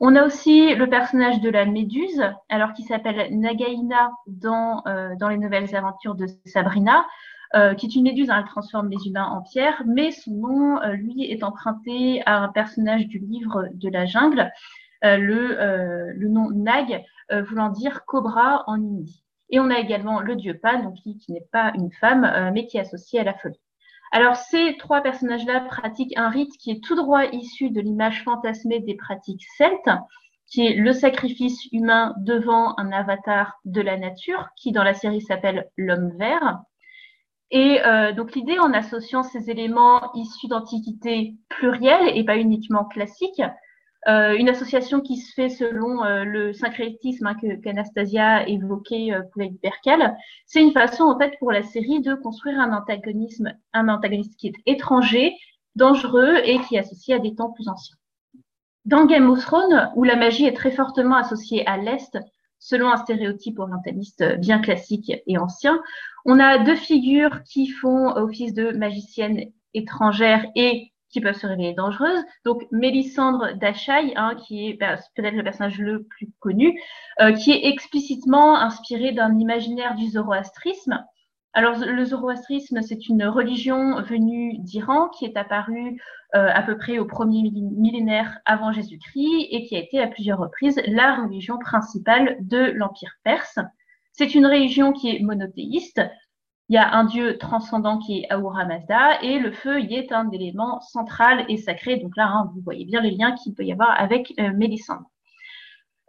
[0.00, 4.82] On a aussi le personnage de la Méduse, alors qui s'appelle Nagaïna dans,
[5.18, 7.06] dans les nouvelles aventures de Sabrina.
[7.56, 10.82] Euh, qui est une méduse, hein, elle transforme les humains en pierre, mais son nom,
[10.82, 14.52] euh, lui, est emprunté à un personnage du livre de la jungle,
[15.04, 17.02] euh, le, nom Nag,
[17.48, 19.24] voulant dire cobra en hindi.
[19.48, 22.76] Et on a également le dieu Pan, donc qui n'est pas une femme, mais qui
[22.76, 23.60] est associé à la folie.
[24.12, 28.80] Alors, ces trois personnages-là pratiquent un rite qui est tout droit issu de l'image fantasmée
[28.80, 29.90] des pratiques celtes,
[30.46, 35.20] qui est le sacrifice humain devant un avatar de la nature, qui dans la série
[35.20, 36.60] s'appelle l'homme vert.
[37.50, 43.42] Et euh, donc l'idée en associant ces éléments issus d'antiquités plurielles et pas uniquement classiques,
[44.08, 49.50] euh, une association qui se fait selon euh, le syncrétisme hein, qu'Anastasia évoquait pour les
[49.62, 50.16] Percal,
[50.46, 54.48] c'est une façon en fait pour la série de construire un antagonisme, un antagoniste qui
[54.48, 55.32] est étranger,
[55.76, 57.96] dangereux et qui est associé à des temps plus anciens.
[58.86, 62.18] Dans Game of Thrones, où la magie est très fortement associée à l'Est,
[62.58, 65.80] selon un stéréotype orientaliste bien classique et ancien,
[66.24, 71.72] on a deux figures qui font office de magiciennes étrangères et qui peuvent se révéler
[71.72, 72.24] dangereuses.
[72.44, 76.78] Donc Mélisandre d'Achaï, hein, qui est peut-être le personnage le plus connu,
[77.20, 81.04] euh, qui est explicitement inspiré d'un imaginaire du zoroastrisme,
[81.56, 85.98] alors, le zoroastrisme, c'est une religion venue d'Iran qui est apparue
[86.34, 90.38] euh, à peu près au premier millénaire avant Jésus-Christ et qui a été à plusieurs
[90.38, 93.58] reprises la religion principale de l'Empire perse.
[94.12, 96.02] C'est une religion qui est monothéiste.
[96.68, 100.12] Il y a un dieu transcendant qui est Ahura Mazda et le feu y est
[100.12, 101.96] un élément central et sacré.
[101.96, 104.52] Donc là, hein, vous voyez bien les liens qu'il peut y avoir avec euh.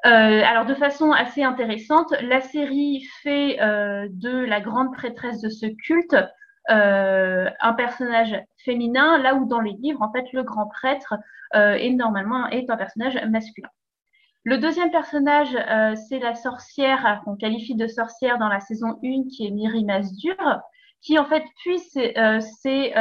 [0.06, 0.10] Euh,
[0.46, 5.66] alors, de façon assez intéressante, la série fait euh, de la grande prêtresse de ce
[5.66, 6.16] culte
[6.70, 11.16] euh, un personnage féminin, là où dans les livres, en fait, le grand prêtre
[11.54, 13.70] est normalement est un personnage masculin.
[14.44, 15.58] Le deuxième personnage,
[16.10, 20.62] c'est la sorcière qu'on qualifie de sorcière dans la saison 1, qui est Miri Masdur,
[21.02, 22.94] qui en fait puise, c'est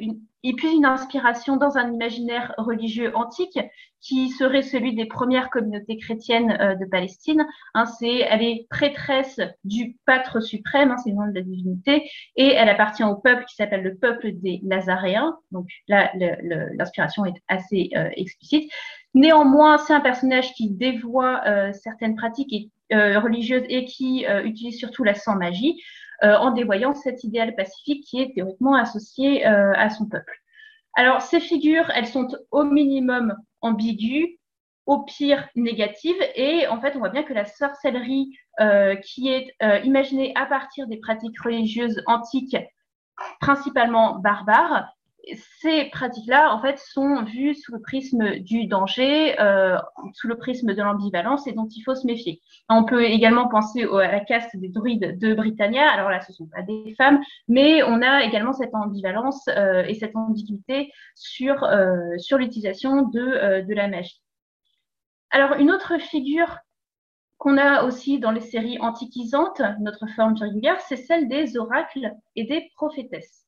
[0.00, 3.58] une, il une inspiration dans un imaginaire religieux antique
[4.00, 7.46] qui serait celui des premières communautés chrétiennes euh, de Palestine.
[7.74, 12.10] Hein, c'est, elle est prêtresse du pâtre suprême, hein, c'est le nom de la divinité,
[12.36, 15.36] et elle appartient au peuple qui s'appelle le peuple des Nazaréens.
[15.50, 16.10] Donc là,
[16.74, 18.70] l'inspiration est assez euh, explicite.
[19.12, 25.14] Néanmoins, c'est un personnage qui dévoie euh, certaines pratiques religieuses et qui utilise surtout la
[25.14, 25.80] sans-magie.
[26.22, 30.42] Euh, en dévoyant cet idéal pacifique qui est théoriquement associé euh, à son peuple.
[30.92, 34.28] Alors, ces figures, elles sont au minimum ambiguës,
[34.84, 39.54] au pire négatives, et en fait, on voit bien que la sorcellerie euh, qui est
[39.84, 42.56] imaginée à partir des pratiques religieuses antiques,
[43.40, 44.92] principalement barbares,
[45.60, 49.78] ces pratiques-là, en fait, sont vues sous le prisme du danger, euh,
[50.14, 52.40] sous le prisme de l'ambivalence et dont il faut se méfier.
[52.68, 55.90] On peut également penser à la caste des druides de Britannia.
[55.90, 59.84] Alors là, ce ne sont pas des femmes, mais on a également cette ambivalence euh,
[59.84, 64.20] et cette ambiguïté sur, euh, l'utilisation de, la magie.
[65.30, 66.58] Alors, une autre figure
[67.38, 72.44] qu'on a aussi dans les séries antiquisantes, notre forme régulière, c'est celle des oracles et
[72.44, 73.46] des prophétesses.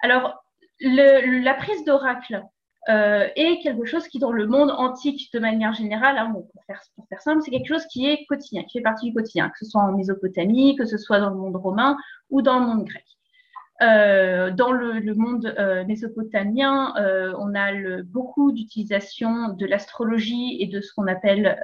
[0.00, 0.42] Alors,
[0.80, 2.42] la prise d'oracle
[2.88, 7.20] euh, est quelque chose qui, dans le monde antique de manière générale, hein, pour, faire,
[7.20, 9.82] simple, c'est quelque chose qui est quotidien, qui fait partie du quotidien, que ce soit
[9.82, 11.98] en Mésopotamie, que ce soit dans le monde romain
[12.30, 13.04] ou dans le monde grec.
[13.82, 16.94] Euh, dans le, monde euh, mésopotamien,
[17.38, 21.60] on a beaucoup d'utilisation de l'astrologie et de ce qu'on appelle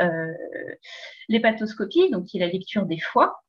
[1.29, 3.43] l'hépatoscopie, donc qui est la lecture des foies.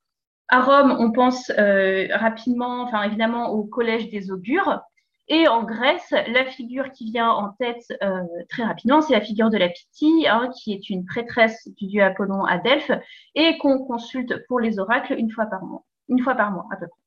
[0.48, 4.82] À Rome, on pense rapidement, enfin évidemment, au collège des augures,
[5.30, 9.50] et en Grèce, la figure qui vient en tête euh, très rapidement, c'est la figure
[9.50, 12.92] de la Pythie, hein, qui est une prêtresse du dieu Apollon à Delphes,
[13.36, 16.78] et qu'on consulte pour les oracles une fois par mois, une fois par mois à
[16.78, 17.02] peu près.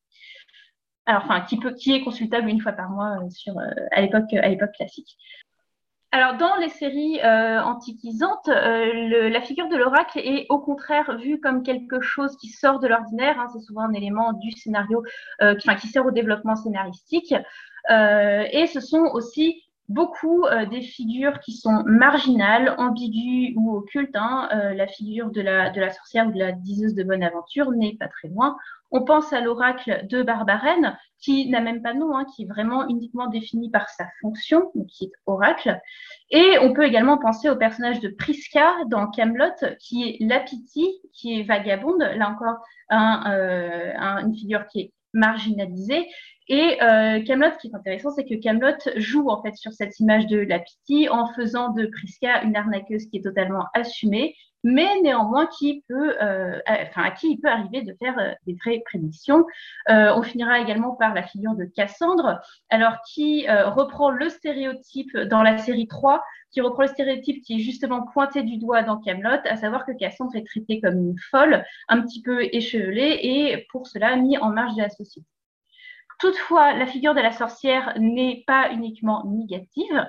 [1.07, 4.03] Alors, enfin, qui, peut, qui est consultable une fois par mois euh, sur, euh, à
[4.03, 5.17] l'époque classique.
[6.13, 12.01] Alors, dans les séries antiquisantes, la figure de l'oracle est au contraire vue comme quelque
[12.01, 13.39] chose qui sort de l'ordinaire.
[13.39, 15.05] Hein, c'est souvent un élément du scénario
[15.61, 17.33] qui, qui, sert au développement scénaristique.
[17.91, 24.15] Euh, et ce sont aussi beaucoup euh, des figures qui sont marginales, ambiguës ou occultes.
[24.15, 24.49] Hein.
[24.55, 28.07] Euh, la figure de la, sorcière ou de la diseuse de bonne aventure n'est pas
[28.07, 28.57] très loin.
[28.93, 32.47] On pense à l'oracle de Barbarène, qui n'a même pas de nom, hein, qui est
[32.47, 35.81] vraiment uniquement défini par sa fonction, qui est oracle.
[36.31, 41.39] Et on peut également penser au personnage de Priska dans Camelot, qui est Lapiti, qui
[41.39, 42.59] est vagabonde, là encore
[42.89, 46.07] un, une figure qui est marginalisée
[46.53, 50.01] et euh, Camelot, ce qui est intéressant, c'est que Camelot joue en fait sur cette
[50.01, 54.89] image de la pitié en faisant de Priska une arnaqueuse qui est totalement assumée, mais
[55.05, 58.83] néanmoins qui peut, euh, enfin, à qui il peut arriver de faire euh, des vraies
[58.85, 59.47] prédictions.
[59.91, 65.45] Euh, on finira également par la figure de Cassandre, alors qui reprend le stéréotype dans
[65.45, 66.21] la série 3,
[66.51, 69.93] qui reprend le stéréotype qui est justement pointé du doigt dans Camelot, à savoir que
[69.93, 74.51] Cassandre est traitée comme une folle, un petit peu échevelée et pour cela mis en
[74.51, 75.29] marge de la société.
[76.21, 80.07] Toutefois, la figure de la sorcière n'est pas uniquement négative.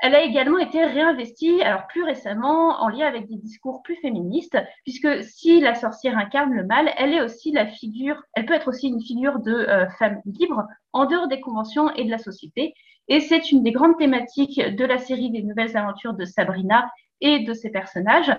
[0.00, 4.58] elle a également été réinvestie, alors plus récemment, en lien avec des discours plus féministes,
[4.84, 8.68] puisque si la sorcière incarne le mal, elle est aussi la figure, elle peut être
[8.68, 12.74] aussi une figure de euh, femme libre en dehors des conventions et de la société.
[13.08, 16.88] Et c'est une des grandes thématiques de la série des nouvelles aventures de Sabrina
[17.20, 18.32] et de ses personnages,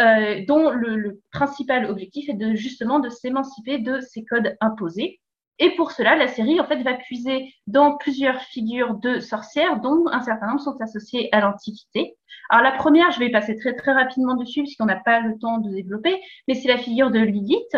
[0.00, 5.20] euh, dont le, principal objectif est justement de s'émanciper de ces codes imposés.
[5.58, 10.04] Et pour cela, la série en fait va puiser dans plusieurs figures de sorcières, dont
[10.10, 12.16] un certain nombre sont associées à l'Antiquité.
[12.50, 15.58] Alors la première, je vais passer très très rapidement dessus puisqu'on n'a pas le temps
[15.58, 17.76] de développer, mais c'est la figure de Lilith,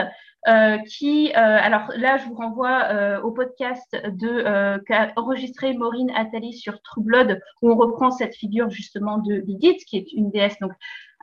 [0.49, 5.75] euh, qui, euh, alors là, je vous renvoie euh, au podcast de euh, qu'a enregistré
[5.75, 10.13] Maureen Attali sur True Blood, où on reprend cette figure justement de Lilith, qui est
[10.13, 10.73] une déesse donc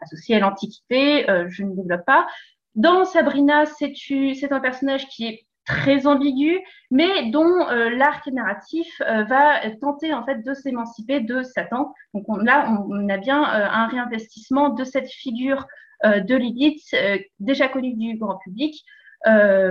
[0.02, 1.30] associée à l'Antiquité.
[1.30, 2.28] Euh, je ne développe pas.
[2.76, 6.60] Dans Sabrina, c'est un personnage qui est très ambigu,
[6.92, 11.94] mais dont euh, l'arc narratif euh, va tenter en fait de s'émanciper de Satan.
[12.14, 15.66] Donc on, là, on, a bien euh, un réinvestissement de cette figure
[16.06, 16.94] de Lilith,
[17.40, 18.84] déjà connue du grand public,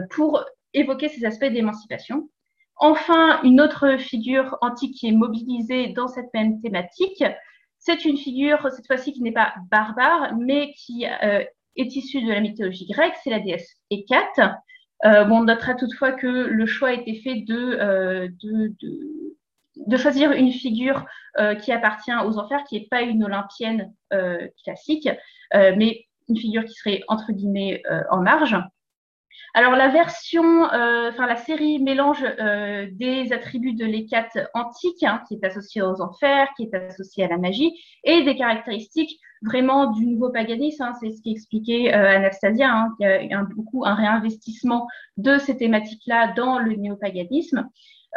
[0.08, 0.42] pour
[0.72, 2.30] évoquer ces aspects d'émancipation.
[2.76, 7.22] Enfin, une autre figure antique qui est mobilisée dans cette même thématique,
[7.78, 12.40] c'est une figure, cette fois-ci, qui n'est pas barbare, mais qui est issue de la
[12.40, 14.40] mythologie grecque, c'est la déesse Hécate,
[15.02, 18.72] bon, on notera toutefois que le choix a été fait de, euh, de,
[19.86, 21.04] de, choisir une figure
[21.38, 25.08] euh, qui appartient aux enfers, qui n'est pas une olympienne euh, classique,
[25.54, 28.56] euh, mais une figure qui serait entre guillemets euh, en marge.
[29.54, 32.24] Alors la version, enfin la série mélange
[32.92, 37.28] des attributs de l'hécate antique, hein, qui est associée aux enfers, qui est associée à
[37.28, 37.72] la magie,
[38.02, 40.82] et des caractéristiques vraiment du nouveau paganisme.
[40.82, 42.70] Hein, c'est ce qui expliquait euh, Anastasia.
[42.70, 47.68] Hein, y a un, beaucoup un réinvestissement de ces thématiques-là dans le néopaganisme.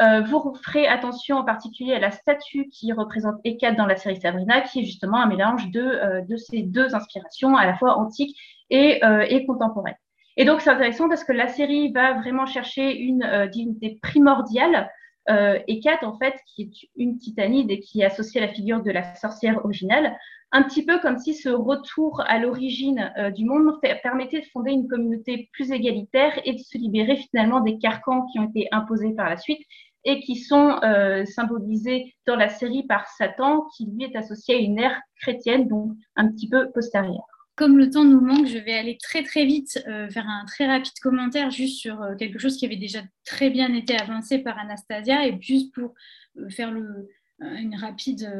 [0.02, 4.20] Euh, vous ferez attention en particulier à la statue qui représente Hécate dans la série
[4.20, 7.98] Sabrina, qui est justement un mélange de, euh, de ces deux inspirations, à la fois
[7.98, 8.38] antique
[8.70, 9.96] et, euh, et contemporaine.
[10.38, 14.90] Et donc c'est intéressant parce que la série va vraiment chercher une euh, divinité primordiale
[15.30, 18.84] euh, Hécate, en fait, qui est une titanide et qui est associée à la figure
[18.84, 20.16] de la sorcière originale,
[20.52, 24.72] un petit peu comme si ce retour à l'origine euh, du monde permettait de fonder
[24.72, 29.14] une communauté plus égalitaire et de se libérer finalement des carcans qui ont été imposés
[29.14, 29.62] par la suite
[30.04, 34.60] et qui sont euh, symbolisés dans la série par Satan, qui lui est associé à
[34.60, 37.35] une ère chrétienne, donc un petit peu postérieure.
[37.56, 40.68] Comme le temps nous manque, je vais aller très très vite euh, faire un très
[40.68, 44.60] rapide commentaire juste sur euh, quelque chose qui avait déjà très bien été avancé par
[44.60, 45.94] Anastasia et juste pour
[46.38, 47.08] euh, faire le,
[47.40, 48.32] une, rapide,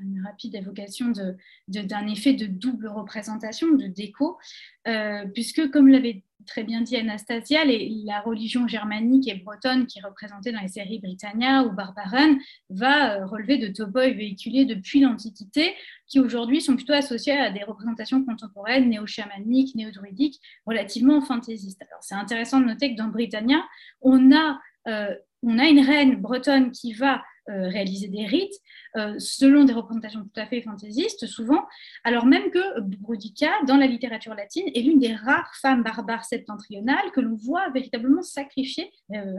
[0.00, 1.34] une rapide évocation d'un
[1.68, 4.38] de, effet de double représentation, de déco,
[4.88, 10.02] euh, puisque comme l'avait très bien dit Anastasia, la religion germanique et bretonne qui est
[10.02, 12.36] représentée dans les séries Britannia ou Barbaran
[12.70, 15.74] va euh, relever de toboy véhiculés depuis l'Antiquité,
[16.06, 21.82] qui aujourd'hui sont plutôt associés à des représentations contemporaines, néo-chamaniques, néo-druidiques, relativement fantaisistes.
[21.82, 23.62] Alors c'est intéressant de noter que dans Britannia,
[24.00, 28.54] on a, euh, on a une reine bretonne qui va euh, réaliser des rites
[28.96, 31.64] euh, selon des représentations tout à fait fantaisistes, souvent,
[32.04, 37.10] alors même que Boudica, dans la littérature latine, est l'une des rares femmes barbares septentrionales
[37.12, 39.34] que l'on voit véritablement sacrifier, euh,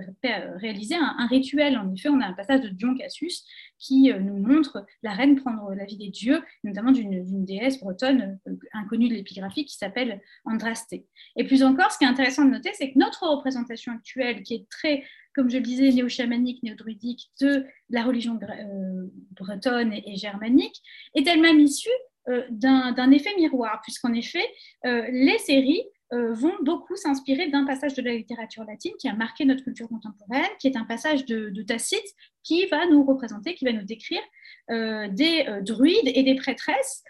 [0.57, 1.77] réaliser un, rituel.
[1.77, 3.45] En effet, on a un passage de Dion Cassius
[3.79, 8.37] qui nous montre la reine prendre la vie des dieux, notamment d'une déesse bretonne
[8.73, 11.05] inconnue de l'épigraphie qui s'appelle Andrasté.
[11.37, 14.55] Et plus encore, ce qui est intéressant de noter, c'est que notre représentation actuelle, qui
[14.55, 15.03] est très
[15.33, 20.81] comme je le disais, néo-chamanique, néo-druidique de la religion euh, bretonne et, germanique,
[21.15, 21.89] est elle-même issue
[22.29, 24.45] euh, d'un effet miroir, puisqu'en effet,
[24.85, 29.45] euh, les séries vont beaucoup s'inspirer d'un passage de la littérature latine qui a marqué
[29.45, 32.05] notre culture contemporaine, qui est un passage de, Tacite
[32.43, 34.21] qui va nous représenter, qui va nous décrire
[34.69, 37.03] des druides et des prêtresses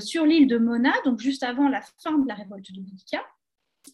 [0.00, 3.24] sur l'île de Mona, donc juste avant la fin de la révolte de Boudica,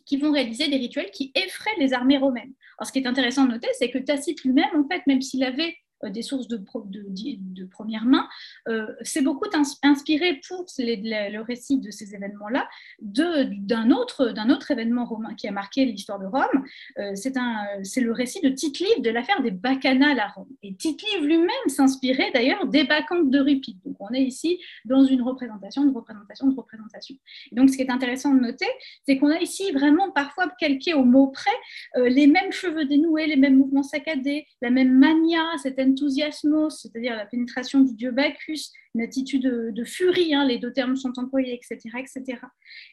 [0.05, 2.53] qui vont réaliser des rituels qui effraient les armées romaines.
[2.79, 5.45] Alors, ce qui est intéressant de noter, c'est que Tacite lui-même, en fait, même s'il
[5.45, 8.29] avait euh, des sources de, de, de première main,
[8.69, 9.49] euh, s'est beaucoup
[9.83, 12.69] inspiré pour le récit de ces événements-là
[13.01, 16.65] d'un autre, autre événement romain qui a marqué l'histoire de Rome.
[16.99, 20.49] Euh, c'est le récit de Tite-Live de l'affaire des bacchanales à Rome.
[20.63, 23.79] Et Tite-Live lui-même s'inspirait d'ailleurs des bacchantes d'Euripide.
[23.85, 27.15] Donc on est ici dans une représentation, une représentation, une représentation.
[27.51, 28.69] Et donc ce qui est intéressant de noter,
[29.07, 31.51] c'est qu'on a ici vraiment parfois calqué au mot près
[31.97, 37.17] euh, les mêmes cheveux dénoués, les mêmes mouvements saccadés, la même mania, cette enthousiasmos, c'est-à-dire
[37.17, 41.55] la pénétration du dieu Bacchus, une attitude de, furie, hein, les deux termes sont employés,
[41.55, 42.39] etc., etc.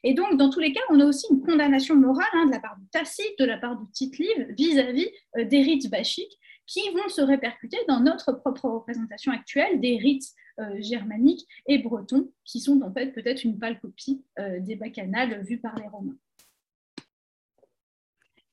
[0.04, 2.60] Et donc, dans tous les cas, on a aussi une condamnation morale hein, de la
[2.60, 7.10] part de Tacite, de la part de Tite-Live, vis-à-vis euh, des rites bachiques, qui vont
[7.10, 10.28] se répercuter dans notre propre représentation actuelle des rites
[10.80, 14.24] germaniques et bretons, qui sont en fait peut-être une pâle copie
[14.60, 16.18] des bacchanales vues par les Romains.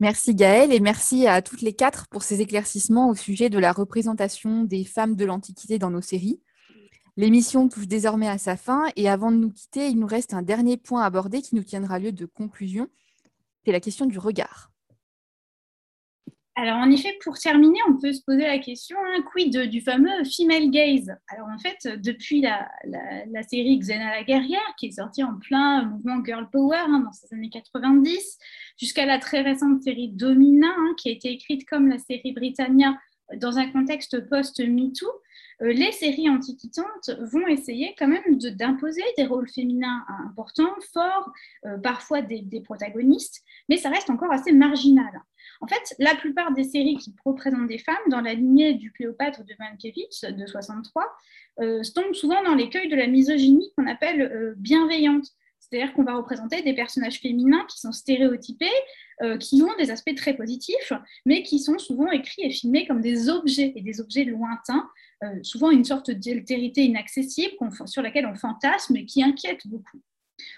[0.00, 3.72] Merci Gaëlle et merci à toutes les quatre pour ces éclaircissements au sujet de la
[3.72, 6.40] représentation des femmes de l'Antiquité dans nos séries.
[7.16, 10.42] L'émission touche désormais à sa fin et avant de nous quitter, il nous reste un
[10.42, 12.86] dernier point à aborder qui nous tiendra lieu de conclusion.
[13.64, 14.70] C'est la question du regard.
[16.60, 20.24] Alors, en effet, pour terminer, on peut se poser la question, hein, quid du fameux
[20.24, 21.14] female gaze?
[21.28, 22.68] Alors, en fait, depuis la,
[23.48, 27.32] série Xena la guerrière, qui est sortie en plein mouvement girl power hein, dans ces
[27.32, 28.38] années 90,
[28.76, 32.98] jusqu'à la très récente série Domina, hein, qui a été écrite comme la série Britannia
[33.36, 35.06] dans un contexte post-MeToo,
[35.62, 41.30] euh, les séries antiquitantes vont essayer quand même d'imposer des rôles féminins importants, forts,
[41.66, 45.22] euh, parfois des, des, protagonistes, mais ça reste encore assez marginal.
[45.60, 49.44] En fait, la plupart des séries qui représentent des femmes, dans la lignée du Cléopâtre
[49.44, 51.04] de Mankiewicz de 63,
[51.60, 55.26] euh, tombent souvent dans l'écueil de la misogynie qu'on appelle euh, bienveillante.
[55.58, 58.66] C'est-à-dire qu'on va représenter des personnages féminins qui sont stéréotypés,
[59.22, 60.92] euh, qui ont des aspects très positifs,
[61.26, 64.88] mais qui sont souvent écrits et filmés comme des objets, et des objets lointains,
[65.42, 67.52] souvent une sorte d'altérité inaccessible
[67.86, 70.00] sur laquelle on fantasme et qui inquiète beaucoup.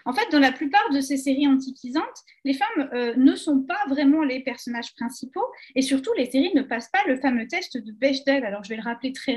[0.04, 2.04] En fait, dans la plupart de ces séries antiquisantes,
[2.44, 6.62] les femmes euh, ne sont pas vraiment les personnages principaux et surtout, les séries ne
[6.62, 8.44] passent pas le fameux test de Bechdel.
[8.44, 9.36] Alors, je vais le rappeler très,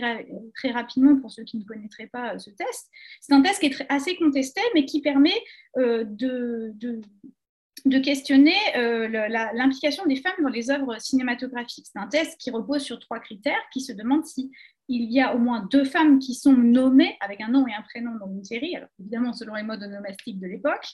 [0.72, 2.90] rapidement pour ceux qui ne connaîtraient pas euh, ce test.
[3.22, 5.42] C'est un test qui est assez contesté, mais qui permet
[5.78, 6.74] euh, de,
[8.00, 8.56] questionner
[9.54, 11.88] l'implication des femmes dans les œuvres cinématographiques.
[11.92, 14.52] C'est un test qui repose sur trois critères qui se demandent si
[14.90, 17.82] il y a au moins deux femmes qui sont nommées avec un nom et un
[17.82, 20.86] prénom dans une série, alors évidemment selon les modes onomastiques de l'époque.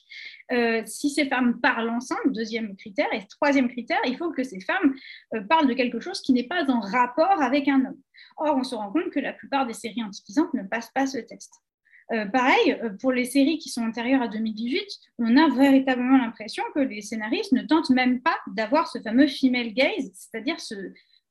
[0.51, 4.59] Euh, si ces femmes parlent ensemble, deuxième critère, et troisième critère, il faut que ces
[4.61, 4.95] femmes
[5.33, 7.99] euh, parlent de quelque chose qui n'est pas en rapport avec un homme.
[8.37, 11.17] Or, on se rend compte que la plupart des séries antiquisantes ne passent pas ce
[11.17, 11.51] test.
[12.11, 14.83] Euh, pareil, pour les séries qui sont antérieures à 2018,
[15.19, 19.73] on a véritablement l'impression que les scénaristes ne tentent même pas d'avoir ce fameux female
[19.73, 20.75] gaze, c'est-à-dire ce,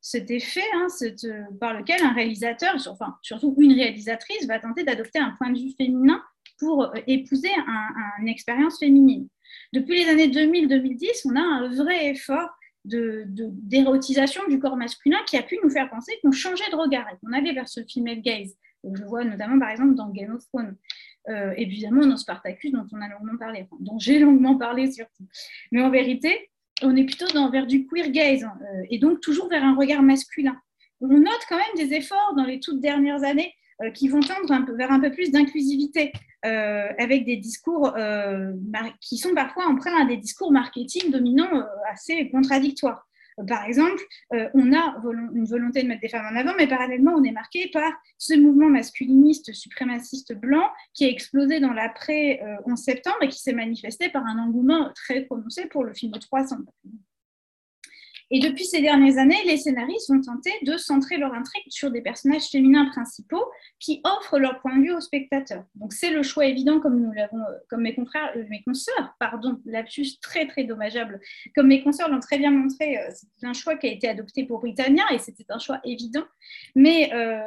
[0.00, 5.18] cet effet hein, euh, par lequel un réalisateur, enfin surtout une réalisatrice, va tenter d'adopter
[5.18, 6.22] un point de vue féminin
[6.58, 7.50] pour euh, épouser
[8.20, 9.28] une expérience féminine.
[9.72, 12.48] Depuis les années 2000-2010, on a un vrai effort
[12.84, 17.16] d'érotisation du corps masculin qui a pu nous faire penser qu'on changeait de regard et
[17.20, 18.56] qu'on allait vers ce female gaze.
[18.84, 20.76] Je vois notamment par exemple dans Game of Thrones.
[21.28, 25.24] Euh, évidemment dans Spartacus dont on longuement parlé, dont j'ai longuement parlé surtout.
[25.72, 26.50] Mais en vérité,
[26.82, 29.74] on est plutôt dans, vers du queer gaze hein, euh, et donc toujours vers un
[29.74, 30.56] regard masculin.
[31.02, 33.52] On note quand même des efforts dans les toutes dernières années
[33.82, 37.92] euh, qui vont tendre vers un peu plus d'inclusivité, avec des discours
[39.00, 43.08] qui sont parfois emprunts à des discours marketing dominants assez contradictoires.
[43.46, 44.02] Par exemple,
[44.32, 44.96] euh, on a
[45.34, 48.34] une volonté de mettre des femmes en avant, mais parallèlement, on est marqué par ce
[48.34, 54.24] mouvement masculiniste suprémaciste blanc qui a explosé dans l'après-11 septembre et qui s'est manifesté par
[54.26, 56.56] un engouement très prononcé pour le film de 300.
[58.30, 62.02] Et depuis ces dernières années, les scénaristes ont tenté de centrer leur intrigue sur des
[62.02, 63.44] personnages féminins principaux
[63.78, 65.64] qui offrent leur point de vue aux spectateurs.
[65.76, 69.58] Donc c'est le choix évident, comme nous l'avons, comme mes confrères, euh, mes consoeurs, pardon,
[69.64, 71.20] lapsus très très dommageable,
[71.54, 74.44] comme mes consoeurs l'ont très bien montré, euh, c'est un choix qui a été adopté
[74.44, 76.24] pour Britannia et c'était un choix évident.
[76.74, 77.40] Mais euh,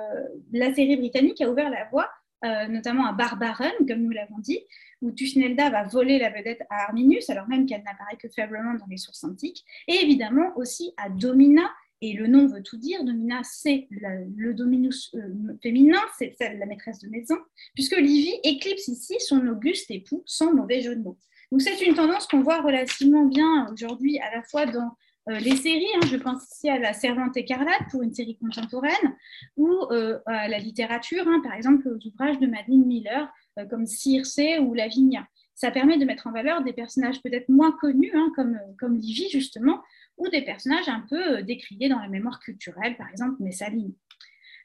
[0.51, 2.09] la série britannique a ouvert la voie
[2.43, 4.59] notamment à Barbaron, comme nous l'avons dit,
[5.01, 8.88] où Tusnelda va voler la vedette à Arminius, alors même qu'elle n'apparaît que faiblement dans
[8.88, 11.69] les sources antiques, et évidemment aussi à Domina,
[12.03, 16.99] et le nom veut tout dire, Domina, c'est le dominus euh, féminin, c'est la maîtresse
[16.99, 17.35] de maison,
[17.76, 21.19] puisque Livy éclipse ici son auguste époux, sans mauvais jeu de mots.
[21.51, 24.95] Donc c'est une tendance qu'on voit relativement bien aujourd'hui, à la fois dans
[25.30, 29.15] euh, les séries, hein, je pense ici à La Servante écarlate pour une série contemporaine,
[29.56, 33.85] ou euh, à la littérature, hein, par exemple aux ouvrages de Madeleine Miller, euh, comme
[33.85, 35.27] Circe ou Lavinia.
[35.53, 39.30] Ça permet de mettre en valeur des personnages peut-être moins connus, hein, comme, comme Livy
[39.30, 39.81] justement,
[40.18, 43.93] ou des personnages un peu décriés dans la mémoire culturelle, par exemple Messaline.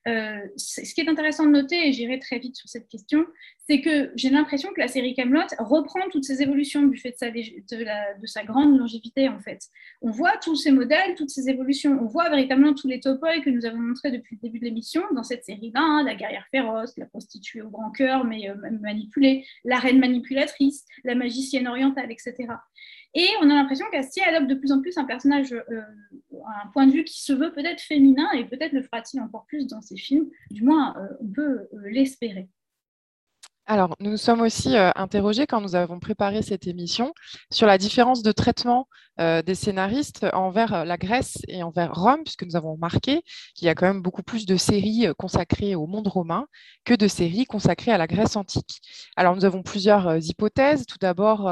[0.07, 3.27] Euh, ce qui est intéressant de noter, et j'irai très vite sur cette question,
[3.69, 7.17] c'est que j'ai l'impression que la série Camelot reprend toutes ces évolutions du fait de
[7.17, 9.59] sa, de, sa, grande longévité en fait.
[10.03, 13.51] On voit tous ces modèles, toutes ces évolutions, on voit véritablement tous les topoïs que
[13.51, 16.97] nous avons montrés depuis le début de l'émission dans cette série-là, hein, la guerrière féroce,
[16.97, 22.47] la prostituée au grand cœur mais euh, manipulée, la reine manipulatrice, la magicienne orientale, etc.
[23.19, 25.81] Et on a l'impression qu'Astier adopte de plus en plus un personnage, euh,
[26.33, 29.67] un point de vue qui se veut peut-être féminin, et peut-être le fera-t-il encore plus
[29.67, 32.51] dans ses films, du moins euh, on peut euh, l'espérer.
[33.69, 37.13] Alors, nous nous sommes aussi euh, interrogés quand nous avons préparé cette émission
[37.51, 38.87] sur la différence de traitement
[39.19, 43.23] euh, des scénaristes envers euh, la Grèce et envers Rome, puisque nous avons remarqué
[43.57, 46.47] qu'il y a quand même beaucoup plus de séries consacrées au monde romain
[46.85, 48.81] que de séries consacrées à la Grèce antique.
[49.17, 50.87] Alors, nous avons plusieurs hypothèses.
[50.87, 51.51] Tout d'abord,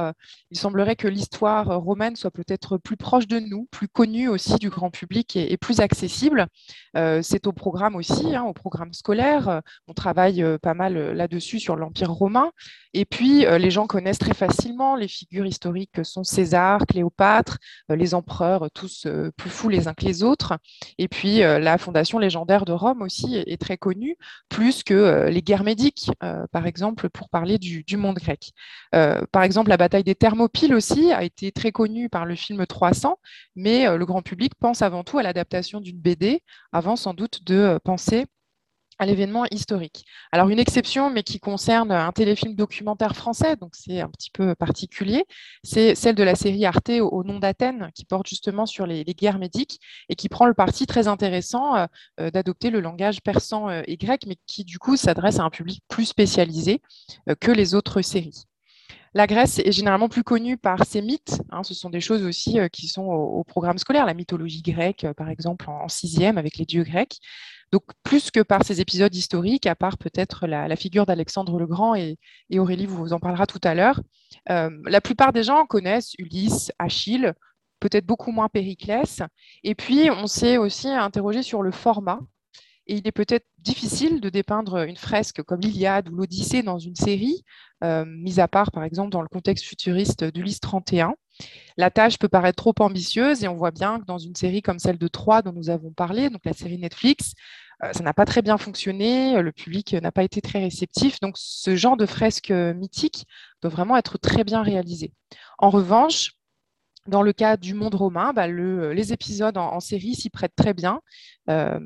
[0.51, 4.71] il semblerait que l'histoire romaine soit peut-être plus proche de nous, plus connue aussi du
[4.71, 6.47] grand public et, plus accessible.
[6.95, 9.63] C'est au programme aussi, hein, au programme scolaire.
[9.89, 12.51] On travaille pas mal là-dessus sur l'Empire romain.
[12.95, 17.59] Et puis, euh, les gens connaissent très facilement les figures historiques que sont César, Cléopâtre,
[17.91, 20.57] euh, les empereurs, tous euh, plus fous les uns que les autres.
[20.99, 24.17] Et puis, la fondation légendaire de Rome aussi est, très connue,
[24.49, 26.11] plus que les guerres médiques,
[26.53, 28.53] par exemple, pour parler du, monde grec.
[28.93, 33.19] par exemple, la bataille des Thermopyles aussi a été très connue par le film 300,
[33.57, 37.79] mais le grand public pense avant tout à l'adaptation d'une BD, avant sans doute de
[37.85, 38.27] penser
[38.99, 40.05] à l'événement historique.
[40.33, 44.55] Alors une exception, mais qui concerne un téléfilm documentaire français, donc c'est un petit peu
[44.55, 45.25] particulier,
[45.63, 49.39] c'est celle de la série Arte au, nom d'Athènes, qui porte justement sur les, guerres
[49.39, 51.87] médiques et qui prend le parti très intéressant euh,
[52.21, 55.51] euh, d'adopter le langage persan euh, et grec, mais qui du coup s'adresse à un
[55.51, 56.81] public plus spécialisé
[57.41, 58.45] que les autres séries.
[59.17, 61.41] La Grèce est généralement plus connue par ses mythes.
[61.51, 61.63] Hein.
[61.63, 64.07] ce sont des choses aussi qui sont au, programme scolaire.
[64.07, 67.21] La mythologie grecque, par exemple, en, sixième avec les dieux grecs.
[67.75, 71.97] Donc, plus que par ces épisodes historiques, à part peut-être la, figure d'Alexandre le Grand,
[71.97, 72.19] et,
[72.57, 74.01] Aurélie vous en parlera tout à l'heure,
[74.49, 77.33] euh, la plupart des gens connaissent Ulysse, Achille,
[77.81, 79.23] peut-être beaucoup moins Périclès.
[79.65, 82.21] Et puis, on s'est aussi interrogé sur le format.
[82.87, 86.95] Et il est peut-être difficile de dépeindre une fresque comme l'Iliade ou l'Odyssée dans une
[86.95, 87.43] série,
[87.83, 91.15] euh, mise à part par exemple dans le contexte futuriste d'Ulysse 31.
[91.77, 94.79] La tâche peut paraître trop ambitieuse et on voit bien que dans une série comme
[94.79, 97.35] celle de Troie dont nous avons parlé, donc la série Netflix,
[97.93, 101.77] ça n'a pas très bien fonctionné, le public n'a pas été très réceptif, donc ce
[101.77, 103.27] genre de fresque mythique
[103.63, 105.13] doit vraiment être très bien réalisé.
[105.59, 106.33] En revanche,
[107.07, 111.01] dans le cas du monde romain, bah, les épisodes en, série s'y prêtent très bien.
[111.51, 111.79] Euh,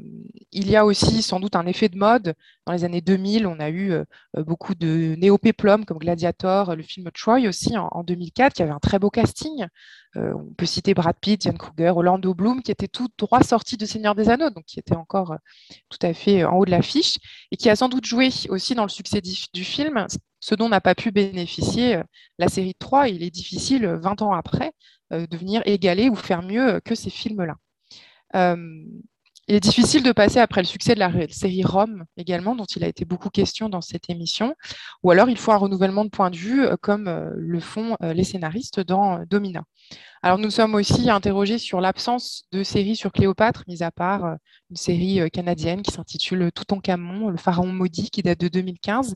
[0.52, 2.34] il y a aussi sans doute un effet de mode.
[2.66, 4.04] Dans les années 2000, on a eu euh,
[4.36, 8.98] beaucoup de néo-péplum comme Gladiator, le film Troy aussi en, 2004, qui avait un très
[8.98, 9.66] beau casting.
[10.16, 13.76] Euh, on peut citer Brad Pitt, Ian Kruger, Orlando Bloom, qui étaient tous droit sortis
[13.76, 15.36] de Seigneur des Anneaux, donc qui étaient encore
[15.88, 17.18] tout à fait en haut de l'affiche,
[17.50, 20.06] et qui a sans doute joué aussi dans le succès du, film,
[20.40, 22.00] ce dont n'a pas pu bénéficier
[22.38, 23.08] la série de Troy.
[23.08, 24.72] Il est difficile, 20 ans après,
[25.10, 27.56] de venir égaler ou faire mieux que ces films-là.
[29.50, 32.84] Il est difficile de passer après le succès de la série Rome également, dont il
[32.84, 34.54] a été beaucoup question dans cette émission,
[35.02, 37.96] ou alors il faut un renouvellement de point de vue euh, comme euh, le font
[38.02, 39.64] euh, les scénaristes dans Domina.
[40.22, 44.36] Alors nous sommes aussi interrogés sur l'absence de séries sur Cléopâtre, mis à part
[44.68, 49.14] une série canadienne qui s'intitule Toutankhamon, le pharaon maudit, qui date de 2015.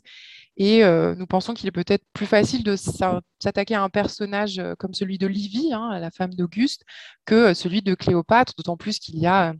[0.64, 0.84] Et
[1.16, 5.26] nous pensons qu'il est peut-être plus facile de s'attaquer à un personnage comme celui de
[5.26, 6.84] Livy, hein, la femme d'Auguste,
[7.24, 9.54] que celui de Cléopâtre, d'autant plus qu'il y a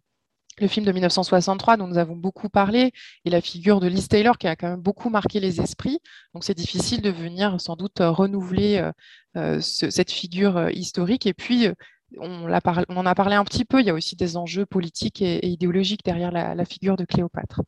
[0.59, 2.93] le film de 1963 dont nous avons beaucoup parlé
[3.25, 5.99] et la figure de Liz Taylor qui a quand même beaucoup marqué les esprits.
[6.35, 8.93] Donc c'est difficile de venir sans doute renouveler euh,
[9.37, 11.27] euh, cette figure euh, historique.
[11.27, 11.69] Et puis,
[12.19, 15.47] on, en a parlé un petit peu, il y a aussi des enjeux politiques et,
[15.47, 17.63] idéologiques derrière la, figure de Cléopâtre.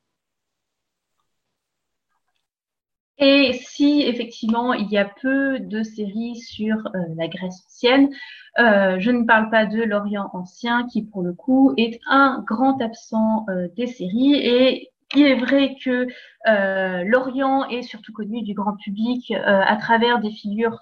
[3.18, 6.76] Et si effectivement il y a peu de séries sur
[7.16, 8.10] la Grèce ancienne,
[8.58, 12.80] euh, je ne parle pas de l'Orient ancien, qui pour le coup est un grand
[12.80, 14.34] absent euh, des séries.
[14.34, 16.06] Et il est vrai que
[16.48, 20.80] euh, l'Orient est surtout connu du grand public à travers des figures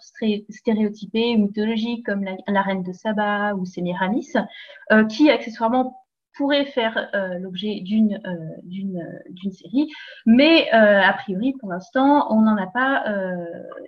[0.48, 4.32] stéréotypées, mythologiques, comme la, reine de Saba ou Sémiramis,
[5.10, 6.01] qui accessoirement
[6.36, 9.88] pourrait faire euh, l'objet d'une euh, d'une série,
[10.26, 13.04] mais euh, a priori pour l'instant on n'en a pas,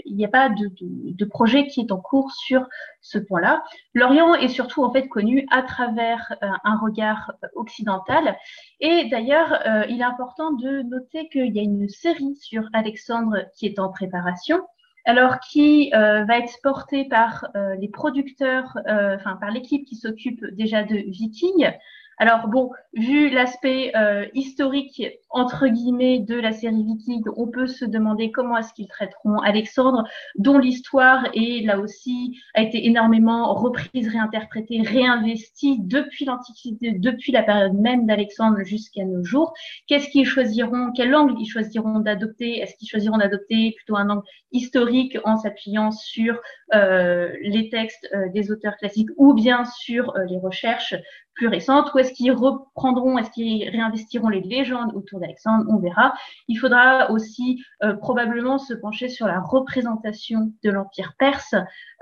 [0.05, 2.67] il n'y a pas de, de, de, projet qui est en cours sur
[3.01, 3.63] ce point-là.
[3.95, 8.37] L'Orient est surtout en fait connu à travers un regard occidental,
[8.81, 13.67] et d'ailleurs il est important de noter qu'il y a une série sur Alexandre qui
[13.67, 14.61] est en préparation
[15.05, 19.97] alors qui euh, va être portée par euh, les producteurs, euh, enfin par l'équipe qui
[19.97, 21.73] s'occupe déjà de Viking,
[22.19, 27.85] alors bon, vu l'aspect euh, historique entre guillemets de la série Viking, on peut se
[27.85, 30.05] demander comment est-ce qu'ils traiteront Alexandre,
[30.37, 37.43] dont l'histoire est là aussi a été énormément reprise, réinterprétée, réinvestie depuis l'Antiquité, depuis la
[37.43, 39.53] période même d'Alexandre jusqu'à nos jours.
[39.89, 42.61] Qu'est-ce qu'ils choisiront, quel angle ils choisiront d'adopter?
[42.61, 44.23] Est-ce qu'ils choisiront d'adopter plutôt un angle
[44.53, 46.41] historique en s'appuyant sur
[46.75, 50.95] euh, les textes euh, des auteurs classiques ou bien sur les recherches?
[51.35, 56.15] Plus récentes ou est-ce qu'ils reprendront, est-ce qu'ils réinvestiront les légendes autour d'Alexandre On verra.
[56.49, 61.55] Il faudra aussi euh, probablement se pencher sur la représentation de l'Empire perse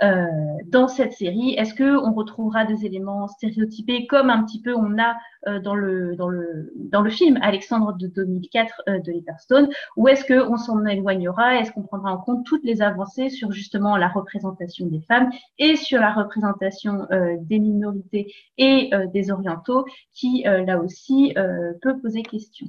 [0.03, 0.27] euh,
[0.67, 1.55] dans cette série.
[1.55, 5.17] Est-ce qu'on retrouvera des éléments stéréotypés comme un petit peu on a
[5.49, 10.25] euh, dans, le, dans, le, dans le film Alexandre de 2004 de Letterstone ou est-ce
[10.25, 11.57] qu'on s'en éloignera?
[11.57, 15.77] Est-ce qu'on prendra en compte toutes les avancées sur justement la représentation des femmes et
[15.77, 17.07] sur la représentation
[17.41, 22.66] des minorités et des orientaux qui, euh, là aussi, euh, peut poser question.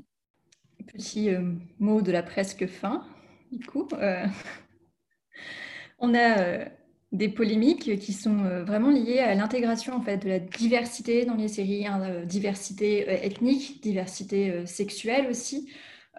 [0.87, 3.05] Petit euh, mot de la presque fin,
[3.51, 3.87] du coup.
[5.99, 6.65] on a
[7.11, 11.47] des polémiques qui sont vraiment liées à l'intégration en fait de la diversité dans les
[11.47, 15.69] séries, hein, diversité ethnique, diversité sexuelle aussi,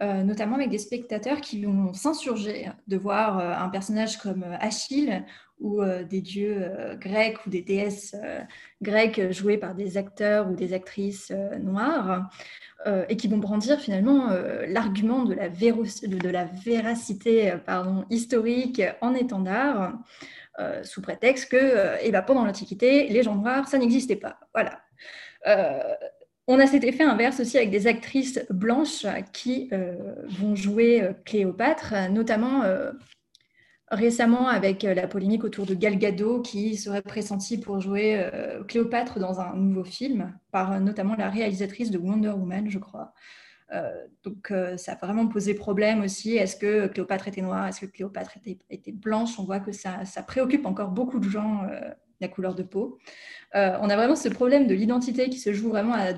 [0.00, 5.24] notamment avec des spectateurs qui vont s'insurger de voir un personnage comme Achille
[5.60, 8.40] ou euh, des dieux euh, grecs ou des déesses euh,
[8.82, 12.28] grecques jouées par des acteurs ou des actrices noires,
[13.08, 14.28] et qui vont brandir finalement
[14.68, 19.94] l'argument de, la de la véracité pardon, historique en étendard,
[20.82, 24.38] sous prétexte que eh ben, pendant l'Antiquité, les gens noirs, ça n'existait pas.
[24.52, 24.82] Voilà.
[26.46, 29.70] On a cet effet inverse aussi avec des actrices blanches qui
[30.28, 32.62] vont jouer Cléopâtre, notamment
[33.94, 38.62] récemment avec euh, la polémique autour de Gal Gadot qui serait pressentie pour jouer euh,
[38.64, 43.12] Cléopâtre dans un nouveau film par euh, notamment la réalisatrice de Wonder Woman, je crois.
[44.22, 46.36] donc ça a vraiment posé problème aussi.
[46.36, 47.66] Est-ce que Cléopâtre était noire?
[47.66, 48.36] Est-ce que Cléopâtre
[48.70, 49.38] était, blanche?
[49.38, 51.62] On voit que ça, préoccupe encore beaucoup de gens,
[52.20, 52.98] la couleur de peau.
[53.54, 56.12] On a vraiment ce problème de l'identité qui se joue vraiment à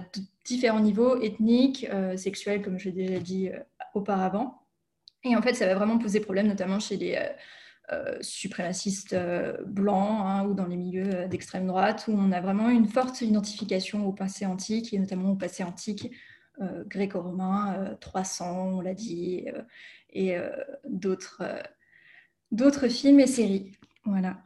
[0.45, 1.87] différents niveaux, ethniques,
[2.17, 3.51] sexuels, comme je l'ai déjà dit
[3.95, 4.63] auparavant.
[5.23, 7.17] Et en fait, ça va vraiment poser problème, notamment chez les
[7.93, 12.41] euh, suprémacistes euh, blancs hein, ou dans les milieux euh, d'extrême droite, où on a
[12.41, 16.11] vraiment une forte identification au passé antique, et notamment au passé antique
[16.87, 19.45] gréco-romain, 300, on l'a dit,
[20.15, 20.37] et
[20.89, 21.43] d'autres
[22.51, 23.73] d'autres films et séries.
[24.07, 24.39] Voilà.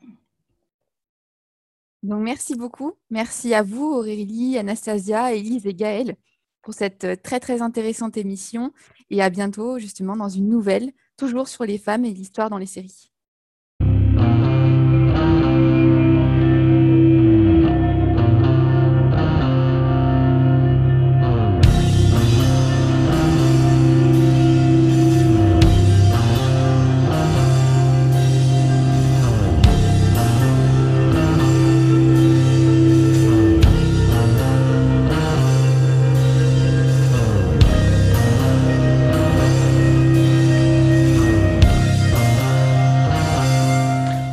[2.03, 2.95] Donc, merci beaucoup.
[3.11, 6.17] Merci à vous, Aurélie, Anastasia, Elise et Gaëlle,
[6.63, 8.73] pour cette très, très intéressante émission.
[9.11, 12.67] Et à bientôt, justement, dans une nouvelle, toujours sur les femmes et l'histoire dans les
[12.67, 13.10] séries.